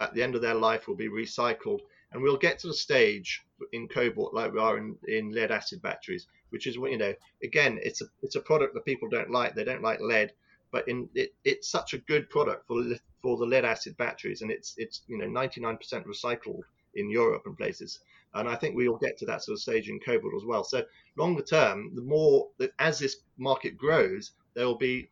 at 0.00 0.14
the 0.14 0.22
end 0.22 0.34
of 0.34 0.42
their 0.42 0.54
life 0.54 0.88
will 0.88 0.96
be 0.96 1.08
recycled, 1.08 1.80
and 2.12 2.22
we'll 2.22 2.36
get 2.36 2.58
to 2.58 2.66
the 2.68 2.74
stage 2.74 3.42
in 3.72 3.88
cobalt 3.88 4.34
like 4.34 4.52
we 4.52 4.58
are 4.58 4.78
in, 4.78 4.96
in 5.06 5.30
lead 5.32 5.50
acid 5.50 5.80
batteries 5.82 6.26
which 6.52 6.66
is 6.66 6.76
you 6.76 6.98
know 6.98 7.14
again 7.42 7.80
it's 7.82 8.02
a 8.02 8.04
it's 8.22 8.36
a 8.36 8.40
product 8.40 8.74
that 8.74 8.84
people 8.84 9.08
don't 9.08 9.30
like. 9.30 9.54
They 9.54 9.64
don't 9.64 9.82
like 9.82 10.00
lead, 10.00 10.32
but 10.70 10.86
in 10.86 11.08
it, 11.14 11.34
it's 11.44 11.68
such 11.68 11.94
a 11.94 11.98
good 11.98 12.28
product 12.28 12.66
for 12.68 12.84
for 13.22 13.38
the 13.38 13.46
lead 13.46 13.64
acid 13.64 13.96
batteries, 13.96 14.42
and 14.42 14.50
it's 14.50 14.74
it's 14.76 15.02
you 15.08 15.18
know 15.18 15.26
99% 15.26 15.78
recycled 16.04 16.60
in 16.94 17.10
Europe 17.10 17.42
and 17.46 17.56
places. 17.56 18.00
And 18.34 18.48
I 18.48 18.54
think 18.56 18.76
we 18.76 18.88
will 18.88 18.98
get 18.98 19.18
to 19.18 19.26
that 19.26 19.42
sort 19.42 19.54
of 19.54 19.60
stage 19.60 19.88
in 19.88 19.98
cobalt 19.98 20.34
as 20.36 20.44
well. 20.44 20.64
So 20.64 20.84
longer 21.16 21.42
term, 21.42 21.94
the 21.94 22.02
more 22.02 22.48
that 22.58 22.72
as 22.78 22.98
this 22.98 23.16
market 23.38 23.76
grows, 23.76 24.32
there 24.54 24.66
will 24.66 24.78
be 24.78 25.08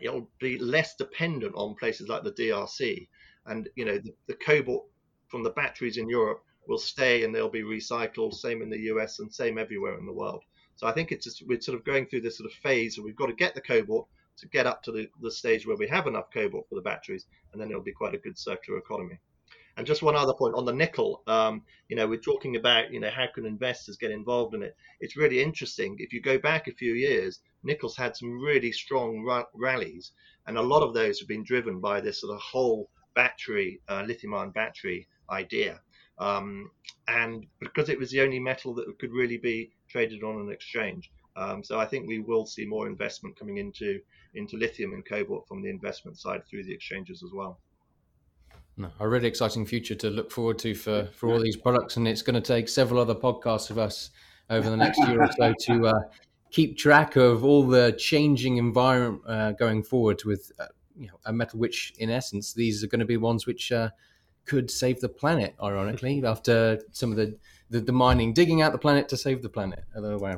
it'll 0.00 0.28
be 0.40 0.58
less 0.58 0.96
dependent 0.96 1.54
on 1.54 1.76
places 1.76 2.08
like 2.08 2.24
the 2.24 2.32
DRC, 2.32 3.06
and 3.46 3.68
you 3.76 3.84
know 3.84 3.98
the, 3.98 4.12
the 4.26 4.34
cobalt 4.34 4.86
from 5.28 5.42
the 5.42 5.50
batteries 5.50 5.96
in 5.96 6.08
Europe 6.08 6.42
will 6.66 6.78
stay 6.78 7.24
and 7.24 7.34
they'll 7.34 7.48
be 7.48 7.62
recycled. 7.62 8.34
Same 8.34 8.62
in 8.62 8.70
the 8.70 8.80
US 8.92 9.18
and 9.18 9.32
same 9.32 9.58
everywhere 9.58 9.98
in 9.98 10.06
the 10.06 10.12
world. 10.12 10.42
So 10.76 10.86
I 10.86 10.92
think 10.92 11.10
it's 11.10 11.24
just 11.24 11.42
we're 11.46 11.60
sort 11.60 11.76
of 11.76 11.84
going 11.84 12.06
through 12.06 12.20
this 12.20 12.38
sort 12.38 12.50
of 12.50 12.56
phase, 12.58 12.96
and 12.96 13.04
we've 13.04 13.16
got 13.16 13.26
to 13.26 13.32
get 13.32 13.54
the 13.54 13.60
cobalt 13.60 14.08
to 14.36 14.46
get 14.48 14.66
up 14.66 14.82
to 14.84 14.92
the, 14.92 15.08
the 15.20 15.30
stage 15.30 15.66
where 15.66 15.76
we 15.76 15.88
have 15.88 16.06
enough 16.06 16.30
cobalt 16.32 16.68
for 16.68 16.76
the 16.76 16.80
batteries, 16.80 17.26
and 17.52 17.60
then 17.60 17.68
it'll 17.68 17.82
be 17.82 17.90
quite 17.90 18.14
a 18.14 18.18
good 18.18 18.38
circular 18.38 18.78
economy. 18.78 19.18
And 19.76 19.86
just 19.86 20.02
one 20.02 20.14
other 20.14 20.34
point 20.34 20.54
on 20.54 20.64
the 20.64 20.72
nickel, 20.72 21.22
um, 21.26 21.62
you 21.88 21.96
know, 21.96 22.06
we're 22.06 22.20
talking 22.20 22.56
about, 22.56 22.92
you 22.92 23.00
know, 23.00 23.10
how 23.10 23.26
can 23.32 23.46
investors 23.46 23.96
get 23.96 24.10
involved 24.10 24.54
in 24.54 24.62
it? 24.62 24.76
It's 25.00 25.16
really 25.16 25.42
interesting. 25.42 25.96
If 25.98 26.12
you 26.12 26.20
go 26.20 26.38
back 26.38 26.68
a 26.68 26.72
few 26.72 26.94
years, 26.94 27.40
nickel's 27.64 27.96
had 27.96 28.16
some 28.16 28.40
really 28.40 28.70
strong 28.70 29.24
rallies, 29.54 30.12
and 30.46 30.58
a 30.58 30.62
lot 30.62 30.82
of 30.82 30.94
those 30.94 31.18
have 31.18 31.28
been 31.28 31.44
driven 31.44 31.80
by 31.80 32.00
this 32.00 32.20
sort 32.20 32.34
of 32.34 32.40
whole 32.40 32.88
battery, 33.14 33.80
uh, 33.88 34.04
lithium-ion 34.06 34.50
battery 34.50 35.08
idea. 35.30 35.80
Um, 36.18 36.70
and 37.06 37.46
because 37.60 37.88
it 37.88 37.98
was 37.98 38.10
the 38.10 38.20
only 38.20 38.40
metal 38.40 38.74
that 38.74 38.98
could 38.98 39.12
really 39.12 39.38
be 39.38 39.70
traded 39.88 40.22
on 40.22 40.40
an 40.40 40.50
exchange. 40.50 41.10
Um, 41.36 41.62
so 41.62 41.78
I 41.78 41.86
think 41.86 42.08
we 42.08 42.18
will 42.18 42.46
see 42.46 42.66
more 42.66 42.88
investment 42.88 43.38
coming 43.38 43.58
into 43.58 44.00
into 44.34 44.56
lithium 44.56 44.92
and 44.92 45.06
cobalt 45.06 45.46
from 45.48 45.62
the 45.62 45.70
investment 45.70 46.18
side 46.18 46.42
through 46.48 46.64
the 46.64 46.74
exchanges 46.74 47.22
as 47.22 47.30
well. 47.32 47.60
No, 48.76 48.90
a 49.00 49.08
really 49.08 49.26
exciting 49.26 49.66
future 49.66 49.94
to 49.96 50.10
look 50.10 50.30
forward 50.30 50.58
to 50.60 50.74
for, 50.74 51.08
for 51.12 51.32
all 51.32 51.40
these 51.40 51.56
products, 51.56 51.96
and 51.96 52.06
it's 52.06 52.22
going 52.22 52.34
to 52.34 52.40
take 52.40 52.68
several 52.68 53.00
other 53.00 53.14
podcasts 53.14 53.70
of 53.70 53.78
us 53.78 54.10
over 54.50 54.70
the 54.70 54.76
next 54.76 54.98
year 54.98 55.20
or 55.20 55.30
so 55.32 55.52
to 55.66 55.86
uh, 55.88 56.00
keep 56.50 56.78
track 56.78 57.16
of 57.16 57.44
all 57.44 57.64
the 57.64 57.92
changing 57.98 58.56
environment 58.56 59.22
uh, 59.26 59.52
going 59.52 59.82
forward 59.82 60.22
with 60.24 60.52
uh, 60.60 60.66
you 60.96 61.08
know 61.08 61.18
a 61.26 61.32
metal 61.32 61.58
which, 61.58 61.92
in 61.98 62.10
essence, 62.10 62.52
these 62.52 62.84
are 62.84 62.86
going 62.86 63.00
to 63.00 63.06
be 63.06 63.16
ones 63.16 63.46
which 63.46 63.72
uh, 63.72 63.90
could 64.48 64.70
save 64.70 65.00
the 65.00 65.08
planet. 65.08 65.54
Ironically, 65.62 66.24
after 66.24 66.80
some 66.92 67.10
of 67.10 67.16
the 67.16 67.38
the, 67.70 67.80
the 67.80 67.92
mining, 67.92 68.32
digging 68.32 68.62
out 68.62 68.72
the 68.72 68.78
planet 68.78 69.08
to 69.10 69.16
save 69.16 69.42
the 69.42 69.48
planet. 69.48 69.84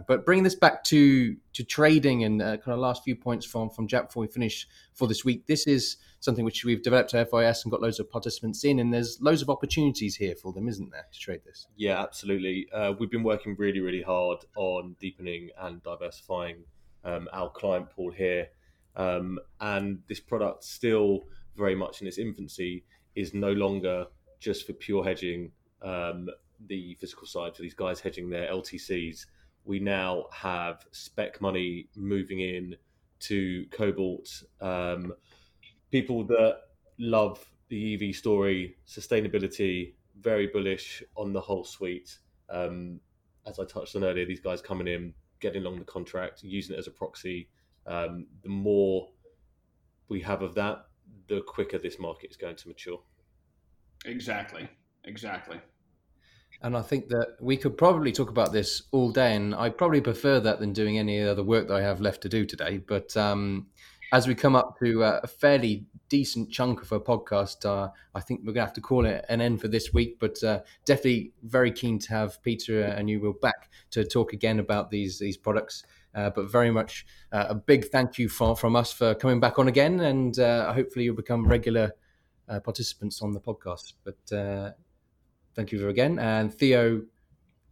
But 0.07 0.27
bringing 0.27 0.45
this 0.45 0.57
back 0.57 0.83
to 0.85 1.37
to 1.53 1.65
trading 1.65 2.25
and 2.25 2.43
uh, 2.43 2.57
kind 2.57 2.75
of 2.75 2.81
last 2.81 3.05
few 3.05 3.17
points 3.17 3.47
from 3.47 3.71
from 3.71 3.87
Jack 3.87 4.09
before 4.09 4.23
we 4.23 4.27
finish 4.27 4.67
for 4.95 5.07
this 5.07 5.25
week. 5.25 5.47
This 5.47 5.67
is 5.67 5.97
something 6.19 6.45
which 6.45 6.65
we've 6.65 6.83
developed 6.83 7.15
at 7.15 7.31
FIS 7.31 7.65
and 7.65 7.71
got 7.71 7.81
loads 7.81 8.01
of 8.01 8.11
participants 8.11 8.65
in, 8.65 8.81
and 8.81 8.93
there's 8.93 9.19
loads 9.21 9.43
of 9.43 9.49
opportunities 9.49 10.17
here 10.17 10.35
for 10.35 10.53
them, 10.53 10.69
isn't 10.69 10.91
there, 10.91 11.07
to 11.11 11.19
trade 11.19 11.41
this? 11.47 11.67
Yeah, 11.77 12.01
absolutely. 12.03 12.69
Uh, 12.73 12.93
we've 12.99 13.11
been 13.11 13.23
working 13.23 13.55
really, 13.59 13.81
really 13.81 14.03
hard 14.03 14.39
on 14.57 14.97
deepening 15.01 15.51
and 15.59 15.83
diversifying 15.83 16.65
um, 17.05 17.29
our 17.33 17.49
client 17.49 17.91
pool 17.91 18.11
here, 18.11 18.49
um, 18.97 19.39
and 19.61 20.01
this 20.09 20.21
product 20.21 20.65
still 20.65 21.25
very 21.57 21.75
much 21.75 22.01
in 22.01 22.07
its 22.07 22.19
infancy 22.19 22.85
is 23.15 23.35
no 23.35 23.53
longer 23.53 24.07
just 24.39 24.67
for 24.67 24.73
pure 24.73 25.05
hedging. 25.05 25.53
Um, 25.83 26.29
the 26.67 26.95
physical 27.01 27.27
side 27.27 27.57
for 27.57 27.63
these 27.63 27.75
guys 27.75 28.01
hedging 28.01 28.29
their 28.29 28.51
LTCs, 28.51 29.27
we 29.65 29.79
now 29.79 30.27
have 30.33 30.85
spec 30.91 31.41
money 31.41 31.89
moving 31.97 32.41
in 32.41 32.77
to 33.21 33.67
Cobalt. 33.71 34.43
Um, 34.61 35.13
people 35.91 36.25
that 36.25 36.61
love 36.99 37.45
the 37.69 37.95
EV 37.95 38.15
story, 38.15 38.77
sustainability, 38.87 39.95
very 40.21 40.49
bullish 40.49 41.03
on 41.17 41.33
the 41.33 41.41
whole 41.41 41.65
suite. 41.65 42.19
Um, 42.49 43.01
as 43.47 43.59
I 43.59 43.65
touched 43.65 43.97
on 43.97 44.05
earlier, 44.05 44.27
these 44.27 44.41
guys 44.41 44.61
coming 44.61 44.89
in, 44.89 45.15
getting 45.41 45.63
along 45.65 45.79
the 45.79 45.85
contract, 45.85 46.43
using 46.43 46.77
it 46.77 46.79
as 46.79 46.87
a 46.87 46.91
proxy. 46.91 47.49
Um, 47.87 48.27
the 48.43 48.49
more 48.49 49.09
we 50.09 50.21
have 50.21 50.43
of 50.43 50.55
that, 50.57 50.87
the 51.31 51.41
quicker 51.41 51.79
this 51.79 51.99
market 51.99 52.31
is 52.31 52.37
going 52.37 52.57
to 52.57 52.69
mature. 52.69 53.01
Exactly. 54.05 54.69
Exactly. 55.05 55.61
And 56.63 56.77
I 56.77 56.83
think 56.83 57.09
that 57.09 57.37
we 57.41 57.57
could 57.57 57.79
probably 57.79 58.13
talk 58.13 58.29
about 58.29 58.53
this 58.53 58.83
all 58.91 59.11
day, 59.13 59.35
and 59.35 59.55
I 59.55 59.71
probably 59.71 60.03
prefer 60.03 60.41
that 60.41 60.61
than 60.61 60.75
doing 60.75 60.99
any 60.99 61.23
other 61.23 61.43
work 61.43 61.69
that 61.69 61.75
I 61.75 61.83
have 61.83 62.03
left 62.03 62.21
to 62.23 62.29
do 62.29 62.45
today. 62.45 62.79
But 62.79 63.17
um, 63.17 63.69
as 64.13 64.27
we 64.27 64.35
come 64.35 64.57
up 64.57 64.77
to 64.83 65.05
uh, 65.05 65.21
a 65.23 65.27
fairly 65.27 65.87
decent 66.11 66.51
chunk 66.51 66.83
of 66.83 66.93
a 66.93 67.01
podcast, 67.01 67.65
uh, 67.65 67.91
I 68.15 68.21
think 68.21 68.41
we're 68.41 68.53
going 68.53 68.57
to 68.57 68.67
have 68.67 68.75
to 68.75 68.81
call 68.81 69.07
it 69.07 69.25
an 69.29 69.41
end 69.41 69.61
for 69.61 69.69
this 69.69 69.95
week. 69.95 70.19
But 70.19 70.43
uh, 70.43 70.61
definitely 70.85 71.33
very 71.45 71.73
keen 71.73 71.99
to 72.01 72.11
have 72.11 72.43
Peter 72.43 72.83
and 72.83 73.09
you 73.09 73.21
will 73.21 73.37
back 73.41 73.71
to 73.93 74.05
talk 74.05 74.33
again 74.35 74.59
about 74.59 74.91
these 74.91 75.19
these 75.19 75.39
products. 75.39 75.85
Uh, 76.15 76.31
but 76.31 76.51
very 76.51 76.71
much 76.71 77.07
uh, 77.33 77.47
a 77.51 77.55
big 77.55 77.87
thank 77.87 78.19
you 78.19 78.29
for, 78.29 78.57
from 78.57 78.75
us 78.75 78.93
for 78.93 79.15
coming 79.15 79.39
back 79.39 79.59
on 79.59 79.69
again, 79.69 80.01
and 80.01 80.39
uh, 80.39 80.73
hopefully 80.73 81.05
you'll 81.05 81.15
become 81.15 81.47
regular 81.47 81.93
participants 82.65 83.23
on 83.23 83.31
the 83.31 83.39
podcast. 83.39 83.93
But 84.03 84.75
thank 85.55 85.71
you 85.71 85.89
again. 85.89 86.19
And 86.19 86.53
Theo 86.53 87.03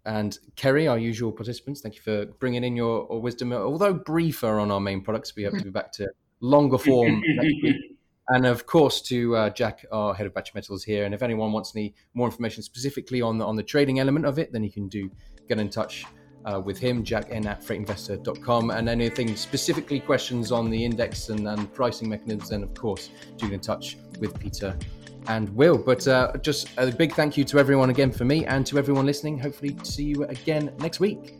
and 0.04 0.38
Kerry, 0.54 0.86
our 0.86 0.98
usual 0.98 1.32
participants, 1.32 1.80
thank 1.80 1.96
you 1.96 2.00
for 2.00 2.26
bringing 2.26 2.62
in 2.62 2.76
your, 2.76 3.08
your 3.10 3.20
wisdom. 3.20 3.52
Although 3.52 3.94
briefer 3.94 4.60
on 4.60 4.70
our 4.70 4.80
main 4.80 5.02
products, 5.02 5.34
we 5.34 5.42
have 5.42 5.58
to 5.58 5.64
be 5.64 5.70
back 5.70 5.92
to 5.94 6.08
longer 6.40 6.78
form 6.78 7.22
And 8.30 8.44
of 8.44 8.66
course, 8.66 9.00
to 9.02 9.34
uh, 9.34 9.50
Jack, 9.50 9.86
our 9.90 10.12
head 10.12 10.26
of 10.26 10.34
batch 10.34 10.54
metals 10.54 10.84
here. 10.84 11.06
And 11.06 11.14
if 11.14 11.22
anyone 11.22 11.50
wants 11.50 11.74
any 11.74 11.94
more 12.12 12.26
information 12.26 12.62
specifically 12.62 13.22
on 13.22 13.38
the, 13.38 13.46
on 13.46 13.56
the 13.56 13.62
trading 13.62 14.00
element 14.00 14.26
of 14.26 14.38
it, 14.38 14.52
then 14.52 14.62
you 14.62 14.70
can 14.70 14.86
do 14.88 15.10
get 15.48 15.58
in 15.58 15.70
touch 15.70 16.04
uh, 16.48 16.60
with 16.60 16.78
him, 16.78 17.04
Jack 17.04 17.28
N 17.30 17.46
at 17.46 17.62
freightinvestor.com. 17.62 18.70
And 18.70 18.88
anything 18.88 19.36
specifically 19.36 20.00
questions 20.00 20.50
on 20.52 20.70
the 20.70 20.84
index 20.84 21.28
and, 21.28 21.46
and 21.46 21.72
pricing 21.74 22.08
mechanisms, 22.08 22.50
then 22.50 22.62
of 22.62 22.74
course, 22.74 23.10
do 23.36 23.46
get 23.46 23.54
in 23.54 23.60
touch 23.60 23.98
with 24.20 24.38
Peter 24.38 24.76
and 25.28 25.48
Will. 25.54 25.78
But 25.78 26.06
uh, 26.08 26.32
just 26.42 26.68
a 26.78 26.90
big 26.90 27.12
thank 27.14 27.36
you 27.36 27.44
to 27.44 27.58
everyone 27.58 27.90
again 27.90 28.10
for 28.10 28.24
me 28.24 28.46
and 28.46 28.66
to 28.66 28.78
everyone 28.78 29.06
listening. 29.06 29.38
Hopefully, 29.38 29.76
see 29.82 30.04
you 30.04 30.24
again 30.24 30.72
next 30.78 31.00
week. 31.00 31.34